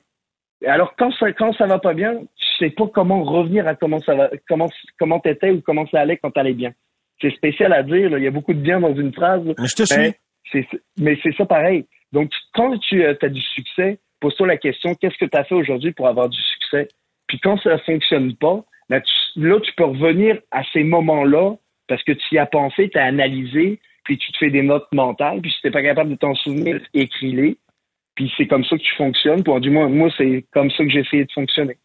Alors, 0.65 0.95
quand 0.95 1.11
ça, 1.13 1.31
quand 1.31 1.53
ça 1.53 1.65
va 1.65 1.79
pas 1.79 1.93
bien, 1.93 2.19
tu 2.19 2.45
sais 2.59 2.69
pas 2.69 2.87
comment 2.87 3.23
revenir 3.23 3.67
à 3.67 3.75
comment 3.75 3.99
ça 4.01 4.13
va, 4.13 4.29
comment, 4.47 4.69
comment 4.99 5.19
t'étais 5.19 5.51
ou 5.51 5.61
comment 5.61 5.87
ça 5.87 6.01
allait 6.01 6.17
quand 6.17 6.31
t'allais 6.31 6.53
bien. 6.53 6.71
C'est 7.21 7.31
spécial 7.31 7.73
à 7.73 7.81
dire, 7.81 8.17
il 8.17 8.23
y 8.23 8.27
a 8.27 8.31
beaucoup 8.31 8.53
de 8.53 8.59
bien 8.59 8.79
dans 8.79 8.93
une 8.93 9.13
phrase. 9.13 9.41
Mais 9.45 9.67
je 9.67 9.75
te 9.75 9.83
suis. 9.83 10.67
Mais 10.99 11.17
c'est 11.23 11.35
ça 11.35 11.45
pareil. 11.45 11.85
Donc, 12.11 12.31
quand 12.53 12.77
tu 12.79 13.03
euh, 13.03 13.15
as 13.19 13.29
du 13.29 13.41
succès, 13.41 13.99
pose-toi 14.19 14.47
la 14.47 14.57
question, 14.57 14.95
qu'est-ce 14.95 15.17
que 15.17 15.25
tu 15.25 15.37
as 15.37 15.43
fait 15.43 15.55
aujourd'hui 15.55 15.91
pour 15.91 16.07
avoir 16.07 16.29
du 16.29 16.39
succès? 16.39 16.87
Puis 17.35 17.41
quand 17.41 17.59
ça 17.61 17.73
ne 17.73 17.77
fonctionne 17.79 18.33
pas, 18.37 18.63
ben, 18.89 19.01
là, 19.35 19.59
tu 19.59 19.71
peux 19.75 19.83
revenir 19.83 20.37
à 20.51 20.61
ces 20.71 20.85
moments-là 20.85 21.55
parce 21.89 22.01
que 22.03 22.13
tu 22.13 22.35
y 22.35 22.37
as 22.37 22.45
pensé, 22.45 22.89
tu 22.89 22.97
as 22.97 23.03
analysé, 23.03 23.81
puis 24.05 24.17
tu 24.17 24.31
te 24.31 24.37
fais 24.37 24.49
des 24.49 24.61
notes 24.61 24.87
mentales, 24.93 25.41
puis 25.41 25.51
si 25.51 25.59
tu 25.59 25.67
n'es 25.67 25.73
pas 25.73 25.83
capable 25.83 26.11
de 26.11 26.15
t'en 26.15 26.33
souvenir, 26.33 26.79
écris-les. 26.93 27.57
Puis 28.15 28.31
c'est 28.37 28.47
comme 28.47 28.63
ça 28.63 28.77
que 28.77 28.81
tu 28.81 28.95
fonctionnes. 28.95 29.43
Pour, 29.43 29.59
du 29.59 29.69
moins, 29.69 29.89
moi, 29.89 30.09
c'est 30.17 30.45
comme 30.53 30.71
ça 30.71 30.85
que 30.85 30.89
j'ai 30.89 31.01
essayé 31.01 31.25
de 31.25 31.31
fonctionner. 31.33 31.75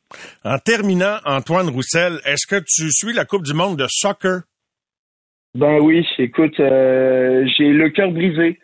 En 0.45 0.59
terminant, 0.59 1.17
Antoine 1.25 1.69
Roussel, 1.69 2.21
est-ce 2.25 2.47
que 2.47 2.61
tu 2.61 2.89
suis 2.93 3.13
la 3.13 3.25
Coupe 3.25 3.43
du 3.43 3.53
monde 3.53 3.77
de 3.77 3.87
soccer? 3.89 4.43
Ben 5.57 5.81
oui, 5.81 6.07
écoute, 6.19 6.61
euh, 6.61 7.45
j'ai 7.59 7.71
le 7.71 7.91
cœur 7.91 8.13
brisé 8.13 8.61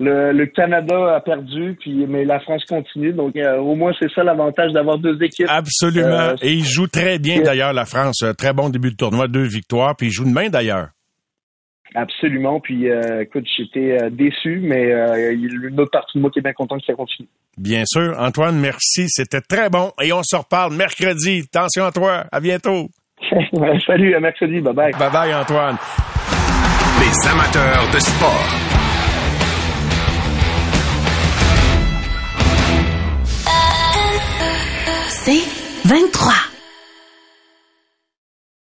le, 0.00 0.46
Canada 0.46 1.14
a 1.14 1.20
perdu, 1.20 1.76
puis 1.78 2.06
mais 2.08 2.24
la 2.24 2.40
France 2.40 2.64
continue. 2.64 3.12
Donc 3.12 3.36
euh, 3.36 3.58
au 3.58 3.74
moins 3.74 3.92
c'est 4.00 4.10
ça 4.12 4.24
l'avantage 4.24 4.72
d'avoir 4.72 4.98
deux 4.98 5.22
équipes. 5.22 5.46
Absolument. 5.48 6.08
Euh, 6.08 6.36
et 6.42 6.52
ils 6.52 6.64
jouent 6.64 6.88
très 6.88 7.18
bien 7.18 7.42
d'ailleurs 7.42 7.72
la 7.72 7.84
France. 7.84 8.24
Très 8.38 8.52
bon 8.52 8.70
début 8.70 8.90
de 8.90 8.96
tournoi, 8.96 9.28
deux 9.28 9.46
victoires, 9.46 9.94
puis 9.96 10.08
ils 10.08 10.12
jouent 10.12 10.24
demain 10.24 10.48
d'ailleurs. 10.48 10.88
Absolument. 11.94 12.60
Puis 12.60 12.88
euh, 12.88 13.22
écoute, 13.22 13.44
j'étais 13.56 14.10
déçu, 14.10 14.60
mais 14.62 14.84
il 14.84 15.40
y 15.40 15.46
a 15.46 15.68
une 15.68 15.80
autre 15.80 15.90
partie 15.90 16.16
de 16.16 16.22
moi 16.22 16.30
qui 16.30 16.38
est 16.38 16.42
bien 16.42 16.52
content 16.52 16.78
que 16.78 16.84
ça 16.86 16.94
continue. 16.94 17.28
Bien 17.58 17.82
sûr. 17.84 18.14
Antoine, 18.18 18.58
merci. 18.58 19.06
C'était 19.08 19.40
très 19.40 19.68
bon. 19.68 19.92
Et 20.00 20.12
on 20.12 20.22
se 20.22 20.36
reparle 20.36 20.74
mercredi. 20.74 21.42
Attention 21.52 21.84
à 21.84 21.92
toi. 21.92 22.24
À 22.32 22.40
bientôt. 22.40 22.88
Salut, 23.86 24.14
à 24.14 24.20
mercredi. 24.20 24.60
Bye 24.60 24.72
bye. 24.72 24.92
Bye 24.92 25.10
bye, 25.12 25.34
Antoine. 25.34 25.76
Les 27.00 27.28
amateurs 27.28 27.90
de 27.92 27.98
sport. 27.98 28.89
C'est 35.30 35.44
23. 35.84 36.49